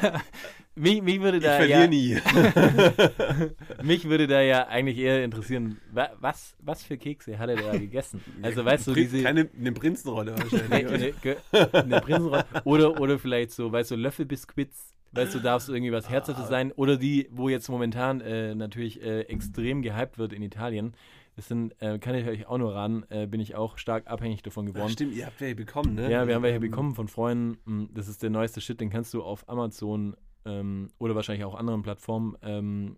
Mich, 0.79 1.03
mich, 1.03 1.21
würde 1.21 1.39
Ich 1.39 1.45
da 1.45 1.57
verliere 1.57 1.81
ja, 1.81 1.87
nie. 1.87 2.17
mich 3.83 4.09
würde 4.09 4.27
da 4.27 4.41
ja 4.41 4.67
eigentlich 4.69 4.99
eher 4.99 5.25
interessieren, 5.25 5.79
wa- 5.93 6.11
was, 6.21 6.57
was 6.61 6.83
für 6.83 6.97
Kekse 6.97 7.39
hat 7.39 7.49
er 7.51 7.57
da 7.57 7.73
gegessen? 7.77 8.21
Also 8.43 8.65
weißt 8.65 8.87
du, 8.89 8.95
diese 8.95 9.23
Keine 9.23 9.49
eine 9.59 9.73
Prinzenrolle 9.73 10.35
wahrscheinlich. 10.37 11.15
eine, 11.53 11.73
eine 11.73 12.01
Prinzenrolle. 12.01 12.45
Oder, 12.65 13.01
oder 13.01 13.19
vielleicht 13.19 13.51
so, 13.53 13.71
weißt 13.73 13.91
du, 13.93 13.97
Löffelbiskuits. 13.97 14.95
Weißt 15.13 15.35
du, 15.35 15.39
darfst 15.41 15.71
irgendwie 15.71 15.91
was 15.91 16.11
Herzhaftes 16.11 16.49
sein. 16.49 16.71
Oder 16.73 16.99
die, 16.99 17.29
wo 17.31 17.49
jetzt 17.49 17.69
momentan 17.71 18.21
äh, 18.21 18.55
natürlich 18.55 19.03
äh, 19.03 19.23
extrem 19.23 19.81
gehypt 19.81 20.19
wird 20.19 20.35
in 20.35 20.43
Italien. 20.43 20.93
Das 21.35 21.49
sind, 21.49 21.75
äh, 21.81 21.99
kann 21.99 22.15
ich 22.15 22.27
euch 22.29 22.47
auch 22.47 22.59
nur 22.59 22.75
raten, 22.75 23.05
äh, 23.09 23.27
bin 23.27 23.41
ich 23.41 23.55
auch 23.55 23.79
stark 23.79 24.07
abhängig 24.09 24.43
davon 24.43 24.67
geworden. 24.67 24.91
stimmt, 24.91 25.15
ihr 25.15 25.25
habt 25.25 25.41
welche 25.41 25.55
bekommen, 25.55 25.95
ne? 25.95 26.11
Ja, 26.11 26.27
wir 26.27 26.35
haben 26.35 26.43
welche 26.43 26.61
bekommen 26.61 26.95
von 26.95 27.09
Freunden. 27.09 27.57
Mm, 27.65 27.95
Das 27.95 28.07
ist 28.09 28.23
der 28.23 28.29
neueste 28.31 28.61
Shit, 28.61 28.81
den 28.81 28.91
kannst 28.91 29.15
du 29.15 29.23
auf 29.23 29.49
Amazon 29.49 30.15
ähm, 30.49 30.89
oder 30.99 31.15
wahrscheinlich 31.15 31.45
auch 31.45 31.55
anderen 31.55 31.83
Plattformen 31.83 32.37
ähm, 32.43 32.97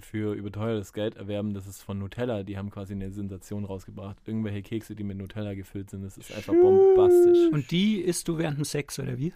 für 0.00 0.34
überteuertes 0.34 0.92
Geld 0.92 1.16
erwerben. 1.16 1.54
Das 1.54 1.66
ist 1.66 1.82
von 1.82 1.98
Nutella. 1.98 2.42
Die 2.42 2.58
haben 2.58 2.70
quasi 2.70 2.92
eine 2.92 3.10
Sensation 3.12 3.64
rausgebracht. 3.64 4.16
Irgendwelche 4.26 4.62
Kekse, 4.62 4.94
die 4.94 5.04
mit 5.04 5.16
Nutella 5.16 5.54
gefüllt 5.54 5.90
sind. 5.90 6.02
Das 6.02 6.18
ist 6.18 6.34
einfach 6.34 6.52
bombastisch. 6.54 7.52
und 7.52 7.70
die 7.70 8.00
isst 8.00 8.26
du 8.28 8.38
während 8.38 8.58
dem 8.58 8.64
Sex, 8.64 8.98
oder 8.98 9.18
wie? 9.18 9.32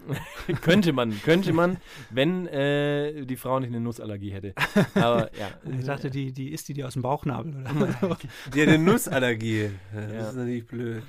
könnte 0.63 0.93
man, 0.93 1.13
könnte 1.23 1.53
man, 1.53 1.77
wenn 2.11 2.47
äh, 2.49 3.25
die 3.27 3.37
Frau 3.37 3.61
nicht 3.61 3.69
eine 3.69 3.81
Nussallergie 3.81 4.33
hätte. 4.33 4.55
Aber 4.95 5.31
ja. 5.39 5.51
Ich 5.79 5.85
dachte, 5.87 6.11
die, 6.11 6.33
die 6.33 6.51
isst 6.51 6.69
die 6.69 6.75
dir 6.75 6.87
aus 6.87 6.95
dem 6.95 7.03
Bauchnabel, 7.03 7.55
oder? 7.57 8.19
Die 8.55 8.63
hat 8.63 8.69
eine 8.69 8.79
Nussallergie. 8.79 9.71
Das 9.95 10.13
Ja. 10.13 10.29
ist 10.31 10.37
natürlich 10.37 10.67
blöd. 10.67 11.03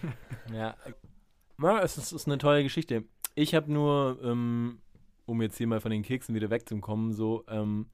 Ja, 0.53 0.75
ja 1.61 1.79
es, 1.79 1.97
ist, 1.97 2.07
es 2.07 2.11
ist 2.13 2.27
eine 2.27 2.37
tolle 2.37 2.63
Geschichte. 2.63 3.03
Ich 3.35 3.53
habe 3.55 3.71
nur, 3.71 4.19
ähm, 4.23 4.79
um 5.27 5.41
jetzt 5.41 5.57
hier 5.57 5.67
mal 5.67 5.81
von 5.81 5.91
den 5.91 6.01
Keksen 6.01 6.33
wieder 6.33 6.49
wegzukommen, 6.49 7.13
so, 7.13 7.43
ähm, 7.47 7.85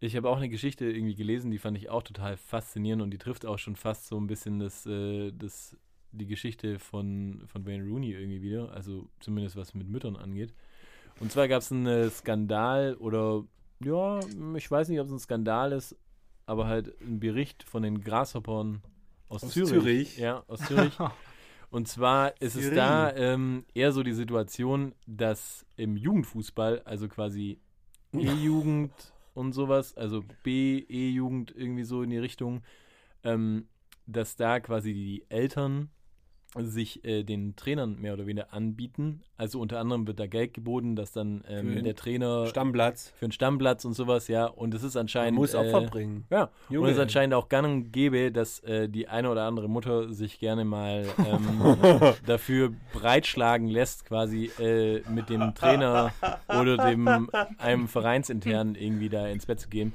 ich 0.00 0.16
habe 0.16 0.28
auch 0.28 0.36
eine 0.36 0.48
Geschichte 0.48 0.84
irgendwie 0.84 1.14
gelesen, 1.14 1.50
die 1.50 1.58
fand 1.58 1.78
ich 1.78 1.88
auch 1.88 2.02
total 2.02 2.36
faszinierend 2.36 3.02
und 3.02 3.10
die 3.12 3.18
trifft 3.18 3.46
auch 3.46 3.58
schon 3.58 3.76
fast 3.76 4.08
so 4.08 4.18
ein 4.20 4.26
bisschen 4.26 4.58
das, 4.58 4.84
äh, 4.84 5.30
das, 5.32 5.76
die 6.10 6.26
Geschichte 6.26 6.80
von, 6.80 7.42
von 7.46 7.64
Wayne 7.64 7.84
Rooney 7.84 8.12
irgendwie 8.12 8.42
wieder, 8.42 8.72
also 8.72 9.08
zumindest 9.20 9.56
was 9.56 9.72
mit 9.74 9.88
Müttern 9.88 10.16
angeht. 10.16 10.52
Und 11.20 11.30
zwar 11.30 11.46
gab 11.46 11.62
es 11.62 11.70
einen 11.70 11.86
äh, 11.86 12.10
Skandal 12.10 12.96
oder, 12.96 13.44
ja, 13.82 14.18
ich 14.56 14.68
weiß 14.68 14.88
nicht, 14.88 14.98
ob 14.98 15.06
es 15.06 15.12
ein 15.12 15.20
Skandal 15.20 15.70
ist, 15.70 15.96
aber 16.44 16.66
halt 16.66 17.00
ein 17.00 17.20
Bericht 17.20 17.62
von 17.62 17.84
den 17.84 18.00
Grasshoppern 18.02 18.82
aus, 19.28 19.44
Aus 19.44 19.52
Zürich. 19.52 19.70
Zürich? 19.70 20.18
Ja, 20.18 20.42
aus 20.48 20.60
Zürich. 20.60 20.98
Und 21.72 21.88
zwar 21.88 22.34
ist 22.42 22.54
es 22.54 22.64
Zürich. 22.64 22.76
da 22.76 23.14
ähm, 23.16 23.64
eher 23.72 23.92
so 23.92 24.02
die 24.02 24.12
Situation, 24.12 24.94
dass 25.06 25.64
im 25.76 25.96
Jugendfußball, 25.96 26.82
also 26.84 27.08
quasi 27.08 27.58
E-Jugend 28.12 28.92
und 29.32 29.52
sowas, 29.54 29.96
also 29.96 30.22
B, 30.42 30.84
E-Jugend 30.86 31.54
irgendwie 31.56 31.84
so 31.84 32.02
in 32.02 32.10
die 32.10 32.18
Richtung, 32.18 32.62
ähm, 33.24 33.68
dass 34.06 34.36
da 34.36 34.60
quasi 34.60 34.92
die 34.92 35.24
Eltern 35.30 35.88
sich 36.58 37.04
äh, 37.04 37.22
den 37.22 37.56
Trainern 37.56 37.98
mehr 38.00 38.12
oder 38.12 38.26
weniger 38.26 38.52
anbieten. 38.52 39.22
Also 39.38 39.58
unter 39.58 39.80
anderem 39.80 40.06
wird 40.06 40.20
da 40.20 40.26
Geld 40.26 40.52
geboten, 40.54 40.96
dass 40.96 41.12
dann 41.12 41.42
ähm, 41.48 41.82
der 41.82 41.96
Trainer 41.96 42.46
Stammplatz. 42.46 43.12
für 43.16 43.24
einen 43.24 43.32
Stammplatz 43.32 43.84
und 43.84 43.94
sowas, 43.94 44.28
ja. 44.28 44.46
Und 44.46 44.74
es 44.74 44.82
ist 44.82 44.94
Man 44.94 45.02
anscheinend. 45.02 45.38
muss 45.38 45.54
äh, 45.54 45.56
Opfer 45.56 45.82
bringen. 45.82 46.24
Ja, 46.30 46.50
Junge. 46.68 46.84
und 46.86 46.90
es 46.92 46.96
ist 46.98 47.02
anscheinend 47.02 47.34
auch 47.34 47.48
gang 47.48 47.66
und 47.66 47.92
gäbe, 47.92 48.30
dass 48.30 48.60
äh, 48.60 48.88
die 48.88 49.08
eine 49.08 49.30
oder 49.30 49.44
andere 49.44 49.68
Mutter 49.68 50.12
sich 50.12 50.38
gerne 50.38 50.64
mal 50.64 51.06
ähm, 51.18 51.76
dafür 52.26 52.72
breitschlagen 52.92 53.66
lässt, 53.68 54.04
quasi 54.04 54.50
äh, 54.60 55.00
mit 55.08 55.30
dem 55.30 55.54
Trainer 55.54 56.12
oder 56.48 56.76
dem 56.76 57.30
einem 57.58 57.88
Vereinsinternen 57.88 58.74
irgendwie 58.74 59.08
da 59.08 59.26
ins 59.28 59.46
Bett 59.46 59.58
zu 59.60 59.68
gehen. 59.68 59.92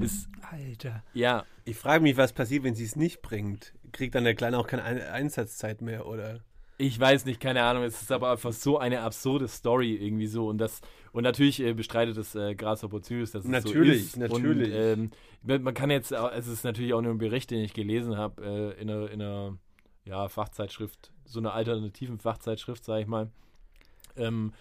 Ist, 0.00 0.28
Alter. 0.50 1.02
ja, 1.14 1.44
Ich 1.64 1.76
frage 1.76 2.02
mich, 2.02 2.16
was 2.16 2.32
passiert, 2.32 2.62
wenn 2.64 2.74
sie 2.74 2.84
es 2.84 2.96
nicht 2.96 3.22
bringt. 3.22 3.72
Kriegt 3.92 4.14
dann 4.14 4.24
der 4.24 4.34
Kleine 4.34 4.58
auch 4.58 4.66
keine 4.66 4.82
Ein 4.84 5.00
Einsatzzeit 5.00 5.80
mehr, 5.82 6.06
oder? 6.06 6.40
ich 6.80 6.98
weiß 7.00 7.24
nicht, 7.24 7.40
keine 7.40 7.64
Ahnung, 7.64 7.82
es 7.82 8.00
ist 8.02 8.12
aber 8.12 8.30
einfach 8.30 8.52
so 8.52 8.78
eine 8.78 9.00
absurde 9.00 9.48
Story 9.48 9.96
irgendwie 9.96 10.28
so 10.28 10.46
und 10.46 10.58
das 10.58 10.80
und 11.10 11.24
natürlich 11.24 11.58
äh, 11.58 11.72
bestreitet 11.74 12.16
es 12.16 12.36
äh, 12.36 12.54
Grasshopper 12.54 13.02
Zürich, 13.02 13.32
dass 13.32 13.42
es 13.44 13.50
Natürlich, 13.50 14.12
so 14.12 14.20
ist. 14.22 14.30
natürlich. 14.32 14.68
Und, 14.72 15.10
ähm, 15.42 15.64
man 15.64 15.74
kann 15.74 15.90
jetzt, 15.90 16.14
auch- 16.14 16.30
es 16.30 16.46
ist 16.46 16.62
natürlich 16.62 16.94
auch 16.94 17.00
nur 17.02 17.10
ein 17.12 17.18
Bericht, 17.18 17.50
den 17.50 17.64
ich 17.64 17.74
gelesen 17.74 18.16
habe 18.16 18.44
äh, 18.76 18.80
in 18.80 18.88
einer, 18.90 19.10
in 19.10 19.20
einer 19.20 19.58
ja, 20.04 20.28
Fachzeitschrift, 20.28 21.10
so 21.24 21.40
einer 21.40 21.52
alternativen 21.52 22.20
Fachzeitschrift, 22.20 22.84
sage 22.84 23.00
ich 23.02 23.08
mal. 23.08 23.28
Ähm, 24.16 24.52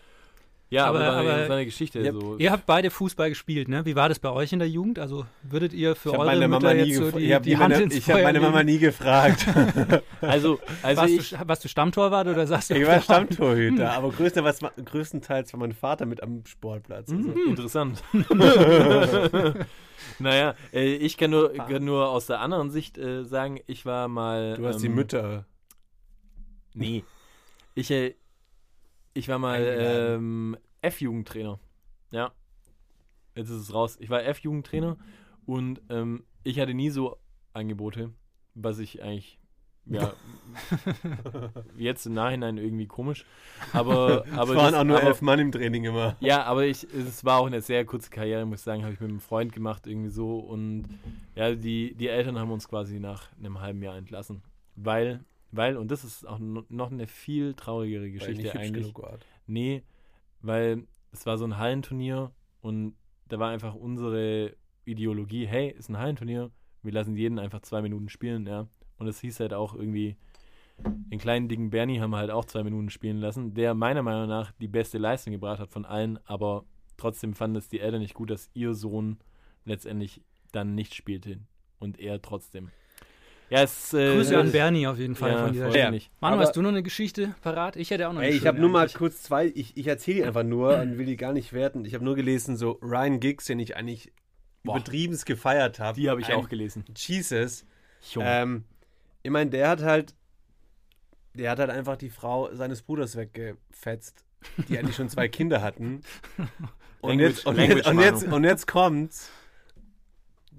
ja, 0.70 0.86
aber, 0.86 1.00
Aber- 1.00 1.18
aber, 1.18 1.34
aber- 1.34 1.46
so 1.48 1.54
eine 1.54 1.66
Geschichte. 1.66 2.00
Ja, 2.02 2.12
so. 2.12 2.38
Ihr 2.38 2.52
habt 2.52 2.66
beide 2.66 2.90
Fußball 2.90 3.30
gespielt, 3.30 3.68
ne? 3.70 3.86
Wie 3.86 3.96
war 3.96 4.10
das 4.10 4.20
bei 4.20 4.30
euch 4.30 4.52
in 4.52 4.60
der 4.60 4.70
Jugend? 4.70 5.00
Also 5.00 5.26
würdet 5.44 5.74
ihr 5.74 5.96
für 5.96 6.10
Ich 6.10 6.14
habe 6.16 6.24
eure 6.24 6.32
meine 6.36 6.48
Mütter 6.48 6.62
Mama 6.68 6.74
nie, 6.74 6.90
jetzt 6.90 6.98
so 6.98 7.12
die, 7.12 7.26
ich 7.26 7.34
hab 7.34 7.44
die 7.44 7.50
nie 7.52 7.56
Hand 7.56 7.70
meine, 7.74 7.84
ins 7.84 7.96
ich 7.96 8.10
hab 8.10 8.16
Feuer 8.18 8.24
meine 8.24 8.40
Mama 8.42 8.64
nie 8.64 8.78
gefragt. 8.80 9.46
Also, 10.20 10.60
also 10.82 11.02
warst, 11.02 11.14
ich, 11.14 11.30
du, 11.30 11.48
warst 11.48 11.64
du 11.64 11.70
Stammtorwart 11.70 12.28
oder 12.28 12.48
sagst 12.48 12.72
du? 12.72 12.76
ich 12.76 12.86
war 12.88 13.00
Stammtorhüter, 13.02 13.92
aber 13.94 14.12
größter, 14.12 14.44
was, 14.44 14.60
größtenteils 14.84 15.54
war 15.54 15.60
mein 15.60 15.74
Vater 15.74 16.08
mit 16.08 16.24
am 16.24 16.44
Sportplatz. 16.46 17.12
Also. 17.12 17.32
Interessant. 17.32 18.04
naja, 20.20 20.56
äh, 20.74 20.96
ich 20.96 21.18
kann 21.18 21.32
nur, 21.32 21.54
kann 21.54 21.86
nur 21.86 22.10
aus 22.10 22.26
der 22.28 22.40
anderen 22.40 22.72
Sicht 22.72 22.98
äh, 22.98 23.24
sagen, 23.26 23.60
ich 23.68 23.86
war 23.86 24.08
mal. 24.08 24.56
Du 24.58 24.66
hast 24.66 24.82
die 24.82 24.88
ähm, 24.88 24.96
Mütter. 24.96 25.46
Nee. 26.74 27.04
Ich, 27.76 27.92
äh, 27.92 28.16
ich 29.18 29.28
war 29.28 29.40
mal 29.40 29.62
ähm, 29.62 30.58
F-Jugendtrainer. 30.82 31.60
Ja. 32.12 32.32
Jetzt 33.36 33.50
ist 33.50 33.62
es 33.62 33.74
raus. 33.74 33.98
Ich 34.00 34.10
war 34.10 34.24
F-Jugendtrainer 34.24 34.98
und 35.46 35.82
ähm, 35.90 36.24
ich 36.44 36.60
hatte 36.60 36.74
nie 36.74 36.90
so 36.90 37.18
Angebote, 37.54 38.12
was 38.56 38.80
ich 38.80 39.02
eigentlich 39.04 39.40
ja, 39.90 40.12
jetzt 41.78 42.06
im 42.06 42.14
Nachhinein 42.14 42.58
irgendwie 42.58 42.88
komisch. 42.88 43.26
Aber, 43.74 44.26
aber 44.36 44.52
Es 44.52 44.56
waren 44.58 44.72
das- 44.72 44.74
auch 44.82 44.84
nur 44.84 44.98
aber, 44.98 45.08
elf 45.08 45.22
Mann 45.22 45.40
im 45.40 45.52
Training 45.52 45.86
immer. 45.86 46.18
Ja, 46.20 46.44
aber 46.44 46.66
ich, 46.66 46.84
es 46.94 47.24
war 47.24 47.40
auch 47.40 47.46
eine 47.48 47.62
sehr 47.62 47.86
kurze 47.86 48.10
Karriere, 48.10 48.46
muss 48.46 48.60
ich 48.60 48.66
sagen, 48.66 48.84
habe 48.84 48.94
ich 48.94 49.00
mit 49.00 49.10
einem 49.10 49.20
Freund 49.22 49.54
gemacht 49.54 49.88
irgendwie 49.88 50.10
so 50.10 50.40
und 50.40 50.88
ja, 51.36 51.56
die, 51.56 51.96
die 51.96 52.08
Eltern 52.10 52.38
haben 52.38 52.52
uns 52.52 52.68
quasi 52.68 53.00
nach 53.00 53.30
einem 53.40 53.62
halben 53.62 53.82
Jahr 53.82 53.96
entlassen, 53.96 54.42
weil, 54.76 55.22
weil 55.52 55.78
und 55.78 55.92
das 55.92 56.04
ist 56.04 56.28
auch 56.28 56.40
no- 56.40 56.66
noch 56.70 56.92
eine 56.92 57.08
viel 57.08 57.54
traurigere 57.54 58.04
Weil 58.04 58.12
Geschichte 58.12 58.42
nicht 58.44 58.54
hübsch 58.54 58.64
eigentlich. 58.68 58.94
genug 58.94 59.02
wart. 59.04 59.26
Nee, 59.46 59.84
weil 60.42 60.86
es 61.12 61.26
war 61.26 61.38
so 61.38 61.46
ein 61.46 61.58
Hallenturnier 61.58 62.32
und 62.62 62.96
da 63.28 63.40
war 63.40 63.50
einfach 63.50 63.76
unsere 63.76 64.56
Ideologie, 64.86 65.46
hey, 65.46 65.70
ist 65.70 65.90
ein 65.90 65.98
Hallenturnier, 65.98 66.52
wir 66.84 66.92
lassen 66.92 67.16
jeden 67.16 67.40
einfach 67.40 67.62
zwei 67.62 67.82
Minuten 67.82 68.10
spielen, 68.10 68.46
ja. 68.46 68.68
Und 68.98 69.08
es 69.08 69.20
hieß 69.20 69.40
halt 69.42 69.54
auch 69.54 69.76
irgendwie, 69.76 70.16
den 70.80 71.20
kleinen 71.20 71.48
dicken 71.50 71.70
Bernie 71.70 72.00
haben 72.00 72.12
wir 72.12 72.18
halt 72.18 72.32
auch 72.32 72.46
zwei 72.46 72.64
Minuten 72.64 72.90
spielen 72.90 73.18
lassen, 73.18 73.54
der 73.54 73.74
meiner 73.74 74.04
Meinung 74.04 74.28
nach 74.28 74.52
die 74.54 74.68
beste 74.68 74.98
Leistung 74.98 75.34
gebracht 75.34 75.60
hat 75.60 75.72
von 75.72 75.86
allen, 75.86 76.20
aber 76.26 76.66
trotzdem 76.98 77.34
fanden 77.34 77.58
es 77.58 77.68
die 77.68 77.80
Eltern 77.80 78.02
nicht 78.02 78.14
gut, 78.14 78.30
dass 78.30 78.50
ihr 78.54 78.74
Sohn 78.74 79.18
letztendlich 79.66 80.22
dann 80.52 80.76
nicht 80.76 80.94
spielte 80.96 81.40
und 81.80 82.00
er 82.00 82.22
trotzdem. 82.22 82.70
Ja, 83.50 83.64
es 83.64 83.94
äh, 83.94 84.14
Grüße 84.14 84.38
an 84.38 84.52
Bernie 84.52 84.88
auf 84.88 84.98
jeden 84.98 85.16
Fall 85.16 85.32
ja, 85.32 85.38
von 85.44 85.54
dieser 85.54 85.70
Stelle. 85.70 86.02
Manu, 86.20 86.34
Aber- 86.36 86.42
hast 86.44 86.56
du 86.56 86.62
noch 86.62 86.70
eine 86.70 86.84
Geschichte 86.84 87.34
parat? 87.42 87.76
Ich 87.78 87.92
hätte 87.92 88.08
auch 88.10 88.14
noch 88.14 88.20
eine 88.20 88.30
Ey, 88.32 88.36
ich 88.38 88.46
habe 88.46 88.60
nur 88.60 88.70
mal 88.70 88.90
kurz 88.90 89.24
zwei, 89.24 89.46
ich, 89.56 89.78
ich 89.78 89.88
erzähle 89.88 90.18
die 90.18 90.24
einfach 90.26 90.44
nur 90.44 90.78
und 90.80 90.98
will 90.98 91.06
die 91.06 91.16
gar 91.16 91.32
nicht 91.34 91.54
werten. 91.54 91.86
Ich 91.86 91.94
habe 91.94 92.04
nur 92.04 92.16
gelesen, 92.16 92.58
so 92.58 92.72
Ryan 92.82 93.20
Giggs, 93.22 93.46
den 93.46 93.60
ich 93.60 93.78
eigentlich 93.78 94.12
übertriebenst 94.64 95.26
gefeiert 95.26 95.80
habe. 95.80 95.98
Die 96.00 96.10
habe 96.10 96.20
ich 96.20 96.34
auch 96.34 96.50
gelesen. 96.50 96.84
Jesus. 96.96 97.66
Ähm, 98.20 98.66
ich 99.24 99.32
meine, 99.32 99.50
der 99.50 99.70
hat 99.70 99.82
halt, 99.82 100.14
der 101.34 101.52
hat 101.52 101.60
halt 101.60 101.70
einfach 101.70 101.96
die 101.96 102.10
Frau 102.10 102.54
seines 102.54 102.82
Bruders 102.82 103.16
weggefetzt, 103.16 104.26
die 104.68 104.78
eigentlich 104.78 104.96
schon 104.98 105.08
zwei 105.10 105.28
Kinder 105.30 105.62
hatten. 105.62 106.02
Und 107.00 107.12
Language- 107.20 107.30
jetzt, 107.38 107.46
und, 107.46 107.56
Language, 107.58 107.78
jetzt, 107.78 107.88
und, 107.88 108.00
jetzt, 108.00 108.24
und 108.28 108.44
jetzt 108.44 108.68
kommt's. 108.68 109.30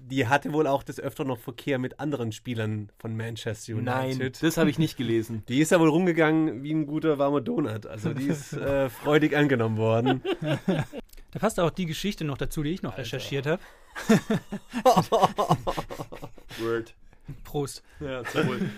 Die 0.09 0.27
hatte 0.27 0.53
wohl 0.53 0.65
auch 0.65 0.83
des 0.83 0.99
Öfteren 0.99 1.27
noch 1.27 1.37
Verkehr 1.37 1.77
mit 1.77 1.99
anderen 1.99 2.31
Spielern 2.31 2.91
von 2.97 3.15
Manchester 3.15 3.73
United. 3.73 4.19
Nein, 4.19 4.31
das 4.41 4.57
habe 4.57 4.69
ich 4.69 4.79
nicht 4.79 4.97
gelesen. 4.97 5.43
Die 5.47 5.59
ist 5.59 5.71
ja 5.71 5.79
wohl 5.79 5.89
rumgegangen 5.89 6.63
wie 6.63 6.73
ein 6.73 6.87
guter 6.87 7.19
warmer 7.19 7.41
Donut. 7.41 7.85
Also 7.85 8.13
die 8.13 8.27
ist 8.27 8.53
äh, 8.53 8.89
freudig 8.89 9.35
angenommen 9.35 9.77
worden. 9.77 10.21
Da 11.31 11.39
passt 11.39 11.59
auch 11.59 11.69
die 11.69 11.85
Geschichte 11.85 12.23
noch 12.23 12.37
dazu, 12.37 12.63
die 12.63 12.71
ich 12.71 12.81
noch 12.81 12.97
recherchiert 12.97 13.45
habe. 13.45 13.61
Word. 16.59 16.95
Prost. 17.43 17.83
Ja, 17.99 18.23
Wohl. 18.33 18.71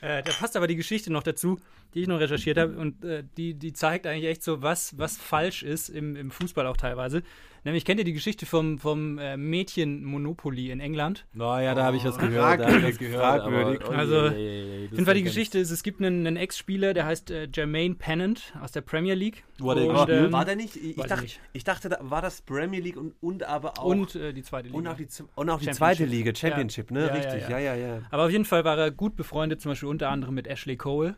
Äh, 0.00 0.22
da 0.22 0.32
passt 0.32 0.56
aber 0.56 0.66
die 0.66 0.76
Geschichte 0.76 1.12
noch 1.12 1.22
dazu, 1.22 1.60
die 1.94 2.02
ich 2.02 2.08
noch 2.08 2.20
recherchiert 2.20 2.58
habe. 2.58 2.76
Und 2.76 3.04
äh, 3.04 3.24
die, 3.36 3.54
die 3.54 3.72
zeigt 3.72 4.06
eigentlich 4.06 4.26
echt 4.30 4.42
so, 4.42 4.62
was, 4.62 4.96
was 4.98 5.16
falsch 5.16 5.62
ist 5.62 5.88
im, 5.88 6.16
im 6.16 6.30
Fußball 6.30 6.66
auch 6.66 6.76
teilweise. 6.76 7.22
Nämlich 7.64 7.84
kennt 7.84 7.98
ihr 7.98 8.04
die 8.04 8.12
Geschichte 8.12 8.46
vom, 8.46 8.78
vom 8.78 9.18
äh, 9.18 9.36
Mädchen 9.36 10.04
Monopoly 10.04 10.70
in 10.70 10.78
England? 10.78 11.26
Naja, 11.32 11.74
da 11.74 11.84
habe 11.84 11.96
ich 11.96 12.04
was 12.04 12.16
gehört. 12.16 12.60
Da 12.60 12.66
habe 12.68 12.78
ich 12.78 12.84
was 12.84 12.98
gehört. 12.98 13.20
fragwürdig. 13.42 13.80
aber- 13.82 13.90
oh 13.90 13.98
Also, 13.98 14.26
Auf 14.28 14.32
jeden 14.36 15.04
Fall 15.04 15.14
die 15.14 15.24
Geschichte 15.24 15.58
ist, 15.58 15.70
es 15.72 15.82
gibt 15.82 16.00
einen, 16.00 16.24
einen 16.26 16.36
Ex-Spieler, 16.36 16.94
der 16.94 17.04
heißt 17.04 17.30
äh, 17.32 17.48
Jermaine 17.52 17.96
Pennant 17.96 18.54
aus 18.62 18.70
der 18.70 18.80
Premier 18.82 19.14
League. 19.14 19.42
Wo 19.58 19.72
hat 19.72 19.78
er 19.78 19.86
Und, 19.88 19.94
gespielt? 19.96 20.24
ähm, 20.26 20.32
war 20.32 20.44
der 20.44 20.56
nicht? 20.56 20.76
Ich, 20.76 20.96
weiß 20.96 21.08
dachte, 21.08 21.24
ich 21.24 21.38
nicht. 21.38 21.40
ich 21.52 21.64
dachte, 21.64 21.88
da 21.88 21.98
war 22.00 22.22
das 22.22 22.40
Premier 22.42 22.80
League 22.80 22.96
und, 22.96 23.14
und 23.20 23.42
aber 23.42 23.76
auch. 23.80 23.84
Und 23.86 24.14
äh, 24.14 24.32
die 24.32 24.42
zweite 24.44 24.68
Liga. 24.68 24.78
und 24.78 24.86
auch 24.86 24.96
die, 24.96 25.08
und 25.34 25.50
auch 25.50 25.58
die 25.58 25.64
Championship. 25.64 25.76
zweite 25.76 26.04
Liga, 26.04 26.34
Championship, 26.34 26.90
ne? 26.92 27.00
Ja, 27.00 27.06
ja, 27.08 27.12
Richtig, 27.14 27.42
ja. 27.50 27.58
ja, 27.58 27.74
ja, 27.74 27.86
ja. 27.96 28.02
Aber 28.10 28.24
auf 28.26 28.30
jeden 28.30 28.44
Fall 28.44 28.64
war 28.64 28.78
er 28.78 28.92
gut 28.92 29.16
befreundet, 29.16 29.60
zum 29.60 29.72
Beispiel 29.72 29.88
unter 29.88 30.08
anderem 30.10 30.34
mit 30.36 30.46
Ashley 30.46 30.76
Cole, 30.76 31.16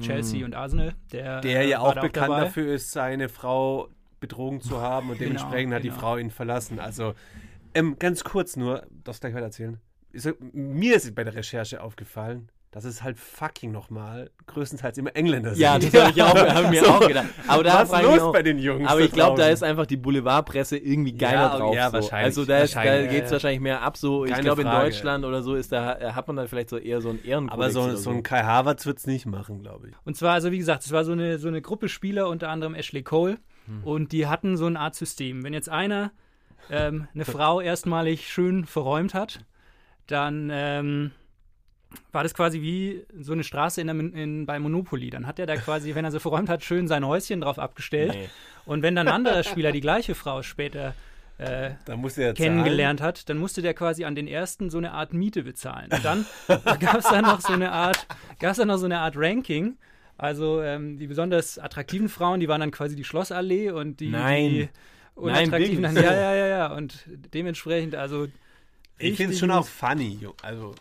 Chelsea 0.00 0.44
und 0.44 0.54
Arsenal. 0.54 0.94
Der, 1.12 1.40
Der 1.40 1.60
äh, 1.62 1.68
ja 1.70 1.78
war 1.80 1.88
auch 1.88 1.94
da 1.94 2.00
bekannt 2.02 2.28
dabei. 2.30 2.44
dafür 2.44 2.72
ist, 2.74 2.90
seine 2.92 3.28
Frau 3.28 3.88
betrogen 4.20 4.60
zu 4.60 4.80
haben 4.80 5.10
und 5.10 5.18
Genau, 5.18 5.30
dementsprechend 5.30 5.74
hat 5.74 5.84
die 5.84 5.88
genau. 5.88 6.00
Frau 6.00 6.16
ihn 6.16 6.30
verlassen. 6.30 6.80
Also, 6.80 7.14
ähm, 7.74 7.96
ganz 7.98 8.24
kurz 8.24 8.56
nur, 8.56 8.86
darfst 9.04 9.20
gleich 9.20 9.34
weiter 9.34 9.44
erzählen. 9.46 9.78
Ist, 10.10 10.28
mir 10.52 10.96
ist 10.96 11.14
bei 11.14 11.22
der 11.24 11.34
Recherche 11.34 11.82
aufgefallen, 11.82 12.50
dass 12.70 12.84
es 12.84 13.02
halt 13.02 13.18
fucking 13.18 13.72
nochmal 13.72 14.30
größtenteils 14.46 14.98
immer 14.98 15.16
Engländer 15.16 15.50
sind. 15.54 15.60
Ja, 15.62 15.78
das 15.78 15.92
habe 15.94 16.10
ich 16.10 16.22
auch, 16.22 16.34
hab 16.34 16.70
mir 16.70 16.80
So. 16.84 16.90
auch 16.90 17.06
gedacht. 17.08 17.26
Aber 17.46 17.64
da 17.64 17.88
Was 17.88 18.02
los 18.02 18.20
auch, 18.20 18.32
bei 18.32 18.42
den 18.42 18.58
Jungs? 18.58 18.86
Aber 18.88 19.00
ich 19.00 19.10
glaube, 19.10 19.40
da 19.40 19.48
ist 19.48 19.62
einfach 19.64 19.86
die 19.86 19.96
Boulevardpresse 19.96 20.76
irgendwie 20.76 21.12
geiler 21.14 21.32
Ja, 21.52 21.56
drauf. 21.58 21.74
ja, 21.74 21.86
so. 21.88 21.92
wahrscheinlich, 21.94 22.24
Also 22.26 22.44
da, 22.44 22.58
ist- 22.58 22.74
da 22.74 22.80
wahrscheinlich, 22.80 23.10
geht 23.10 23.24
es 23.24 23.30
ja. 23.30 23.32
wahrscheinlich 23.36 23.60
mehr 23.60 23.80
ab. 23.82 23.96
So, 23.96 24.24
ich 24.26 24.34
glaube, 24.34 24.62
in. 24.62 24.68
Deutschland 24.70 25.24
oder 25.24 25.42
so 25.42 25.54
ist 25.54 25.72
da 25.72 26.14
hat 26.14 26.26
man 26.28 26.36
dann 26.36 26.46
vielleicht 26.48 26.68
so 26.68 26.76
eher 26.76 27.00
so 27.00 27.08
einen 27.08 27.24
Ehrenkodex. 27.24 27.54
Aber 27.54 27.70
so, 27.70 27.82
oder 27.88 27.96
so 27.96 28.10
ein 28.10 28.22
Kai 28.22 28.42
Havertz 28.42 28.84
wird 28.84 28.98
es 28.98 29.06
nicht 29.06 29.24
machen, 29.24 29.62
glaube 29.62 29.88
ich. 29.88 29.94
Und 30.04 30.16
zwar, 30.16 30.34
also 30.34 30.50
wie 30.52 30.58
gesagt, 30.58 30.84
es 30.84 30.92
war 30.92 31.04
so 31.04 31.12
eine, 31.12 31.38
so 31.38 31.48
eine 31.48 31.62
Gruppe 31.62 31.88
Spieler, 31.88 32.28
unter 32.28 32.50
anderem 32.50 32.74
Ashley 32.74 33.02
Cole. 33.02 33.38
Hm. 33.66 33.82
Und 33.84 34.12
die 34.12 34.26
hatten 34.26 34.56
so 34.58 34.66
eine 34.66 34.78
Art 34.78 34.94
System. 34.94 35.42
Wenn 35.42 35.54
jetzt 35.54 35.70
einer 35.70 36.12
ähm, 36.70 37.08
eine 37.14 37.24
Frau 37.26 37.60
erstmalig 37.62 38.28
schön 38.28 38.66
verräumt 38.66 39.14
hat, 39.14 39.40
dann 40.06 40.50
ähm, 40.52 41.12
war 42.12 42.22
das 42.22 42.34
quasi 42.34 42.60
wie 42.60 43.04
so 43.18 43.32
eine 43.32 43.44
Straße 43.44 43.80
in 43.80 43.86
der, 43.86 43.96
in, 43.98 44.46
bei 44.46 44.58
Monopoly. 44.58 45.10
Dann 45.10 45.26
hat 45.26 45.38
er 45.38 45.46
da 45.46 45.56
quasi, 45.56 45.94
wenn 45.94 46.04
er 46.04 46.10
sie 46.10 46.20
verräumt 46.20 46.48
hat, 46.48 46.62
schön 46.62 46.88
sein 46.88 47.06
Häuschen 47.06 47.40
drauf 47.40 47.58
abgestellt. 47.58 48.12
Nee. 48.12 48.28
Und 48.66 48.82
wenn 48.82 48.94
dann 48.94 49.08
ein 49.08 49.14
anderer 49.14 49.42
Spieler 49.42 49.72
die 49.72 49.80
gleiche 49.80 50.14
Frau 50.14 50.42
später 50.42 50.94
äh, 51.38 51.70
er 51.86 52.34
kennengelernt 52.34 53.00
hat, 53.00 53.28
dann 53.28 53.38
musste 53.38 53.62
der 53.62 53.72
quasi 53.72 54.04
an 54.04 54.14
den 54.14 54.26
ersten 54.26 54.70
so 54.70 54.78
eine 54.78 54.92
Art 54.92 55.14
Miete 55.14 55.42
bezahlen. 55.42 55.90
Und 55.92 56.04
dann 56.04 56.26
gab 56.80 56.96
es 56.96 57.04
dann 57.04 57.24
noch 57.24 57.40
so 57.40 57.52
eine 57.52 57.72
Art, 57.72 58.06
gab 58.40 58.52
es 58.52 58.56
dann 58.58 58.68
noch 58.68 58.78
so 58.78 58.86
eine 58.86 58.98
Art 58.98 59.14
Ranking. 59.16 59.76
Also 60.18 60.60
ähm, 60.62 60.98
die 60.98 61.06
besonders 61.06 61.58
attraktiven 61.58 62.08
Frauen, 62.08 62.40
die 62.40 62.48
waren 62.48 62.60
dann 62.60 62.72
quasi 62.72 62.96
die 62.96 63.04
Schlossallee 63.04 63.70
und 63.70 64.00
die, 64.00 64.10
Nein. 64.10 64.48
die 64.50 64.68
unattraktiven 65.14 65.82
Nein, 65.82 65.94
dann, 65.94 66.04
ja, 66.04 66.12
ja, 66.12 66.34
ja, 66.34 66.46
ja. 66.46 66.72
Und 66.72 67.04
dementsprechend, 67.32 67.94
also 67.94 68.26
Ich 68.98 69.16
finde 69.16 69.34
es 69.34 69.38
schon 69.38 69.52
auch 69.52 69.66
funny. 69.66 70.18
Also, 70.42 70.74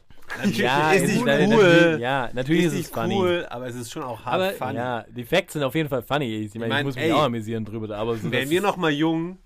Ja, 0.54 0.92
ist 0.94 1.04
es 1.04 1.08
nicht 1.10 1.20
cool. 1.22 1.26
natürlich- 1.26 2.00
Ja, 2.02 2.30
natürlich 2.34 2.64
ist, 2.66 2.74
ist 2.74 2.80
es 2.80 2.86
nicht 2.88 2.94
funny. 2.94 3.16
cool, 3.16 3.46
aber 3.50 3.68
es 3.68 3.76
ist 3.76 3.92
schon 3.92 4.04
auch 4.04 4.24
hart 4.26 4.36
Aber- 4.36 4.52
funny. 4.52 4.76
Ja, 4.76 5.06
die 5.10 5.24
Facts 5.24 5.54
sind 5.54 5.64
auf 5.64 5.76
jeden 5.76 5.90
Fall 5.90 6.02
funny. 6.04 6.26
Ich, 6.38 6.54
meine, 6.56 6.66
ich, 6.66 6.70
mein, 6.70 6.86
muss 6.86 6.96
mich 6.96 7.04
ey, 7.06 7.12
auch 7.12 7.24
amüsieren 7.24 7.66
drüber. 7.66 7.96
Aber 7.98 8.16
so 8.18 8.32
Wären 8.32 8.50
wir 8.50 8.62
noch 8.62 8.78
mal 8.78 8.92
jung, 8.92 9.38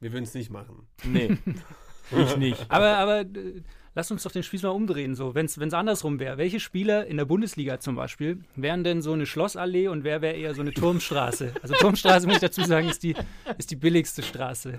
wir 0.00 0.12
würden 0.12 0.24
es 0.24 0.34
nicht 0.34 0.50
machen. 0.50 0.86
Nee. 1.04 1.36
ich 2.16 2.36
nicht. 2.36 2.64
Aber, 2.68 2.96
aber 2.98 3.20
äh, 3.22 3.62
lasst 3.94 4.12
uns 4.12 4.22
doch 4.22 4.30
den 4.30 4.42
Spieß 4.42 4.62
mal 4.62 4.68
umdrehen. 4.70 5.14
So, 5.14 5.34
wenn 5.34 5.46
es 5.46 5.58
andersrum 5.74 6.20
wäre, 6.20 6.36
welche 6.38 6.60
Spieler 6.60 7.06
in 7.06 7.16
der 7.16 7.24
Bundesliga 7.24 7.80
zum 7.80 7.96
Beispiel 7.96 8.40
wären 8.54 8.84
denn 8.84 9.02
so 9.02 9.12
eine 9.14 9.26
Schlossallee 9.26 9.88
und 9.88 10.04
wer 10.04 10.20
wäre 10.22 10.34
eher 10.36 10.54
so 10.54 10.60
eine 10.60 10.72
Turmstraße? 10.72 11.52
Also 11.62 11.74
Turmstraße, 11.74 12.26
muss 12.26 12.36
ich 12.36 12.42
dazu 12.42 12.62
sagen, 12.64 12.88
ist 12.88 13.02
die, 13.02 13.14
ist 13.58 13.70
die 13.70 13.76
billigste 13.76 14.22
Straße. 14.22 14.78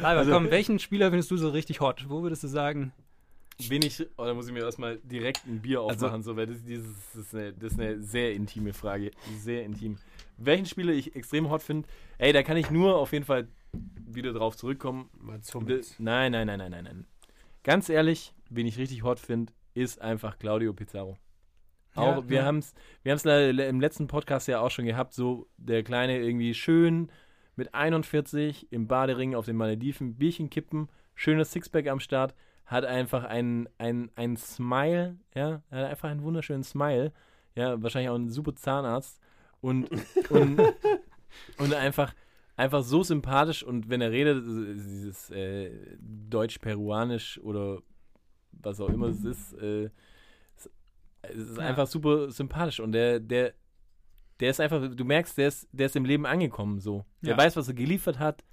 Leiber, 0.00 0.20
Also 0.20 0.32
komm, 0.32 0.50
welchen 0.50 0.78
Spieler 0.78 1.10
findest 1.10 1.30
du 1.30 1.36
so 1.36 1.50
richtig 1.50 1.80
hot? 1.80 2.06
Wo 2.08 2.22
würdest 2.22 2.42
du 2.42 2.48
sagen? 2.48 2.92
Bin 3.68 3.82
ich, 3.82 4.04
oder 4.18 4.34
muss 4.34 4.46
ich 4.48 4.52
mir 4.52 4.60
erstmal 4.64 4.98
direkt 4.98 5.46
ein 5.46 5.60
Bier 5.62 5.80
Also- 5.80 6.06
aufmachen, 6.06 6.22
so, 6.22 6.36
weil 6.36 6.46
das, 6.46 6.62
dieses, 6.62 6.94
das, 7.14 7.26
ist 7.26 7.34
eine, 7.34 7.52
das 7.54 7.72
ist 7.72 7.80
eine 7.80 8.02
sehr 8.02 8.34
intime 8.34 8.72
Frage. 8.74 9.10
Sehr 9.38 9.64
intim. 9.64 9.96
Welchen 10.36 10.66
Spieler 10.66 10.92
ich 10.92 11.16
extrem 11.16 11.48
hot 11.48 11.62
finde, 11.62 11.88
ey, 12.18 12.32
da 12.32 12.42
kann 12.42 12.56
ich 12.58 12.70
nur 12.70 12.96
auf 12.96 13.12
jeden 13.12 13.24
Fall 13.24 13.48
wieder 14.06 14.32
drauf 14.32 14.56
zurückkommen. 14.56 15.08
Zum 15.42 15.64
Nein, 15.98 16.32
nein, 16.32 16.46
nein, 16.46 16.58
nein, 16.58 16.70
nein, 16.70 16.84
nein. 16.84 17.06
Ganz 17.62 17.88
ehrlich, 17.88 18.34
wen 18.50 18.66
ich 18.66 18.78
richtig 18.78 19.02
hot 19.02 19.18
finde, 19.18 19.52
ist 19.74 20.00
einfach 20.00 20.38
Claudio 20.38 20.72
Pizarro. 20.72 21.16
Auch, 21.94 22.18
Ja, 22.18 22.28
wir 22.28 22.36
ja. 22.38 22.44
haben 22.44 22.58
es 22.58 22.74
wir 23.02 23.12
haben's 23.12 23.24
im 23.24 23.80
letzten 23.80 24.06
Podcast 24.06 24.48
ja 24.48 24.60
auch 24.60 24.70
schon 24.70 24.84
gehabt, 24.84 25.14
so 25.14 25.48
der 25.56 25.82
Kleine 25.82 26.18
irgendwie 26.18 26.52
schön 26.54 27.10
mit 27.56 27.74
41 27.74 28.70
im 28.70 28.86
Badering 28.86 29.34
auf 29.34 29.46
den 29.46 29.56
Malediven, 29.56 30.14
Bierchen 30.16 30.50
kippen, 30.50 30.88
schönes 31.14 31.52
Sixpack 31.52 31.88
am 31.88 32.00
Start, 32.00 32.34
hat 32.66 32.84
einfach 32.84 33.24
einen 33.24 33.68
ein, 33.78 34.10
ein 34.16 34.36
Smile, 34.36 35.16
ja, 35.34 35.62
er 35.70 35.78
hat 35.78 35.90
einfach 35.90 36.08
einen 36.08 36.22
wunderschönen 36.22 36.64
Smile, 36.64 37.12
ja, 37.54 37.80
wahrscheinlich 37.82 38.10
auch 38.10 38.16
einen 38.16 38.28
super 38.28 38.54
Zahnarzt 38.54 39.20
und, 39.60 39.88
und, 40.28 40.60
und 41.58 41.74
einfach, 41.74 42.14
einfach 42.56 42.82
so 42.82 43.02
sympathisch 43.02 43.62
und 43.62 43.88
wenn 43.88 44.00
er 44.00 44.10
redet, 44.10 44.44
dieses 44.44 45.30
äh, 45.30 45.70
Deutsch-Peruanisch 46.00 47.38
oder 47.40 47.78
was 48.52 48.80
auch 48.80 48.88
immer 48.88 49.06
es 49.08 49.24
ist, 49.24 49.52
äh, 49.54 49.90
es, 50.56 50.70
es 51.22 51.36
ist 51.50 51.58
Ja. 51.58 51.64
einfach 51.64 51.86
super 51.86 52.30
sympathisch 52.30 52.80
und 52.80 52.92
der, 52.92 53.20
der, 53.20 53.54
der 54.40 54.50
ist 54.50 54.60
einfach, 54.60 54.86
du 54.94 55.04
merkst, 55.04 55.38
der 55.38 55.48
ist, 55.48 55.68
der 55.72 55.86
ist 55.86 55.96
im 55.96 56.04
Leben 56.04 56.26
angekommen 56.26 56.80
so. 56.80 57.04
Der 57.22 57.32
Ja. 57.32 57.38
weiß, 57.38 57.56
was 57.56 57.68
er 57.68 57.74
geliefert 57.74 58.18
hat, 58.18 58.44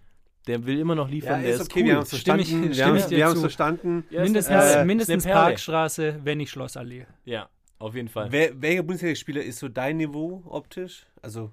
der 0.48 0.66
will 0.66 0.80
immer 0.80 0.96
noch 0.96 1.08
Ja, 1.08 1.14
liefern, 1.14 1.42
der 1.42 1.54
ist 1.56 1.62
ist 1.62 1.72
okay, 1.72 1.80
cool. 1.82 1.86
wir 1.88 1.96
haben 1.96 2.02
es 2.04 2.10
verstanden. 2.10 2.40
Wir 2.40 2.74
stimme 2.74 2.98
ich 3.00 3.10
wir 3.10 3.26
haben 3.26 3.34
es 3.34 3.40
verstanden. 3.40 4.04
Ja, 4.10 4.24
mindestens 4.24 4.64
äh, 4.76 4.86
mindestens. 4.86 5.24
Parkstraße, 5.26 6.20
wenn 6.24 6.38
nicht 6.40 6.52
Schlossallee. 6.52 7.06
Ja, 7.26 7.50
auf 7.80 7.96
jeden 7.96 8.10
Fall. 8.10 8.32
Wer, 8.32 8.62
welcher 8.62 8.84
Bundesliga-Spieler 8.84 9.42
ist 9.44 9.60
so 9.60 9.70
dein 9.70 9.98
Niveau 9.98 10.44
optisch? 10.46 11.06
Also, 11.22 11.52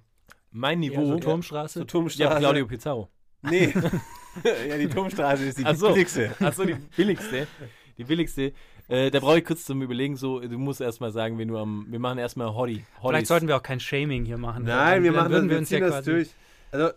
mein 0.50 0.80
Niveau, 0.80 1.04
so 1.06 1.18
Turmstraße. 1.18 1.74
so 1.74 1.80
ja, 1.80 1.86
Turmstraße? 1.86 2.38
Claudio 2.38 2.66
Pizarro. 2.66 3.08
Nee. 3.42 3.72
ja, 4.68 4.76
die 4.76 4.88
Turmstraße 4.88 5.44
ist 5.46 5.58
die 5.58 5.64
Ach 5.64 5.74
so. 5.76 5.88
billigste. 5.92 6.30
Achso, 6.40 6.64
die 6.64 6.74
billigste. 6.96 7.46
Die 7.96 8.04
billigste. 8.04 8.52
Äh, 8.88 9.10
da 9.12 9.20
brauche 9.20 9.38
ich 9.38 9.44
kurz 9.44 9.64
zum 9.64 9.82
Überlegen, 9.82 10.16
so, 10.16 10.40
du 10.40 10.58
musst 10.58 10.80
erstmal 10.80 11.12
sagen, 11.12 11.38
wen 11.38 11.46
du 11.48 11.56
am. 11.58 11.86
Wir 11.88 12.00
machen 12.00 12.18
erstmal 12.18 12.52
Hoddy. 12.52 12.84
Vielleicht 13.00 13.28
sollten 13.28 13.46
wir 13.46 13.56
auch 13.56 13.62
kein 13.62 13.78
Shaming 13.78 14.24
hier 14.24 14.36
machen. 14.36 14.64
Nein, 14.64 14.94
Dann- 14.96 15.02
wir 15.04 15.12
dann 15.12 15.20
machen 15.22 15.32
würden 15.32 15.48
das, 15.48 15.50
wir 15.54 15.58
uns 15.58 15.68
ziehen 15.68 15.78
ja 15.80 15.86
das 15.86 15.94
quasi- 15.96 16.10
durch. 16.10 16.28
Also, 16.72 16.90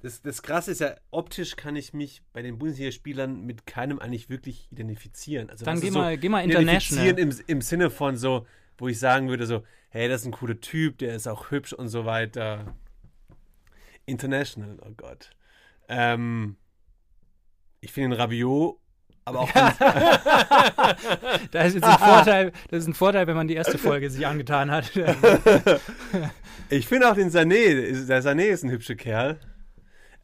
das, 0.00 0.22
das 0.22 0.42
Krasse 0.42 0.70
ist 0.70 0.80
ja, 0.80 0.94
optisch 1.10 1.56
kann 1.56 1.74
ich 1.76 1.92
mich 1.92 2.22
bei 2.32 2.42
den 2.42 2.58
Bundesligaspielern 2.58 3.44
mit 3.44 3.66
keinem 3.66 3.98
eigentlich 3.98 4.28
wirklich 4.30 4.68
identifizieren. 4.70 5.50
Also, 5.50 5.64
Dann 5.64 5.80
geh 5.80 5.88
ist 5.88 5.94
so 5.94 5.98
mal, 5.98 6.16
geh 6.16 6.28
mal 6.28 6.44
identifizieren 6.44 7.18
international. 7.18 7.44
im, 7.48 7.56
im 7.56 7.60
Sinne 7.60 7.90
von 7.90 8.16
so, 8.16 8.46
wo 8.76 8.88
ich 8.88 8.98
sagen 8.98 9.28
würde, 9.28 9.46
so, 9.46 9.64
hey, 9.90 10.08
das 10.08 10.20
ist 10.22 10.26
ein 10.26 10.32
cooler 10.32 10.60
Typ, 10.60 10.98
der 10.98 11.16
ist 11.16 11.26
auch 11.26 11.50
hübsch 11.50 11.72
und 11.72 11.88
so 11.88 12.04
weiter. 12.04 12.76
International, 14.06 14.78
oh 14.86 14.92
Gott. 14.96 15.30
Ähm, 15.88 16.56
ich 17.80 17.92
finde 17.92 18.10
den 18.10 18.20
Rabiot, 18.20 18.78
aber 19.24 19.40
auch 19.40 19.50
Da 21.50 21.62
ist 21.64 21.74
jetzt 21.74 21.84
ein 21.84 21.98
Vorteil, 21.98 22.52
das 22.70 22.80
ist 22.80 22.86
ein 22.88 22.94
Vorteil, 22.94 23.26
wenn 23.26 23.36
man 23.36 23.48
die 23.48 23.54
erste 23.54 23.78
Folge 23.78 24.10
sich 24.10 24.26
angetan 24.26 24.70
hat. 24.70 24.92
Ich 26.70 26.86
finde 26.86 27.10
auch 27.10 27.14
den 27.14 27.30
Sané, 27.30 28.06
der 28.06 28.22
Sané 28.22 28.48
ist 28.48 28.62
ein 28.62 28.70
hübscher 28.70 28.94
Kerl. 28.94 29.38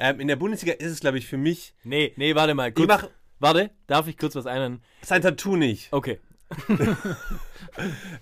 Ähm, 0.05 0.21
in 0.21 0.29
der 0.29 0.37
Bundesliga 0.37 0.75
ist 0.75 0.93
es, 0.93 1.01
glaube 1.01 1.17
ich, 1.17 1.27
für 1.27 1.39
mich 1.39 1.75
Nee, 1.83 2.13
nee, 2.17 2.35
warte 2.35 2.55
mal. 2.55 2.69
Ich 2.69 2.75
Kurz, 2.75 2.89
mach 2.89 3.09
warte, 3.39 3.71
darf 3.87 4.07
ich 4.07 4.19
kurz 4.19 4.35
was 4.37 4.47
einhören? 4.47 4.83
sein 5.01 5.23
Tattoo 5.23 5.57
nicht. 5.57 5.93
Okay. 5.93 6.21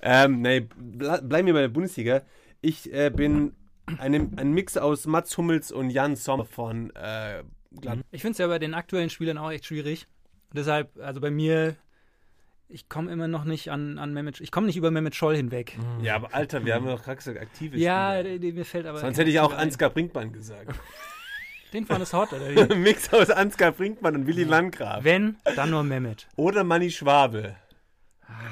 Ähm, 0.00 0.40
nee, 0.40 0.60
ble 0.60 1.20
bleiben 1.22 1.46
wir 1.46 1.52
bei 1.52 1.60
der 1.60 1.68
Bundesliga. 1.68 2.22
Ich 2.62 2.90
äh, 2.90 3.10
bin 3.10 3.54
eine, 3.98 4.30
ein 4.36 4.52
Mix 4.52 4.78
aus 4.78 5.06
Mats 5.06 5.36
Hummels 5.36 5.70
und 5.70 5.90
Jan 5.90 6.16
Sommer 6.16 6.46
von 6.46 6.90
äh, 6.94 7.42
Gladbach. 7.78 8.04
Ich 8.12 8.22
finde 8.22 8.32
es 8.32 8.38
ja 8.38 8.46
bei 8.46 8.58
den 8.58 8.72
aktuellen 8.72 9.10
Spielern 9.10 9.36
auch 9.36 9.50
echt 9.50 9.66
schwierig. 9.66 10.06
Deshalb, 10.54 10.98
also 10.98 11.20
bei 11.20 11.30
mir, 11.30 11.76
ich 12.68 12.88
komme 12.88 13.12
immer 13.12 13.28
noch 13.28 13.44
nicht 13.44 13.70
an, 13.70 13.98
an 13.98 14.14
Mehmet, 14.14 14.40
ich 14.40 14.50
komme 14.50 14.68
nicht 14.68 14.76
über 14.76 14.90
Mehmet 14.90 15.14
Scholl 15.14 15.36
hinweg. 15.36 15.76
Ja, 16.00 16.14
aber 16.16 16.32
Alter, 16.32 16.64
wir 16.64 16.74
haben 16.74 16.86
doch 16.86 17.02
gerade 17.02 17.16
gesagt, 17.16 17.38
aktive 17.38 17.76
Ja, 17.76 18.14
Spieler. 18.18 18.38
die, 18.38 18.38
die, 18.38 18.52
mir 18.52 18.64
fällt 18.64 18.86
aber. 18.86 19.00
Sonst 19.00 19.18
hätte 19.18 19.28
ich 19.28 19.40
auch 19.40 19.52
Ansgar 19.52 19.90
Brinkmann 19.90 20.32
gesagt. 20.32 20.74
Den 21.72 21.86
fandest 21.86 22.12
hot, 22.12 22.32
oder 22.32 22.70
wie? 22.70 22.74
Mix 22.76 23.12
aus 23.12 23.30
Ansgar 23.30 23.72
Brinkmann 23.72 24.14
und 24.14 24.26
Willi 24.26 24.44
Landgraf. 24.44 25.04
Wenn, 25.04 25.38
dann 25.56 25.70
nur 25.70 25.82
Mehmet. 25.82 26.28
Oder 26.36 26.64
Manni 26.64 26.90
Schwabe. 26.90 27.56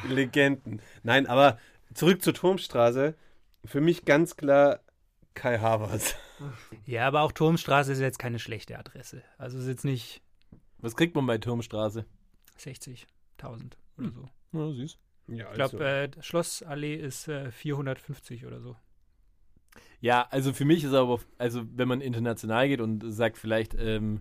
Legenden. 0.08 0.80
Nein, 1.02 1.26
aber 1.26 1.58
zurück 1.94 2.22
zur 2.22 2.34
Turmstraße. 2.34 3.14
Für 3.64 3.80
mich 3.80 4.04
ganz 4.04 4.36
klar 4.36 4.80
Kai 5.34 5.58
Havertz. 5.58 6.16
Ja, 6.86 7.06
aber 7.06 7.20
auch 7.22 7.32
Turmstraße 7.32 7.92
ist 7.92 8.00
jetzt 8.00 8.18
keine 8.18 8.38
schlechte 8.38 8.78
Adresse. 8.78 9.22
Also 9.38 9.58
ist 9.58 9.66
jetzt 9.68 9.84
nicht 9.84 10.22
Was 10.78 10.96
kriegt 10.96 11.14
man 11.14 11.26
bei 11.26 11.38
Turmstraße? 11.38 12.06
60.000 12.58 13.72
oder 13.98 14.10
so. 14.12 14.28
Ja, 14.52 14.72
süß. 14.72 14.98
Ja, 15.28 15.48
Ich 15.48 15.54
glaube, 15.54 15.84
äh, 15.84 16.10
Schlossallee 16.22 16.96
ist 16.96 17.28
äh, 17.28 17.50
450 17.52 18.46
oder 18.46 18.60
so. 18.60 18.76
Ja, 20.00 20.26
also 20.30 20.52
für 20.52 20.64
mich 20.64 20.84
ist 20.84 20.94
aber, 20.94 21.20
also 21.38 21.62
wenn 21.74 21.88
man 21.88 22.00
international 22.00 22.68
geht 22.68 22.80
und 22.80 23.02
sagt, 23.12 23.36
vielleicht 23.36 23.74
ähm, 23.78 24.20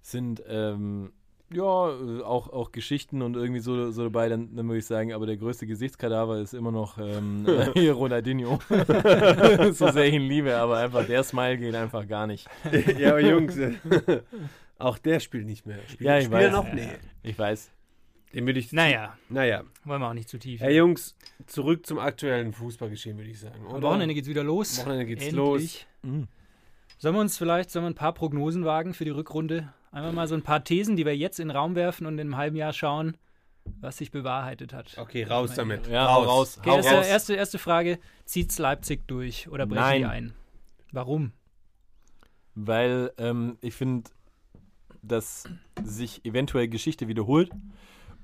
sind 0.00 0.42
ähm, 0.48 1.12
ja 1.52 1.62
auch, 1.62 2.48
auch 2.48 2.72
Geschichten 2.72 3.22
und 3.22 3.36
irgendwie 3.36 3.60
so, 3.60 3.90
so 3.90 4.04
dabei, 4.04 4.28
dann, 4.28 4.54
dann 4.56 4.66
würde 4.66 4.78
ich 4.78 4.86
sagen, 4.86 5.12
aber 5.12 5.26
der 5.26 5.36
größte 5.36 5.66
Gesichtskadaver 5.66 6.38
ist 6.38 6.54
immer 6.54 6.70
noch 6.70 6.96
ähm, 6.98 7.44
äh, 7.46 7.72
hier 7.74 7.92
Ronaldinho. 7.94 8.60
so 9.72 9.90
sehr 9.90 10.06
ich 10.06 10.14
ihn 10.14 10.22
liebe, 10.22 10.56
aber 10.56 10.78
einfach 10.78 11.04
der 11.06 11.22
Smile 11.22 11.58
geht 11.58 11.74
einfach 11.74 12.06
gar 12.08 12.26
nicht. 12.26 12.48
ja, 12.98 13.10
aber 13.10 13.20
Jungs, 13.20 13.56
äh, 13.56 13.74
auch 14.78 14.96
der 14.98 15.20
spielt 15.20 15.46
nicht 15.46 15.66
mehr. 15.66 15.78
Spielt, 15.86 16.00
Ja, 16.00 16.18
ich 16.18 16.30
weiß. 16.30 16.52
noch? 16.52 16.66
Ja, 16.66 16.74
Nee. 16.74 16.88
Ich 17.22 17.38
weiß. 17.38 17.70
Den 18.34 18.46
würde 18.46 18.60
ich. 18.60 18.72
Naja, 18.72 19.16
Naja. 19.28 19.64
wollen 19.84 20.00
wir 20.00 20.08
auch 20.08 20.14
nicht 20.14 20.28
zu 20.28 20.38
tief. 20.38 20.60
Hey 20.60 20.76
Jungs, 20.76 21.16
zurück 21.46 21.84
zum 21.86 21.98
aktuellen 21.98 22.52
Fußballgeschehen, 22.52 23.16
würde 23.18 23.30
ich 23.30 23.40
sagen. 23.40 23.64
Am 23.66 23.72
Oder? 23.74 23.82
Wochenende 23.82 24.14
geht's 24.14 24.28
wieder 24.28 24.44
los. 24.44 24.78
Wochenende 24.78 25.06
geht's 25.06 25.24
Endlich. 25.24 25.36
los. 25.36 25.86
Mhm. 26.02 26.28
Sollen 26.98 27.14
wir 27.14 27.20
uns 27.20 27.36
vielleicht 27.38 27.70
sollen 27.70 27.84
wir 27.86 27.90
ein 27.90 27.94
paar 27.94 28.12
Prognosen 28.14 28.64
wagen 28.64 28.94
für 28.94 29.04
die 29.04 29.10
Rückrunde? 29.10 29.72
Einfach 29.90 30.12
mal 30.12 30.28
so 30.28 30.34
ein 30.36 30.42
paar 30.42 30.62
Thesen, 30.62 30.94
die 30.96 31.04
wir 31.06 31.16
jetzt 31.16 31.40
in 31.40 31.48
den 31.48 31.56
Raum 31.56 31.74
werfen 31.74 32.06
und 32.06 32.14
in 32.14 32.20
einem 32.20 32.36
halben 32.36 32.56
Jahr 32.56 32.72
schauen, 32.72 33.16
was 33.80 33.96
sich 33.96 34.12
bewahrheitet 34.12 34.72
hat. 34.72 34.96
Okay, 34.98 35.24
raus 35.24 35.54
damit. 35.54 35.88
Ja, 35.88 36.12
hau 36.12 36.22
raus. 36.22 36.58
Okay, 36.58 36.70
Hau 36.70 36.76
erste, 36.76 36.94
raus. 36.94 37.06
erste, 37.06 37.34
erste 37.34 37.58
Frage: 37.58 37.98
Zieht's 38.26 38.58
Leipzig 38.58 39.08
durch 39.08 39.48
oder 39.48 39.66
brechen 39.66 39.80
Nein. 39.82 39.98
die 39.98 40.04
ein? 40.06 40.32
Warum? 40.92 41.32
Weil 42.54 43.12
ähm, 43.18 43.58
ich 43.60 43.74
finde, 43.74 44.10
dass 45.02 45.44
sich 45.82 46.24
eventuell 46.24 46.68
Geschichte 46.68 47.08
wiederholt 47.08 47.50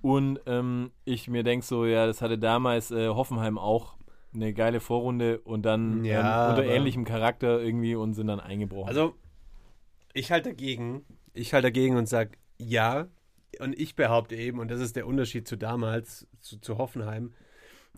und 0.03 0.41
ähm, 0.47 0.91
ich 1.05 1.29
mir 1.29 1.43
denke 1.43 1.65
so, 1.65 1.85
ja, 1.87 2.07
das 2.07 2.23
hatte 2.23 2.39
damals 2.39 2.91
äh, 2.91 3.09
Hoffenheim 3.09 3.59
auch 3.59 3.97
eine 4.35 4.53
geile 4.53 4.81
Vorrunde 4.81 5.39
und 5.41 5.63
dann 5.63 6.05
Ja, 6.05 6.45
ähm, 6.45 6.51
unter 6.51 6.65
ähnlichem 6.65 7.05
Charakter 7.05 7.61
irgendwie 7.61 7.95
und 7.95 8.15
sind 8.15 8.27
dann 8.27 8.41
eingebrochen. 8.41 8.89
Also, 8.89 9.15
ich 10.13 10.31
halte 10.31 10.51
dagegen. 10.51 11.05
Ich 11.35 11.53
halte 11.55 11.67
dagegen 11.69 11.97
und 11.97 12.09
sage 12.09 12.33
ja. 12.59 13.09
Und 13.59 13.79
ich 13.79 13.97
behaupte 13.97 14.37
eben, 14.37 14.59
und 14.59 14.71
das 14.71 14.81
ist 14.81 14.97
der 14.97 15.07
Unterschied 15.07 15.49
zu 15.49 15.57
damals, 15.57 16.27
zu, 16.41 16.61
zu 16.61 16.77
Hoffenheim, 16.77 17.33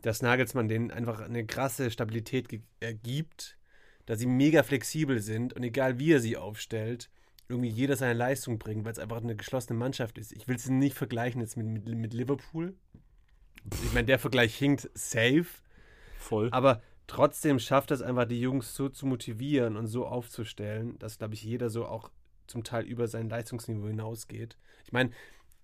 dass 0.02 0.22
Nagelsmann 0.22 0.68
denen 0.68 0.92
einfach 0.92 1.20
eine 1.20 1.44
krasse 1.46 1.90
Stabilität 1.90 2.48
ge- 2.48 2.60
äh, 2.78 2.94
gibt, 2.94 3.58
dass 4.06 4.20
sie 4.20 4.26
mega 4.26 4.62
flexibel 4.62 5.18
sind 5.18 5.54
und 5.54 5.64
egal 5.64 5.98
wie 5.98 6.12
er 6.12 6.20
sie 6.20 6.36
aufstellt, 6.36 7.10
irgendwie 7.48 7.68
jeder 7.68 7.96
seine 7.96 8.14
Leistung 8.14 8.58
bringt, 8.58 8.84
weil 8.84 8.92
es 8.92 8.98
einfach 8.98 9.22
eine 9.22 9.36
geschlossene 9.36 9.78
Mannschaft 9.78 10.18
ist. 10.18 10.32
Ich 10.32 10.48
will 10.48 10.58
sie 10.58 10.72
nicht 10.72 10.96
vergleichen 10.96 11.40
jetzt 11.40 11.56
mit, 11.56 11.66
mit, 11.66 11.86
mit 11.86 12.14
Liverpool. 12.14 12.74
Ich 13.84 13.92
meine, 13.92 14.06
der 14.06 14.18
Vergleich 14.18 14.54
hinkt 14.54 14.90
safe. 14.94 15.46
Voll. 16.18 16.48
Aber 16.52 16.82
trotzdem 17.06 17.58
schafft 17.58 17.90
es 17.90 18.02
einfach, 18.02 18.26
die 18.26 18.40
Jungs 18.40 18.74
so 18.74 18.88
zu 18.88 19.06
motivieren 19.06 19.76
und 19.76 19.86
so 19.86 20.06
aufzustellen, 20.06 20.98
dass, 20.98 21.18
glaube 21.18 21.34
ich, 21.34 21.42
jeder 21.42 21.70
so 21.70 21.86
auch 21.86 22.10
zum 22.46 22.64
Teil 22.64 22.84
über 22.84 23.08
sein 23.08 23.28
Leistungsniveau 23.28 23.88
hinausgeht. 23.88 24.56
Ich 24.84 24.92
meine, 24.92 25.10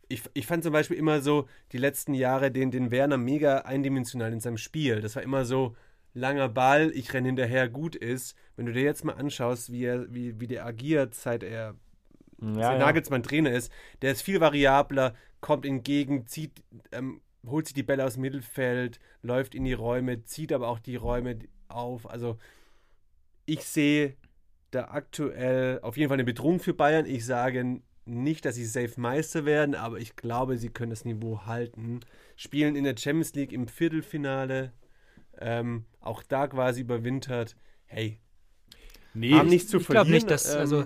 ich, 0.08 0.22
ich 0.34 0.46
fand 0.46 0.62
zum 0.64 0.72
Beispiel 0.72 0.96
immer 0.96 1.20
so 1.20 1.48
die 1.72 1.78
letzten 1.78 2.14
Jahre 2.14 2.50
den, 2.50 2.70
den 2.70 2.90
Werner 2.90 3.16
mega 3.16 3.58
eindimensional 3.58 4.32
in 4.32 4.40
seinem 4.40 4.58
Spiel. 4.58 5.00
Das 5.00 5.16
war 5.16 5.22
immer 5.22 5.44
so 5.44 5.76
langer 6.14 6.48
Ball, 6.48 6.90
ich 6.94 7.12
renne 7.12 7.28
hinterher, 7.28 7.68
gut 7.68 7.96
ist. 7.96 8.36
Wenn 8.56 8.66
du 8.66 8.72
dir 8.72 8.82
jetzt 8.82 9.04
mal 9.04 9.14
anschaust, 9.14 9.70
wie, 9.72 9.84
er, 9.84 10.12
wie, 10.14 10.40
wie 10.40 10.46
der 10.46 10.64
agiert, 10.64 11.14
seit 11.14 11.42
er 11.42 11.74
ja, 12.40 12.72
ja. 12.72 12.78
Nagelsmann 12.78 13.22
Trainer 13.22 13.52
ist, 13.52 13.70
der 14.02 14.12
ist 14.12 14.22
viel 14.22 14.40
variabler, 14.40 15.14
kommt 15.40 15.66
entgegen, 15.66 16.26
zieht, 16.26 16.62
ähm, 16.92 17.20
holt 17.46 17.66
sich 17.66 17.74
die 17.74 17.82
Bälle 17.82 18.04
aus 18.04 18.14
dem 18.14 18.22
Mittelfeld, 18.22 19.00
läuft 19.22 19.54
in 19.54 19.64
die 19.64 19.72
Räume, 19.72 20.24
zieht 20.24 20.52
aber 20.52 20.68
auch 20.68 20.78
die 20.78 20.96
Räume 20.96 21.38
auf. 21.68 22.08
Also 22.08 22.38
ich 23.46 23.64
sehe 23.64 24.16
da 24.70 24.88
aktuell 24.88 25.80
auf 25.82 25.96
jeden 25.96 26.08
Fall 26.08 26.16
eine 26.16 26.24
Bedrohung 26.24 26.60
für 26.60 26.74
Bayern. 26.74 27.06
Ich 27.06 27.26
sage 27.26 27.80
nicht, 28.06 28.44
dass 28.44 28.56
sie 28.56 28.64
safe 28.64 29.00
Meister 29.00 29.44
werden, 29.44 29.74
aber 29.74 29.98
ich 29.98 30.16
glaube, 30.16 30.58
sie 30.58 30.68
können 30.68 30.90
das 30.90 31.04
Niveau 31.04 31.46
halten. 31.46 32.00
Spielen 32.36 32.76
in 32.76 32.84
der 32.84 32.96
Champions 32.96 33.34
League 33.34 33.52
im 33.52 33.68
Viertelfinale, 33.68 34.72
ähm, 35.44 35.84
auch 36.00 36.22
da 36.22 36.46
quasi 36.48 36.80
überwintert. 36.80 37.54
Hey, 37.86 38.18
nee, 39.12 39.34
haben 39.34 39.48
nichts 39.48 39.70
zu 39.70 39.78
ich 39.78 39.86
glaube 39.86 40.06
verlieren. 40.06 40.14
nicht, 40.14 40.30
dass, 40.30 40.54
ähm, 40.54 40.60
also 40.60 40.84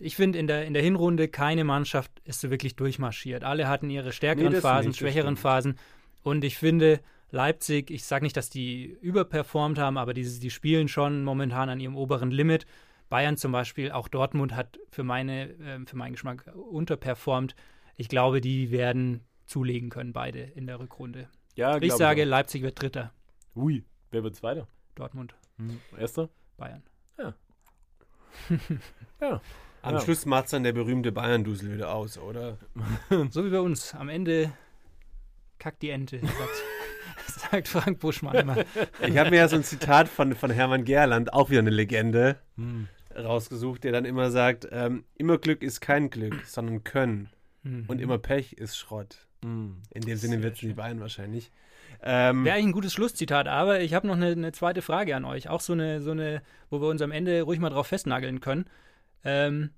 ich 0.00 0.16
finde 0.16 0.38
in 0.38 0.46
der, 0.46 0.64
in 0.66 0.74
der 0.74 0.82
Hinrunde 0.82 1.28
keine 1.28 1.64
Mannschaft 1.64 2.10
ist 2.24 2.40
so 2.40 2.50
wirklich 2.50 2.76
durchmarschiert. 2.76 3.44
Alle 3.44 3.68
hatten 3.68 3.88
ihre 3.90 4.12
stärkeren 4.12 4.52
Nee, 4.52 4.60
Phasen, 4.60 4.88
nicht, 4.88 4.98
schwächeren. 4.98 5.36
Phasen. 5.36 5.76
Und 6.22 6.44
ich 6.44 6.56
finde, 6.58 7.00
Leipzig, 7.30 7.90
ich 7.90 8.04
sage 8.04 8.24
nicht, 8.24 8.36
dass 8.36 8.50
die 8.50 8.84
überperformt 9.00 9.78
haben, 9.78 9.96
aber 9.96 10.14
die, 10.14 10.24
die 10.40 10.50
spielen 10.50 10.88
schon 10.88 11.24
momentan 11.24 11.68
an 11.68 11.80
ihrem 11.80 11.96
oberen 11.96 12.30
Limit. 12.30 12.66
Bayern 13.08 13.36
zum 13.36 13.52
Beispiel, 13.52 13.90
auch 13.90 14.08
Dortmund 14.08 14.54
hat 14.54 14.78
für, 14.90 15.02
meine, 15.02 15.50
ähm, 15.62 15.86
für 15.86 15.96
meinen 15.96 16.12
Geschmack 16.12 16.44
unterperformt. 16.54 17.54
Ich 17.96 18.08
glaube, 18.08 18.40
die 18.40 18.70
werden 18.70 19.22
zulegen 19.46 19.88
können, 19.88 20.12
beide 20.12 20.40
in 20.40 20.66
der 20.66 20.78
Rückrunde. 20.78 21.28
ja, 21.54 21.80
Ich 21.80 21.94
sage, 21.94 22.22
auch. 22.22 22.26
Leipzig 22.26 22.62
wird 22.62 22.80
Dritter. 22.80 23.12
Ui, 23.58 23.84
wer 24.12 24.22
wird 24.22 24.36
Zweiter? 24.36 24.68
Dortmund, 24.94 25.34
Hm. 25.58 25.80
Erster? 25.98 26.28
Bayern. 26.56 26.82
Ja. 27.18 27.34
am 29.82 29.94
Ja. 29.94 30.00
Schluss 30.00 30.26
macht 30.26 30.52
dann 30.52 30.62
der 30.62 30.72
berühmte 30.72 31.10
Bayern-Dusel 31.12 31.72
wieder 31.74 31.92
aus, 31.92 32.18
oder? 32.18 32.58
So 33.30 33.44
wie 33.44 33.50
bei 33.50 33.60
uns. 33.60 33.94
Am 33.94 34.08
Ende 34.08 34.52
kackt 35.58 35.82
die 35.82 35.90
Ente, 35.90 36.20
sagt, 36.20 36.62
sagt 37.50 37.68
Frank 37.68 37.98
Buschmann 37.98 38.36
immer. 38.36 38.58
Ich 39.04 39.16
habe 39.18 39.30
mir 39.30 39.38
ja 39.38 39.48
so 39.48 39.56
ein 39.56 39.64
Zitat 39.64 40.08
von, 40.08 40.34
von 40.36 40.50
Hermann 40.50 40.84
Gerland, 40.84 41.32
auch 41.32 41.50
wieder 41.50 41.60
eine 41.60 41.70
Legende, 41.70 42.38
Hm. 42.56 42.86
rausgesucht, 43.16 43.82
der 43.82 43.90
dann 43.92 44.04
immer 44.04 44.30
sagt, 44.30 44.68
ähm, 44.70 45.04
immer 45.16 45.38
Glück 45.38 45.62
ist 45.62 45.80
kein 45.80 46.10
Glück, 46.10 46.46
sondern 46.46 46.84
Können. 46.84 47.30
Mhm. 47.64 47.86
Und 47.88 48.00
immer 48.00 48.18
Pech 48.18 48.52
ist 48.52 48.76
Schrott. 48.78 49.26
Hm. 49.42 49.82
In 49.90 50.02
dem 50.02 50.16
Sinne 50.16 50.42
wird 50.44 50.54
es 50.54 50.60
die 50.60 50.72
Bayern 50.74 51.00
wahrscheinlich. 51.00 51.50
Ähm, 52.02 52.44
Wäre 52.44 52.54
eigentlich 52.54 52.66
ein 52.66 52.72
gutes 52.72 52.92
Schlusszitat, 52.92 53.48
aber 53.48 53.80
ich 53.80 53.94
habe 53.94 54.06
noch 54.06 54.16
eine, 54.16 54.28
eine 54.28 54.52
zweite 54.52 54.82
Frage 54.82 55.16
an 55.16 55.24
euch. 55.24 55.48
Auch 55.48 55.60
so 55.60 55.72
eine, 55.72 56.00
so 56.00 56.12
eine, 56.12 56.42
wo 56.70 56.80
wir 56.80 56.88
uns 56.88 57.02
am 57.02 57.10
Ende 57.10 57.42
ruhig 57.42 57.58
mal 57.58 57.70
drauf 57.70 57.88
festnageln 57.88 58.40
können. 58.40 58.66
Ähm, 59.24 59.70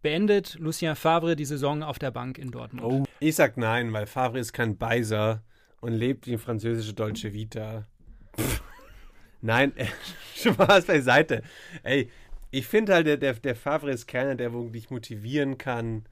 beendet 0.00 0.56
Lucien 0.58 0.96
Favre 0.96 1.36
die 1.36 1.44
Saison 1.44 1.82
auf 1.82 1.98
der 1.98 2.10
Bank 2.10 2.38
in 2.38 2.50
Dortmund? 2.50 2.84
Oh, 2.84 3.04
Ich 3.20 3.36
sag 3.36 3.56
nein, 3.56 3.92
weil 3.92 4.06
Favre 4.06 4.38
ist 4.38 4.52
kein 4.52 4.76
Beiser 4.76 5.42
und 5.80 5.92
lebt 5.92 6.26
die 6.26 6.38
französische 6.38 6.94
Deutsche 6.94 7.32
Vita. 7.32 7.86
nein, 9.40 9.72
äh, 9.76 9.86
Spaß 10.36 10.86
beiseite. 10.86 11.42
Ey, 11.82 12.10
ich 12.50 12.66
finde 12.66 12.94
halt, 12.94 13.06
der, 13.06 13.16
der, 13.16 13.34
der 13.34 13.56
Favre 13.56 13.90
ist 13.90 14.06
keiner, 14.06 14.34
der 14.34 14.52
wirklich 14.52 14.90
motivieren 14.90 15.58
kann, 15.58 16.04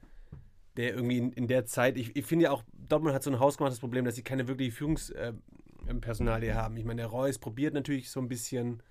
der 0.77 0.93
irgendwie 0.93 1.17
in, 1.17 1.31
in 1.33 1.47
der 1.47 1.65
Zeit, 1.65 1.97
ich, 1.97 2.15
ich 2.15 2.25
finde 2.25 2.45
ja 2.45 2.51
auch, 2.51 2.63
Dortmund 2.73 3.13
hat 3.13 3.23
so 3.23 3.31
ein 3.31 3.39
hausgemachtes 3.39 3.79
Problem, 3.79 4.05
dass 4.05 4.15
sie 4.15 4.23
keine 4.23 4.47
wirkliche 4.47 4.71
Führungspersonalie 4.71 6.55
haben. 6.55 6.77
Ich 6.77 6.85
meine, 6.85 7.01
der 7.01 7.11
Reus 7.11 7.39
probiert 7.39 7.73
natürlich 7.73 8.09
so 8.09 8.19
ein 8.19 8.29
bisschen, 8.29 8.81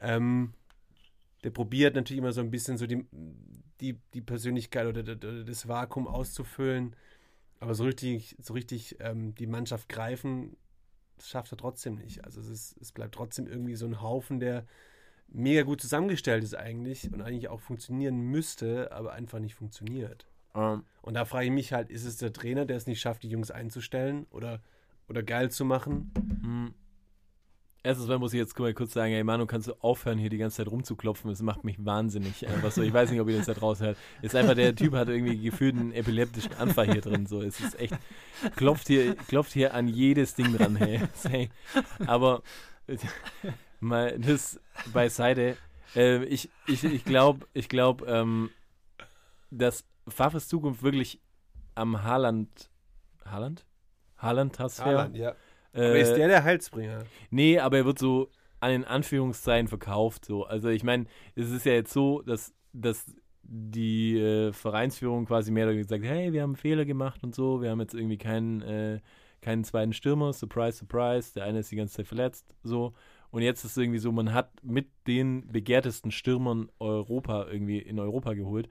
ähm, 0.00 0.54
der 1.44 1.50
probiert 1.50 1.94
natürlich 1.94 2.18
immer 2.18 2.32
so 2.32 2.40
ein 2.40 2.50
bisschen 2.50 2.78
so 2.78 2.86
die, 2.86 3.04
die, 3.80 3.98
die 4.14 4.20
Persönlichkeit 4.20 4.86
oder 4.86 5.02
d- 5.02 5.44
das 5.44 5.68
Vakuum 5.68 6.06
auszufüllen. 6.06 6.96
Aber 7.60 7.74
so 7.74 7.84
richtig, 7.84 8.36
so 8.40 8.54
richtig 8.54 8.96
ähm, 9.00 9.34
die 9.34 9.46
Mannschaft 9.46 9.88
greifen, 9.88 10.56
das 11.16 11.28
schafft 11.28 11.52
er 11.52 11.58
trotzdem 11.58 11.96
nicht. 11.96 12.24
Also 12.24 12.40
es, 12.40 12.48
ist, 12.48 12.76
es 12.80 12.92
bleibt 12.92 13.14
trotzdem 13.16 13.46
irgendwie 13.46 13.74
so 13.74 13.86
ein 13.86 14.00
Haufen, 14.00 14.40
der 14.40 14.64
mega 15.28 15.62
gut 15.62 15.80
zusammengestellt 15.80 16.44
ist 16.44 16.54
eigentlich 16.54 17.12
und 17.12 17.20
eigentlich 17.20 17.48
auch 17.48 17.60
funktionieren 17.60 18.16
müsste, 18.18 18.92
aber 18.92 19.12
einfach 19.12 19.40
nicht 19.40 19.54
funktioniert. 19.56 20.26
Ähm, 20.58 20.84
Und 21.02 21.14
da 21.14 21.24
frage 21.24 21.46
ich 21.46 21.52
mich 21.52 21.72
halt, 21.72 21.90
ist 21.90 22.04
es 22.04 22.16
der 22.16 22.32
Trainer, 22.32 22.66
der 22.66 22.76
es 22.76 22.86
nicht 22.86 23.00
schafft, 23.00 23.22
die 23.22 23.28
Jungs 23.28 23.50
einzustellen 23.50 24.26
oder, 24.30 24.60
oder 25.08 25.22
geil 25.22 25.50
zu 25.50 25.64
machen? 25.64 26.10
hm. 26.42 26.74
Erstens 27.84 28.08
mal 28.08 28.18
muss 28.18 28.34
ich 28.34 28.38
jetzt 28.38 28.58
mal 28.58 28.74
kurz 28.74 28.92
sagen, 28.92 29.12
ey 29.12 29.22
Manu, 29.22 29.46
kannst 29.46 29.68
du 29.68 29.72
aufhören, 29.80 30.18
hier 30.18 30.30
die 30.30 30.36
ganze 30.36 30.56
Zeit 30.56 30.68
rumzuklopfen? 30.68 31.30
Das 31.30 31.40
macht 31.42 31.62
mich 31.62 31.82
wahnsinnig. 31.84 32.46
Einfach 32.46 32.72
so, 32.72 32.82
ich 32.82 32.92
weiß 32.92 33.10
nicht, 33.10 33.20
ob 33.20 33.28
ihr 33.28 33.36
das 33.36 33.46
da 33.46 33.54
draußen 33.54 33.86
hört. 33.86 33.96
Ist 34.20 34.34
einfach, 34.34 34.54
der 34.54 34.74
Typ 34.74 34.94
hat 34.94 35.08
irgendwie 35.08 35.38
gefühlt 35.38 35.76
einen 35.76 35.92
epileptischen 35.92 36.52
Anfall 36.54 36.92
hier 36.92 37.00
drin. 37.00 37.26
So, 37.26 37.40
es 37.40 37.60
ist 37.60 37.78
echt, 37.78 37.96
klopft 38.56 38.88
hier, 38.88 39.14
klopft 39.14 39.52
hier 39.52 39.74
an 39.74 39.86
jedes 39.86 40.34
Ding 40.34 40.54
dran, 40.56 40.74
hey. 40.76 41.00
hey. 41.30 41.50
Aber 42.06 42.42
mal 43.80 44.18
das 44.18 44.60
beiseite. 44.92 45.56
Äh, 45.94 46.24
ich 46.24 46.50
ich, 46.66 46.82
ich 46.82 47.04
glaube, 47.04 47.46
ich 47.54 47.68
glaub, 47.68 48.06
ähm, 48.06 48.50
dass 49.50 49.84
Favres 50.10 50.48
Zukunft 50.48 50.82
wirklich 50.82 51.20
am 51.74 52.02
Haaland, 52.02 52.70
Haaland? 53.24 53.64
Haaland-Transfer? 54.18 54.84
Haaland, 54.84 55.16
ja. 55.16 55.34
Äh, 55.72 55.86
Aber 55.86 55.98
ist 55.98 56.14
der 56.14 56.28
der 56.28 56.44
Heilsbringer? 56.44 57.04
Nee, 57.30 57.58
aber 57.58 57.78
er 57.78 57.84
wird 57.84 57.98
so 57.98 58.30
an 58.60 58.70
den 58.70 58.84
Anführungszeichen 58.84 59.68
verkauft. 59.68 60.24
So. 60.24 60.44
Also 60.44 60.68
ich 60.68 60.82
meine, 60.82 61.06
es 61.34 61.50
ist 61.50 61.64
ja 61.64 61.72
jetzt 61.72 61.92
so, 61.92 62.22
dass, 62.22 62.52
dass 62.72 63.06
die 63.42 64.18
äh, 64.18 64.52
Vereinsführung 64.52 65.26
quasi 65.26 65.50
mehr 65.50 65.64
oder 65.64 65.72
weniger 65.72 65.88
sagt, 65.88 66.04
hey, 66.04 66.32
wir 66.32 66.42
haben 66.42 66.56
Fehler 66.56 66.84
gemacht 66.84 67.22
und 67.22 67.34
so, 67.34 67.62
wir 67.62 67.70
haben 67.70 67.80
jetzt 67.80 67.94
irgendwie 67.94 68.18
keinen, 68.18 68.62
äh, 68.62 69.00
keinen 69.40 69.64
zweiten 69.64 69.92
Stürmer, 69.92 70.32
surprise, 70.32 70.78
surprise, 70.78 71.32
der 71.34 71.44
eine 71.44 71.60
ist 71.60 71.70
die 71.70 71.76
ganze 71.76 71.96
Zeit 71.96 72.06
verletzt, 72.08 72.54
so. 72.62 72.92
Und 73.30 73.42
jetzt 73.42 73.64
ist 73.64 73.72
es 73.72 73.76
irgendwie 73.76 73.98
so, 73.98 74.10
man 74.10 74.32
hat 74.32 74.50
mit 74.62 74.88
den 75.06 75.46
begehrtesten 75.48 76.10
Stürmern 76.10 76.70
Europa 76.78 77.46
irgendwie 77.50 77.78
in 77.78 77.98
Europa 77.98 78.32
geholt. 78.32 78.68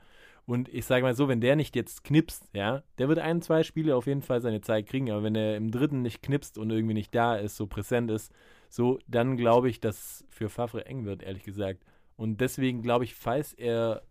Und 0.48 0.70
ich 0.70 0.86
sage 0.86 1.04
mal 1.04 1.14
so, 1.14 1.28
wenn 1.28 1.42
der 1.42 1.58
nicht 1.58 1.76
jetzt 1.76 2.06
knipst, 2.06 2.50
ja, 2.54 2.82
der 3.00 3.10
wird 3.10 3.20
ein, 3.20 3.42
zwei 3.42 3.64
Spiele 3.64 3.98
auf 3.98 4.08
jeden 4.08 4.22
Fall 4.22 4.40
seine 4.40 4.62
Zeit 4.62 4.88
kriegen, 4.88 5.12
aber 5.12 5.22
wenn 5.22 5.36
er 5.36 5.58
im 5.58 5.72
dritten 5.72 6.02
nicht 6.02 6.24
knipst 6.24 6.58
und 6.58 6.70
irgendwie 6.72 6.94
nicht 6.94 7.14
da 7.14 7.36
ist, 7.36 7.58
so 7.58 7.68
präsent 7.68 8.10
ist, 8.10 8.32
so, 8.70 8.98
dann 9.08 9.36
glaube 9.36 9.70
ich, 9.70 9.82
dass 9.82 10.24
für 10.30 10.48
Favre 10.48 10.86
eng 10.86 11.04
wird, 11.04 11.22
ehrlich 11.22 11.44
gesagt. 11.44 11.84
Und 12.16 12.40
deswegen 12.40 12.82
glaube 12.82 13.04
ich, 13.04 13.14
falls 13.14 13.54
er 13.54 14.04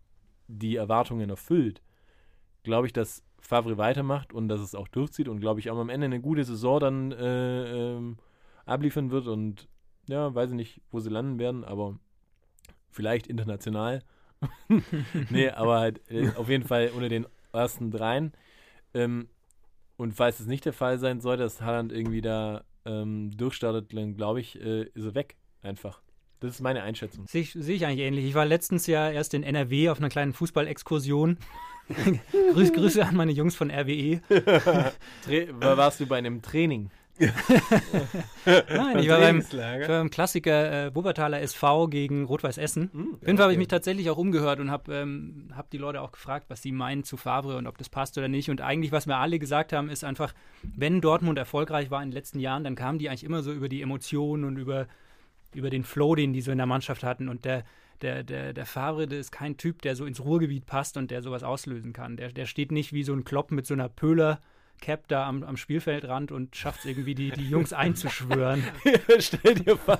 die 0.47 0.75
Erwartungen 0.75 1.31
erfüllt, 1.31 1.81
glaube 2.61 2.85
ich, 2.85 2.93
dass 2.93 3.23
Favre 3.39 3.79
weitermacht 3.79 4.31
und 4.31 4.47
dass 4.47 4.61
es 4.61 4.75
auch 4.75 4.87
durchzieht 4.87 5.29
und 5.29 5.39
glaube 5.39 5.59
ich 5.59 5.71
auch 5.71 5.77
am 5.79 5.89
Ende 5.89 6.05
eine 6.05 6.21
gute 6.21 6.43
Saison 6.43 6.79
dann 6.79 7.11
äh, 7.13 7.95
ähm, 7.95 8.17
abliefern 8.65 9.09
wird 9.09 9.25
und 9.25 9.67
ja, 10.07 10.35
weiß 10.35 10.51
ich 10.51 10.55
nicht, 10.55 10.81
wo 10.91 10.99
sie 10.99 11.09
landen 11.09 11.39
werden, 11.39 11.63
aber 11.63 11.97
vielleicht 12.91 13.25
international. 13.25 14.03
nee, 15.29 15.49
aber 15.49 15.79
halt 15.79 16.01
äh, 16.09 16.29
auf 16.35 16.49
jeden 16.49 16.65
Fall 16.65 16.91
unter 16.93 17.09
den 17.09 17.25
ersten 17.53 17.91
dreien. 17.91 18.33
Ähm, 18.93 19.29
und 19.97 20.13
falls 20.13 20.39
es 20.39 20.45
nicht 20.45 20.65
der 20.65 20.73
Fall 20.73 20.99
sein 20.99 21.21
sollte, 21.21 21.43
dass 21.43 21.61
Haaland 21.61 21.91
irgendwie 21.91 22.21
da 22.21 22.63
ähm, 22.85 23.31
durchstartet, 23.35 23.93
dann 23.93 24.15
glaube 24.15 24.39
ich, 24.39 24.59
äh, 24.59 24.83
ist 24.83 25.05
er 25.05 25.15
weg. 25.15 25.35
Einfach. 25.61 26.01
Das 26.39 26.51
ist 26.51 26.61
meine 26.61 26.83
Einschätzung. 26.83 27.25
Sehe 27.27 27.41
ich, 27.41 27.53
sehe 27.53 27.75
ich 27.75 27.85
eigentlich 27.85 28.05
ähnlich. 28.05 28.25
Ich 28.25 28.35
war 28.35 28.45
letztens 28.45 28.85
ja 28.85 29.09
erst 29.09 29.33
in 29.33 29.41
NRW 29.41 29.89
auf 29.89 29.97
einer 29.97 30.09
kleinen 30.09 30.33
Fußballexkursion. 30.33 31.37
Grüß, 32.53 32.73
Grüße 32.73 33.03
an 33.03 33.15
meine 33.15 33.31
Jungs 33.31 33.55
von 33.55 33.71
RWE. 33.71 34.21
Warst 35.59 35.99
du 35.99 36.05
bei 36.05 36.17
einem 36.17 36.41
Training? 36.41 36.91
Nein, 38.45 38.99
ich 38.99 39.09
war 39.09 39.19
beim, 39.19 39.39
ich 39.39 39.53
war 39.53 39.87
beim 39.87 40.09
Klassiker 40.09 40.87
äh, 40.87 40.95
Wuppertaler 40.95 41.41
SV 41.41 41.87
gegen 41.87 42.25
Rot-Weiß 42.25 42.57
Essen. 42.57 42.91
Auf 43.21 43.25
jeden 43.27 43.37
Fall 43.37 43.45
habe 43.45 43.53
ich 43.53 43.59
mich 43.59 43.67
tatsächlich 43.67 44.09
auch 44.09 44.17
umgehört 44.17 44.59
und 44.59 44.69
habe 44.69 44.93
ähm, 44.93 45.49
hab 45.55 45.69
die 45.71 45.79
Leute 45.79 46.01
auch 46.01 46.11
gefragt, 46.11 46.45
was 46.49 46.61
sie 46.61 46.71
meinen 46.71 47.03
zu 47.03 47.17
Favre 47.17 47.57
und 47.57 47.65
ob 47.65 47.77
das 47.77 47.89
passt 47.89 48.17
oder 48.17 48.27
nicht. 48.27 48.49
Und 48.49 48.61
eigentlich, 48.61 48.91
was 48.91 49.07
mir 49.07 49.17
alle 49.17 49.39
gesagt 49.39 49.73
haben, 49.73 49.89
ist 49.89 50.03
einfach, 50.03 50.33
wenn 50.61 51.01
Dortmund 51.01 51.39
erfolgreich 51.39 51.89
war 51.89 52.03
in 52.03 52.09
den 52.09 52.15
letzten 52.15 52.39
Jahren, 52.39 52.63
dann 52.63 52.75
kamen 52.75 52.99
die 52.99 53.09
eigentlich 53.09 53.23
immer 53.23 53.41
so 53.41 53.51
über 53.51 53.69
die 53.69 53.81
Emotionen 53.81 54.43
und 54.43 54.57
über, 54.57 54.87
über 55.53 55.69
den 55.71 55.83
Flow, 55.83 56.13
den 56.13 56.33
die 56.33 56.41
so 56.41 56.51
in 56.51 56.57
der 56.57 56.67
Mannschaft 56.67 57.03
hatten. 57.03 57.29
Und 57.29 57.45
der, 57.45 57.63
der, 58.01 58.23
der, 58.23 58.53
der 58.53 58.65
Favre, 58.67 59.07
der 59.07 59.19
ist 59.19 59.31
kein 59.31 59.57
Typ, 59.57 59.81
der 59.81 59.95
so 59.95 60.05
ins 60.05 60.23
Ruhrgebiet 60.23 60.67
passt 60.67 60.97
und 60.97 61.09
der 61.09 61.23
sowas 61.23 61.43
auslösen 61.43 61.93
kann. 61.93 62.15
Der, 62.17 62.31
der 62.31 62.45
steht 62.45 62.71
nicht 62.71 62.93
wie 62.93 63.03
so 63.03 63.13
ein 63.13 63.23
Klopp 63.23 63.51
mit 63.51 63.65
so 63.65 63.73
einer 63.73 63.89
Pöhler. 63.89 64.39
Cap 64.79 65.07
da 65.07 65.27
am, 65.27 65.43
am 65.43 65.57
Spielfeldrand 65.57 66.31
und 66.31 66.55
schafft 66.55 66.79
es 66.81 66.85
irgendwie, 66.85 67.15
die, 67.15 67.31
die 67.31 67.49
Jungs 67.49 67.73
einzuschwören. 67.73 68.63
Stell 69.19 69.55
dir 69.55 69.75
Favre 69.77 69.99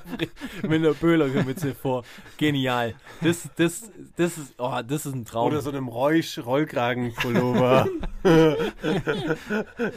mit 0.64 0.74
einer 0.74 0.94
Böhlermütze 0.94 1.74
vor. 1.76 2.04
Genial. 2.38 2.94
Das, 3.22 3.50
das, 3.58 3.92
das, 4.16 4.38
ist, 4.38 4.54
oh, 4.58 4.80
das 4.88 5.06
ist 5.06 5.14
ein 5.14 5.26
Traum. 5.26 5.48
Oder 5.48 5.62
so 5.62 5.70
einem 5.72 5.88
Reusch 5.88 6.38
Rollkragenpullover. 6.40 7.88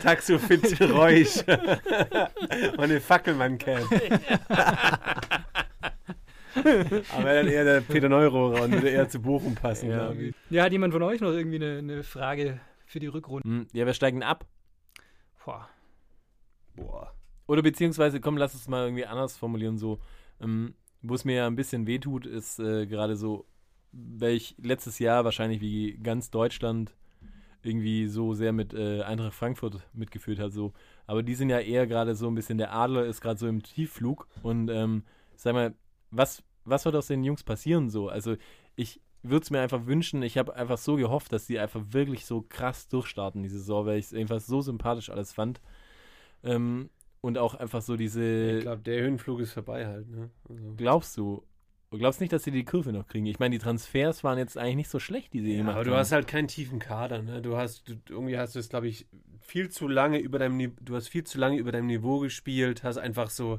Taxofit 0.03 0.81
Reusch. 0.81 1.39
Und 1.47 2.81
eine 2.81 3.01
Fackelmann-Cap. 3.01 3.85
Aber 6.55 7.35
dann 7.35 7.47
eher 7.49 7.65
der 7.65 7.81
Peter 7.81 8.09
Neurohrer 8.09 8.63
und 8.65 8.73
würde 8.73 8.89
eher 8.89 9.09
zu 9.09 9.21
Bochum 9.21 9.55
passen, 9.55 9.89
Ja. 9.91 10.07
glaube 10.09 10.23
ich. 10.25 10.35
Ja, 10.51 10.65
hat 10.65 10.73
jemand 10.73 10.93
von 10.93 11.03
euch 11.03 11.21
noch 11.21 11.31
irgendwie 11.33 11.57
eine, 11.57 11.79
eine 11.79 12.03
Frage 12.03 12.59
für 12.87 12.99
die 12.99 13.07
Rückrunde? 13.07 13.49
Hm, 13.49 13.67
Ja, 13.73 13.87
wir 13.87 13.95
steigen 13.95 14.23
ab. 14.23 14.45
Boah. 15.45 15.69
Boah. 16.77 17.15
Oder 17.47 17.63
beziehungsweise, 17.63 18.21
komm, 18.21 18.37
lass 18.37 18.55
es 18.55 18.69
mal 18.69 18.85
irgendwie 18.85 19.07
anders 19.07 19.37
formulieren, 19.37 19.79
so. 19.79 19.99
Ähm, 20.41 20.75
Wo 21.03 21.15
es 21.15 21.25
mir 21.25 21.37
ja 21.37 21.47
ein 21.47 21.57
bisschen 21.57 21.87
wehtut, 21.87 22.27
ist 22.27 22.59
äh, 22.61 22.87
gerade 22.87 23.17
so, 23.17 23.47
weil 23.93 24.35
ich 24.35 24.55
letztes 24.59 24.99
Jahr 24.99 25.25
wahrscheinlich 25.25 25.61
wie 25.61 25.99
ganz 26.03 26.31
Deutschland 26.31 26.95
irgendwie 27.63 28.07
so 28.07 28.35
sehr 28.35 28.53
mit 28.53 28.73
äh, 28.73 29.03
Eintracht 29.03 29.35
Frankfurt 29.35 29.81
mitgeführt 29.93 30.39
hat, 30.39 30.53
so. 30.53 30.73
Aber 31.07 31.23
die 31.23 31.35
sind 31.35 31.51
ja 31.51 31.59
eher 31.61 31.87
gerade 31.87 32.15
so 32.15 32.29
ein 32.29 32.35
bisschen, 32.35 32.59
der 32.59 32.73
Adler 32.73 33.05
ist 33.05 33.21
gerade 33.21 33.39
so 33.39 33.49
im 33.49 33.63
Tiefflug 33.63 34.29
und 34.43 34.71
ähm, 34.71 35.05
sag 35.37 35.55
mal, 35.55 35.75
was, 36.11 36.43
was 36.65 36.85
wird 36.85 36.97
aus 36.97 37.09
den 37.09 37.25
Jungs 37.25 37.43
passieren 37.43 37.91
so? 37.91 38.09
Also 38.09 38.37
ich 38.77 39.01
würde 39.23 39.43
es 39.43 39.51
mir 39.51 39.61
einfach 39.61 39.87
wünschen, 39.87 40.23
ich 40.23 40.39
habe 40.39 40.55
einfach 40.55 40.79
so 40.79 40.97
gehofft, 40.97 41.33
dass 41.33 41.47
die 41.47 41.59
einfach 41.59 41.83
wirklich 41.91 42.25
so 42.27 42.45
krass 42.49 42.89
durchstarten, 42.89 43.43
die 43.43 43.49
Saison, 43.49 43.87
weil 43.87 43.99
ich 43.99 44.07
es 44.07 44.15
einfach 44.15 44.41
so 44.41 44.61
sympathisch 44.61 45.11
alles 45.11 45.33
fand. 45.33 45.61
Ähm, 46.43 46.91
und 47.21 47.37
auch 47.37 47.55
einfach 47.55 47.83
so 47.83 47.97
diese. 47.97 48.53
Ich 48.57 48.63
glaube, 48.63 48.83
der 48.83 49.03
Höhenflug 49.03 49.41
ist 49.41 49.53
vorbei 49.53 49.87
halt. 49.87 50.09
Ne? 50.09 50.31
Also. 50.49 50.75
glaubst 50.77 51.17
du? 51.19 51.43
Du 51.91 51.99
glaubst 51.99 52.21
nicht, 52.21 52.33
dass 52.33 52.45
sie 52.45 52.53
die 52.53 52.65
Kurve 52.65 52.93
noch 52.93 53.09
kriegen? 53.09 53.27
Ich 53.27 53.41
meine, 53.41 53.53
die 53.53 53.59
Transfers 53.59 54.23
waren 54.23 54.39
jetzt 54.39 54.57
eigentlich 54.57 54.77
nicht 54.77 54.91
so 54.91 55.01
schlecht, 55.01 55.33
die 55.33 55.41
sie 55.41 55.53
Ja, 55.53 55.59
gemacht 55.59 55.75
aber 55.75 55.85
du 55.85 55.91
haben. 55.91 55.99
hast 55.99 56.13
halt 56.13 56.29
keinen 56.29 56.47
tiefen 56.47 56.79
Kader, 56.79 57.21
ne? 57.21 57.43
Du 57.43 57.57
hast, 57.57 57.89
du, 57.89 57.95
irgendwie 58.09 58.39
hast 58.39 58.55
du 58.55 58.61
es, 58.61 58.69
glaube 58.69 58.87
ich, 58.87 59.07
viel 59.41 59.71
zu 59.71 59.89
lange 59.89 60.19
über 60.19 60.39
deinem 60.39 60.73
du 60.81 60.95
hast 60.95 61.09
viel 61.09 61.25
zu 61.25 61.37
lange 61.39 61.59
über 61.59 61.73
deinem 61.73 61.87
Niveau 61.89 62.21
gespielt, 62.21 62.85
hast 62.85 62.97
einfach 62.97 63.29
so 63.29 63.59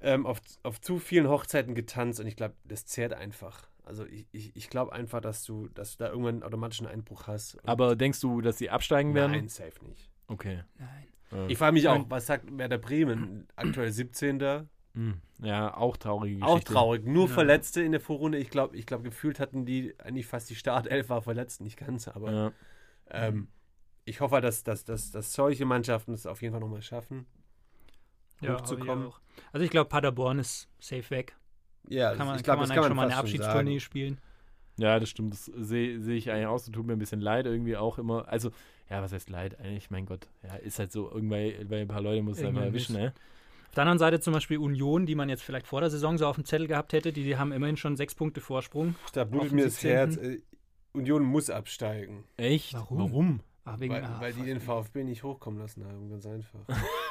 ähm, 0.00 0.24
auf, 0.24 0.40
auf 0.62 0.80
zu 0.80 0.98
vielen 0.98 1.28
Hochzeiten 1.28 1.74
getanzt 1.74 2.20
und 2.20 2.26
ich 2.26 2.36
glaube, 2.36 2.54
das 2.64 2.86
zehrt 2.86 3.12
einfach. 3.12 3.68
Also 3.86 4.04
ich, 4.04 4.26
ich, 4.32 4.54
ich 4.56 4.68
glaube 4.68 4.92
einfach, 4.92 5.20
dass 5.20 5.44
du, 5.44 5.68
dass 5.68 5.96
du 5.96 6.04
da 6.04 6.10
irgendwann 6.10 6.42
automatisch 6.42 6.80
einen 6.80 6.88
Einbruch 6.88 7.26
hast. 7.28 7.56
Aber 7.66 7.96
denkst 7.96 8.20
du, 8.20 8.40
dass 8.40 8.58
sie 8.58 8.68
absteigen 8.68 9.14
werden? 9.14 9.32
Nein, 9.32 9.48
safe 9.48 9.82
nicht. 9.84 10.10
Okay. 10.26 10.62
Nein. 10.78 11.06
Ja. 11.30 11.46
Ich 11.46 11.56
frage 11.56 11.72
mich 11.72 11.88
auch, 11.88 12.04
was 12.08 12.26
sagt 12.26 12.46
Werder 12.58 12.78
Bremen? 12.78 13.46
Aktuell 13.56 13.90
17. 13.92 14.68
Hm. 14.94 15.20
ja, 15.40 15.76
auch 15.76 15.96
traurige 15.98 16.42
Auch 16.44 16.54
Geschichte. 16.54 16.72
traurig. 16.72 17.04
Nur 17.04 17.28
Ja. 17.28 17.34
Verletzte 17.34 17.82
in 17.82 17.92
der 17.92 18.00
Vorrunde. 18.00 18.38
Ich 18.38 18.48
glaube, 18.50 18.76
ich 18.76 18.86
glaub, 18.86 19.04
gefühlt 19.04 19.38
hatten 19.40 19.66
die 19.66 19.94
eigentlich 20.00 20.26
fast 20.26 20.48
die 20.50 20.54
Startelf 20.56 21.08
war 21.10 21.20
verletzt, 21.22 21.60
nicht 21.60 21.76
ganz, 21.78 22.08
aber 22.08 22.32
Ja. 22.32 22.52
Ähm, 23.10 23.48
ich 24.04 24.20
hoffe, 24.20 24.40
dass, 24.40 24.64
dass, 24.64 24.84
dass, 24.84 25.10
dass 25.10 25.32
solche 25.32 25.64
Mannschaften 25.66 26.12
es 26.12 26.26
auf 26.26 26.40
jeden 26.42 26.52
Fall 26.52 26.60
nochmal 26.60 26.80
schaffen, 26.82 27.26
Ja, 28.40 28.54
hochzukommen. 28.54 29.06
ich 29.08 29.12
auch. 29.14 29.20
Also 29.52 29.64
ich 29.64 29.70
glaube, 29.70 29.88
Paderborn 29.88 30.38
ist 30.38 30.68
safe 30.80 31.10
weg. 31.10 31.36
Ja, 31.88 32.14
Kann 32.14 32.26
man, 32.26 32.36
ich 32.36 32.42
glaube, 32.42 32.60
kann 32.60 32.68
das 32.68 32.68
man 32.68 32.76
kann 32.76 32.78
eigentlich 32.78 32.78
man 32.78 32.88
schon 32.88 32.96
mal 32.96 33.02
eine 33.04 33.16
Abschiedstournee 33.16 33.80
spielen. 33.80 34.18
Ja, 34.78 35.00
das 35.00 35.08
stimmt. 35.08 35.32
Das 35.32 35.44
sehe 35.46 36.00
seh 36.00 36.16
ich 36.16 36.30
eigentlich 36.30 36.46
auch 36.46 36.58
so. 36.58 36.70
Tut 36.70 36.86
mir 36.86 36.92
ein 36.92 36.98
bisschen 36.98 37.20
leid 37.20 37.46
irgendwie 37.46 37.76
auch 37.76 37.98
immer. 37.98 38.28
Also, 38.28 38.50
ja, 38.90 39.02
was 39.02 39.12
heißt 39.12 39.30
leid? 39.30 39.58
Eigentlich, 39.58 39.90
mein 39.90 40.06
Gott. 40.06 40.28
Ja, 40.42 40.56
ist 40.56 40.78
halt 40.78 40.92
so. 40.92 41.10
Irgendwann 41.10 41.68
bei 41.68 41.80
ein 41.80 41.88
paar 41.88 42.02
Leute 42.02 42.22
muss 42.22 42.38
es 42.38 42.44
einfach 42.44 42.62
erwischen, 42.62 42.96
ne? 42.96 43.12
Auf 43.68 43.74
der 43.74 43.82
anderen 43.82 43.98
Seite 43.98 44.20
zum 44.20 44.32
Beispiel 44.32 44.58
Union, 44.58 45.06
die 45.06 45.14
man 45.14 45.28
jetzt 45.28 45.42
vielleicht 45.42 45.66
vor 45.66 45.80
der 45.80 45.90
Saison 45.90 46.18
so 46.18 46.26
auf 46.26 46.36
dem 46.36 46.44
Zettel 46.44 46.66
gehabt 46.66 46.92
hätte, 46.92 47.12
die, 47.12 47.24
die 47.24 47.36
haben 47.36 47.52
immerhin 47.52 47.76
schon 47.76 47.96
sechs 47.96 48.14
Punkte 48.14 48.40
Vorsprung. 48.40 48.94
Da 49.12 49.24
blutet 49.24 49.52
mir 49.52 49.64
das 49.64 49.80
17.. 49.80 49.90
Herz. 49.90 50.16
Äh, 50.16 50.42
Union 50.92 51.22
muss 51.22 51.50
absteigen. 51.50 52.24
Echt? 52.36 52.74
Warum? 52.74 52.98
Warum? 52.98 53.40
Ach, 53.68 53.80
wegen, 53.80 53.94
Weil, 53.94 54.04
ah, 54.04 54.16
weil 54.20 54.32
die 54.32 54.44
den 54.44 54.60
VfB 54.60 55.02
nicht 55.02 55.24
hochkommen 55.24 55.58
lassen 55.58 55.84
haben, 55.84 56.08
ganz 56.08 56.24
einfach. 56.24 56.60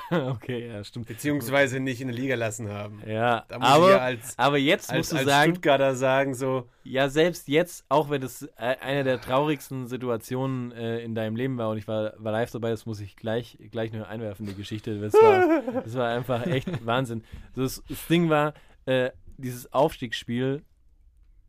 okay, 0.36 0.70
ja, 0.70 0.82
stimmt. 0.86 1.06
Beziehungsweise 1.06 1.82
nicht 1.82 2.00
in 2.00 2.08
der 2.08 2.16
Liga 2.16 2.36
lassen 2.36 2.70
haben. 2.70 3.02
Ja, 3.06 3.44
ich 3.50 3.52
ja 3.52 3.60
aber, 3.60 4.02
als, 4.02 4.40
aber 4.40 4.58
jetzt 4.58 4.90
als, 4.90 4.98
musst 4.98 5.12
du 5.12 5.18
als 5.18 5.26
sagen, 5.26 5.52
Stuttgarter 5.52 5.96
sagen 5.96 6.34
so, 6.34 6.70
ja, 6.86 7.10
selbst 7.10 7.50
jetzt, 7.50 7.84
auch 7.90 8.10
wenn 8.10 8.22
das 8.22 8.44
äh, 8.56 8.78
eine 8.80 9.04
der 9.04 9.20
traurigsten 9.20 9.88
Situationen 9.88 10.72
äh, 10.72 11.00
in 11.00 11.14
deinem 11.14 11.36
Leben 11.36 11.58
war 11.58 11.72
und 11.72 11.78
ich 11.78 11.90
war, 11.90 12.14
war 12.20 12.32
live 12.32 12.52
dabei, 12.52 12.70
das 12.70 12.86
muss 12.86 13.02
ich 13.02 13.18
gleich, 13.18 13.58
gleich 13.70 13.92
nur 13.92 14.08
einwerfen, 14.08 14.46
die 14.46 14.56
Geschichte. 14.56 14.98
Das 14.98 15.14
war, 15.14 15.62
das 15.84 15.94
war 15.96 16.08
einfach 16.08 16.48
echt 16.48 16.86
Wahnsinn. 16.86 17.26
So, 17.54 17.64
das, 17.64 17.84
das 17.90 18.08
Ding 18.08 18.30
war, 18.30 18.54
äh, 18.86 19.12
dieses 19.36 19.74
Aufstiegsspiel 19.74 20.64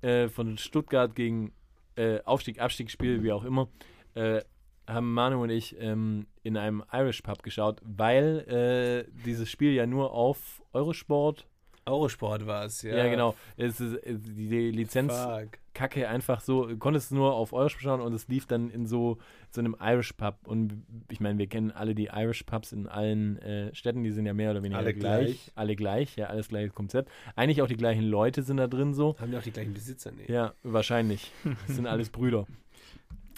äh, 0.02 0.26
von 0.26 0.58
Stuttgart 0.58 1.14
gegen 1.14 1.52
äh, 1.94 2.20
Aufstieg, 2.24 2.60
Abstiegsspiel, 2.60 3.22
wie 3.22 3.30
auch 3.30 3.44
immer, 3.44 3.68
äh, 4.14 4.42
haben 4.86 5.12
Manu 5.12 5.42
und 5.42 5.50
ich 5.50 5.76
ähm, 5.80 6.26
in 6.42 6.56
einem 6.56 6.82
Irish 6.92 7.22
Pub 7.22 7.42
geschaut, 7.42 7.80
weil 7.82 9.06
äh, 9.06 9.10
dieses 9.24 9.50
Spiel 9.50 9.72
ja 9.72 9.86
nur 9.86 10.12
auf 10.12 10.62
Eurosport, 10.72 11.46
Eurosport 11.86 12.46
war 12.46 12.64
es, 12.64 12.82
ja. 12.82 12.96
ja, 12.96 13.08
genau, 13.08 13.36
es 13.56 13.80
ist, 13.80 13.94
äh, 13.98 14.14
die, 14.18 14.70
Lizenz 14.72 15.12
Fuck. 15.12 15.58
Kacke 15.72 16.08
einfach 16.08 16.40
so, 16.40 16.66
du 16.66 16.76
konntest 16.78 17.12
nur 17.12 17.34
auf 17.34 17.52
Eurosport 17.52 17.82
schauen 17.82 18.00
und 18.00 18.12
es 18.12 18.26
lief 18.28 18.46
dann 18.46 18.70
in 18.70 18.86
so, 18.86 19.18
so 19.50 19.60
einem 19.60 19.76
Irish 19.80 20.12
Pub. 20.14 20.36
Und 20.46 20.82
ich 21.10 21.20
meine, 21.20 21.38
wir 21.38 21.46
kennen 21.46 21.70
alle 21.70 21.94
die 21.94 22.06
Irish 22.12 22.42
Pubs 22.42 22.72
in 22.72 22.88
allen 22.88 23.38
äh, 23.38 23.74
Städten, 23.74 24.02
die 24.02 24.10
sind 24.10 24.26
ja 24.26 24.34
mehr 24.34 24.50
oder 24.50 24.62
weniger 24.62 24.78
Alle 24.78 24.94
gleich. 24.94 25.26
gleich. 25.26 25.52
Alle 25.54 25.76
gleich, 25.76 26.16
ja, 26.16 26.26
alles 26.26 26.48
gleiches 26.48 26.74
Konzept. 26.74 27.10
Eigentlich 27.36 27.62
auch 27.62 27.68
die 27.68 27.76
gleichen 27.76 28.04
Leute 28.04 28.42
sind 28.42 28.56
da 28.56 28.66
drin 28.66 28.94
so. 28.94 29.14
Haben 29.20 29.30
die 29.30 29.36
auch 29.36 29.42
die 29.42 29.52
gleichen 29.52 29.74
Besitzer? 29.74 30.10
Nee. 30.10 30.32
Ja, 30.32 30.54
wahrscheinlich. 30.62 31.30
Das 31.66 31.76
sind 31.76 31.86
alles 31.86 32.10
Brüder. 32.10 32.46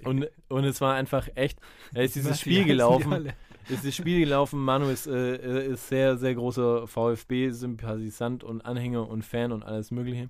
Und, 0.05 0.29
und 0.49 0.65
es 0.65 0.81
war 0.81 0.95
einfach 0.95 1.29
echt, 1.35 1.59
da 1.93 2.03
ist 2.03 2.15
dieses 2.15 2.31
Was, 2.33 2.41
Spiel 2.41 2.63
die 2.63 2.69
gelaufen. 2.69 3.33
ist 3.69 3.85
das 3.85 3.95
Spiel 3.95 4.21
gelaufen. 4.21 4.61
Manu 4.65 4.89
ist, 4.89 5.07
äh, 5.07 5.67
ist 5.73 5.89
sehr, 5.89 6.17
sehr 6.17 6.35
großer 6.35 6.87
VfB-Sympathisant 6.87 8.45
und 8.45 8.63
Anhänger 8.65 9.09
und 9.09 9.25
Fan 9.25 9.53
und 9.53 9.63
alles 9.63 9.91
Mögliche. 9.91 10.29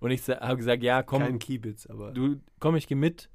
Und 0.00 0.10
ich 0.10 0.26
habe 0.28 0.56
gesagt, 0.56 0.82
ja, 0.82 1.02
komm, 1.02 1.22
Kein 1.22 1.38
Kiebitz, 1.38 1.86
aber. 1.86 2.10
du 2.10 2.40
komm, 2.58 2.74
ich 2.76 2.88
geh 2.88 2.94
mit. 2.96 3.28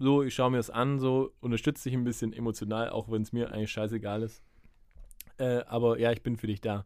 So, 0.00 0.22
ich 0.22 0.34
schaue 0.34 0.50
mir 0.50 0.56
das 0.58 0.70
an, 0.70 0.98
so 1.00 1.32
unterstütze 1.40 1.88
dich 1.88 1.98
ein 1.98 2.04
bisschen 2.04 2.32
emotional, 2.32 2.90
auch 2.90 3.10
wenn 3.10 3.22
es 3.22 3.32
mir 3.32 3.52
eigentlich 3.52 3.70
scheißegal 3.70 4.22
ist. 4.22 4.42
Äh, 5.38 5.62
aber 5.66 5.98
ja, 5.98 6.10
ich 6.12 6.22
bin 6.22 6.36
für 6.36 6.46
dich 6.46 6.60
da. 6.60 6.84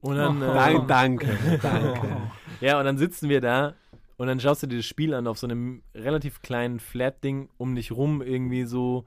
Und 0.00 0.16
dann, 0.16 0.40
äh, 0.40 0.46
Nein, 0.46 0.86
danke. 0.86 1.58
danke. 1.62 2.16
ja, 2.60 2.78
und 2.78 2.84
dann 2.84 2.96
sitzen 2.98 3.28
wir 3.28 3.40
da 3.40 3.74
und 4.16 4.26
dann 4.26 4.40
schaust 4.40 4.62
du 4.62 4.66
dir 4.66 4.76
das 4.76 4.86
Spiel 4.86 5.14
an 5.14 5.26
auf 5.26 5.38
so 5.38 5.46
einem 5.46 5.82
relativ 5.94 6.42
kleinen 6.42 6.80
Flat-Ding 6.80 7.48
um 7.56 7.74
dich 7.74 7.92
rum, 7.92 8.22
irgendwie 8.22 8.64
so. 8.64 9.04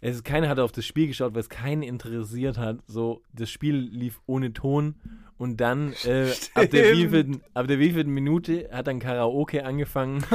Es, 0.00 0.22
keiner 0.22 0.48
hat 0.48 0.58
auf 0.58 0.72
das 0.72 0.84
Spiel 0.84 1.06
geschaut, 1.06 1.34
weil 1.34 1.40
es 1.40 1.48
keinen 1.48 1.82
interessiert 1.82 2.58
hat. 2.58 2.78
So, 2.86 3.22
das 3.32 3.50
Spiel 3.50 3.76
lief 3.76 4.20
ohne 4.26 4.52
Ton 4.52 4.96
und 5.36 5.60
dann 5.60 5.92
äh, 6.04 6.30
ab, 6.54 6.70
der 6.70 6.92
wievielten, 6.92 7.42
ab 7.54 7.66
der 7.66 7.78
wievielten 7.78 8.12
Minute 8.12 8.68
hat 8.72 8.86
dann 8.86 8.98
Karaoke 8.98 9.64
angefangen. 9.64 10.24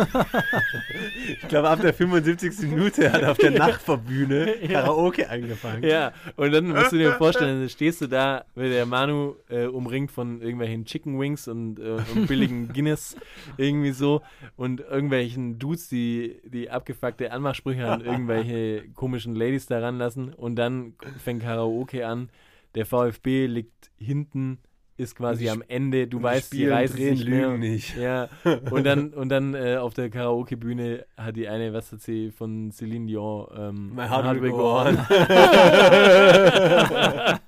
Ich 1.41 1.47
glaube, 1.47 1.69
ab 1.69 1.81
der 1.81 1.93
75. 1.93 2.69
Minute 2.69 3.11
hat 3.11 3.23
auf 3.23 3.37
der 3.37 3.51
Nachbarbühne 3.57 4.55
Karaoke 4.67 5.29
angefangen. 5.29 5.83
Ja, 5.83 6.13
und 6.35 6.51
dann 6.51 6.69
musst 6.69 6.91
du 6.91 6.97
dir 6.97 7.13
vorstellen, 7.13 7.59
dann 7.59 7.69
stehst 7.69 8.01
du 8.01 8.07
da 8.07 8.45
mit 8.55 8.71
der 8.71 8.85
Manu 8.85 9.35
äh, 9.49 9.65
umringt 9.65 10.11
von 10.11 10.41
irgendwelchen 10.41 10.85
Chicken 10.85 11.19
Wings 11.19 11.47
und, 11.47 11.79
äh, 11.79 11.97
und 12.13 12.27
billigen 12.27 12.71
Guinness 12.73 13.15
irgendwie 13.57 13.91
so 13.91 14.21
und 14.55 14.81
irgendwelchen 14.81 15.59
Dudes, 15.59 15.89
die, 15.89 16.39
die 16.45 16.69
abgefuckte 16.69 17.31
Anmachsprüche 17.31 17.87
an 17.87 18.01
irgendwelche 18.01 18.89
komischen 18.95 19.35
Ladies 19.35 19.65
da 19.65 19.79
ranlassen 19.79 20.33
und 20.33 20.55
dann 20.55 20.93
fängt 21.23 21.43
Karaoke 21.43 22.05
an. 22.07 22.29
Der 22.75 22.85
VfB 22.85 23.47
liegt 23.47 23.91
hinten, 23.97 24.59
ist 24.99 25.15
quasi 25.15 25.45
die 25.45 25.49
am 25.49 25.63
Ende, 25.67 26.07
du 26.07 26.21
weißt, 26.21 26.53
die 26.53 26.67
reißen 26.67 26.95
drehen, 26.97 27.29
mehr. 27.29 27.47
lügen 27.47 27.59
nicht. 27.59 27.95
Ja, 27.97 28.29
und 28.71 28.83
dann, 28.85 29.09
und 29.13 29.29
dann 29.29 29.53
äh, 29.55 29.77
auf 29.77 29.93
der 29.93 30.09
Karaoke-Bühne 30.09 31.05
hat 31.17 31.35
die 31.35 31.47
eine, 31.47 31.73
was 31.73 31.91
hat 31.91 32.01
sie 32.01 32.31
von 32.31 32.71
Celine 32.71 33.07
Dion? 33.07 33.47
Ähm, 33.55 33.95
My 33.95 34.07
heart 34.07 34.41
will 34.41 34.51
go 34.51 34.79
on. 34.79 34.97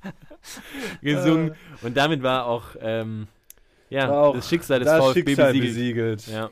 gesungen. 1.01 1.55
Und 1.81 1.97
damit 1.97 2.23
war 2.23 2.45
auch 2.45 2.75
ähm, 2.79 3.27
ja, 3.89 4.09
War 4.09 4.23
auch 4.27 4.35
das 4.35 4.47
Schicksal 4.49 4.79
des 4.79 4.87
das 4.87 4.99
VfB 4.99 5.19
Schicksal 5.21 5.53
besiegelt. 5.53 6.17
besiegelt. 6.17 6.27
Ja. 6.27 6.49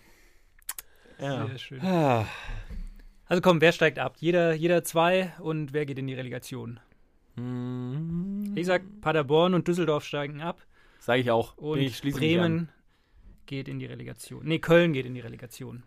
Ja. 1.21 1.47
Sehr 1.47 1.57
schön. 1.57 1.81
Ah, 1.81 2.25
Also 3.25 3.41
komm, 3.41 3.61
wer 3.61 3.71
steigt 3.71 3.99
ab? 3.99 4.15
Jeder, 4.19 4.53
jeder 4.53 4.83
zwei 4.83 5.33
und 5.39 5.73
wer 5.73 5.85
geht 5.85 5.99
in 5.99 6.07
die 6.07 6.13
Relegation? 6.13 6.79
Hm, 7.35 8.53
Ich 8.55 8.65
sag, 8.65 8.81
Paderborn 9.01 9.53
und 9.53 9.67
Düsseldorf 9.67 10.05
steigen 10.05 10.41
ab 10.41 10.61
Sag 10.99 11.19
ich 11.19 11.31
auch. 11.31 11.57
und 11.57 11.79
ich. 11.79 12.01
Bremen 12.01 12.69
geht 13.45 13.67
in 13.67 13.79
die 13.79 13.85
Relegation. 13.85 14.45
Nee, 14.45 14.59
Köln 14.59 14.93
geht 14.93 15.05
in 15.05 15.13
die 15.15 15.21
Relegation. 15.21 15.83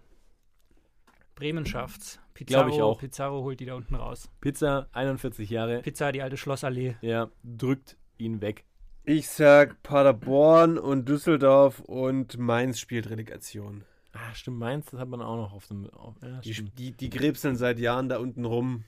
Bremen 1.35 1.65
schafft's. 1.67 2.19
Pizarro, 2.35 2.65
Glaub 2.67 2.75
ich 2.77 2.83
auch. 2.83 2.99
Pizarro 2.99 3.43
holt 3.43 3.61
die 3.61 3.67
da 3.67 3.75
unten 3.75 3.95
raus. 3.95 4.31
Pizza, 4.41 4.89
41 4.93 5.49
Jahre. 5.51 5.81
Pizza, 5.83 6.13
die 6.13 6.23
alte 6.23 6.37
Schlossallee. 6.37 6.97
Ja, 7.03 7.31
drückt 7.45 7.97
ihn 8.19 8.41
weg. 8.41 8.65
ich 9.05 9.29
sag 9.29 9.83
Paderborn 9.83 10.79
und 10.79 11.09
Düsseldorf 11.09 11.81
und 11.81 12.39
Mainz 12.39 12.79
spielt 12.79 13.11
Relegation. 13.11 13.85
Ah, 14.13 14.35
stimmt, 14.35 14.59
Mainz, 14.59 14.87
das 14.91 15.01
hat 15.01 15.09
man 15.09 15.23
auch 15.23 15.37
noch 15.37 15.53
auf 15.53 15.67
dem. 15.69 15.89
Auf, 15.91 16.15
ja, 16.23 16.41
Die, 16.41 16.53
die, 16.53 16.93
die 16.93 17.11
krebseln 17.11 17.57
seit 17.57 17.79
Jahren 17.79 18.09
da 18.09 18.19
unten 18.19 18.45
rum. 18.45 18.85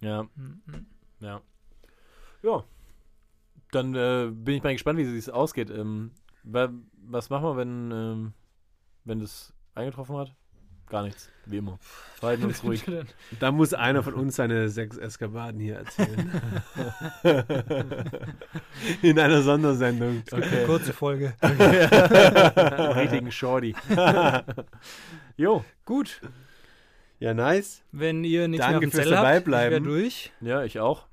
ja, 0.00 0.24
Mhm. 0.36 0.86
ja. 1.20 1.40
Ja. 2.42 2.64
Dann 3.74 3.94
äh, 3.94 4.30
bin 4.32 4.54
ich 4.56 4.62
mal 4.62 4.72
gespannt, 4.72 4.98
wie 4.98 5.16
es 5.18 5.28
ausgeht. 5.28 5.70
Ähm, 5.70 6.12
wa- 6.42 6.72
was 7.06 7.30
machen 7.30 7.44
wir, 7.44 7.56
wenn, 7.56 7.90
ähm, 7.90 8.32
wenn 9.04 9.20
das 9.20 9.52
eingetroffen 9.74 10.16
hat? 10.16 10.34
Gar 10.86 11.04
nichts, 11.04 11.30
wie 11.46 11.56
immer. 11.56 11.78
Verhalten 12.16 12.44
uns 12.44 12.62
ruhig. 12.64 12.84
Da 13.40 13.50
muss 13.50 13.72
einer 13.72 14.02
von 14.02 14.12
uns 14.14 14.36
seine 14.36 14.68
sechs 14.68 14.96
Eskapaden 14.98 15.58
hier 15.58 15.76
erzählen. 15.76 16.30
In 19.02 19.18
einer 19.18 19.42
Sondersendung. 19.42 20.22
Okay. 20.30 20.64
Kurze 20.66 20.92
Folge. 20.92 21.34
Richtigen 21.42 23.30
Shorty. 23.32 23.74
jo, 25.36 25.64
Gut, 25.84 26.20
Ja, 27.18 27.32
nice. 27.34 27.82
wenn 27.92 28.22
ihr 28.24 28.46
nichts 28.48 28.66
Danke 28.66 28.78
mehr 28.80 28.88
auf 28.88 28.90
dem 28.90 28.90
fürs 28.92 29.04
Zettel 29.04 29.18
habt, 29.18 29.48
ich 29.76 29.82
durch. 29.82 30.32
ja, 30.40 30.64
ich 30.64 30.80
auch. 30.80 31.06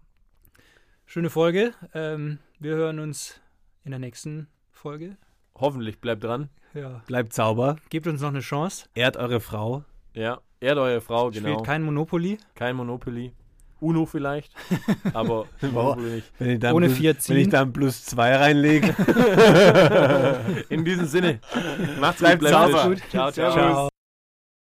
Schöne 1.06 1.30
Folge. 1.30 1.74
Ähm, 1.94 2.40
wir 2.62 2.76
hören 2.76 3.00
uns 3.00 3.42
in 3.84 3.90
der 3.92 4.00
nächsten 4.00 4.48
Folge. 4.72 5.18
Hoffentlich 5.56 6.00
bleibt 6.00 6.24
dran. 6.24 6.50
Ja. 6.74 7.02
Bleibt 7.08 7.34
sauber. 7.34 7.78
Gebt 7.90 8.06
uns 8.08 8.22
noch 8.22 8.30
eine 8.30 8.40
Chance. 8.42 8.86
Ehrt 8.94 9.18
eure 9.18 9.40
Frau. 9.40 9.84
Ja, 10.14 10.40
ehrt 10.60 10.78
eure 10.78 11.02
Frau, 11.02 11.32
genau. 11.32 11.50
Spielt 11.50 11.66
kein 11.66 11.82
Monopoly. 11.82 12.38
Kein 12.56 12.76
Monopoly. 12.76 13.34
Uno 13.80 14.06
vielleicht, 14.06 14.54
aber 15.14 15.48
Monopoly 15.62 16.12
nicht. 16.12 16.32
Wenn 16.38 16.50
ich 16.52 16.60
dann 16.60 16.76
Ohne 16.76 16.86
plus, 16.86 16.98
vier 17.00 17.14
Wenn 17.16 17.20
ziehen. 17.20 17.38
ich 17.38 17.50
dann 17.50 17.74
plus 17.74 18.06
zwei 18.06 18.36
reinlege. 18.36 18.90
In 20.70 20.86
diesem 20.86 21.08
Sinne, 21.08 21.40
macht's 22.00 22.20
Bleibt 22.20 22.42
gut, 22.42 22.50
bleibt 22.50 22.72
sauber. 22.74 22.90
gut. 22.90 23.02
Ciao, 23.10 23.32
ciao. 23.32 23.52
Ciao. 23.52 23.91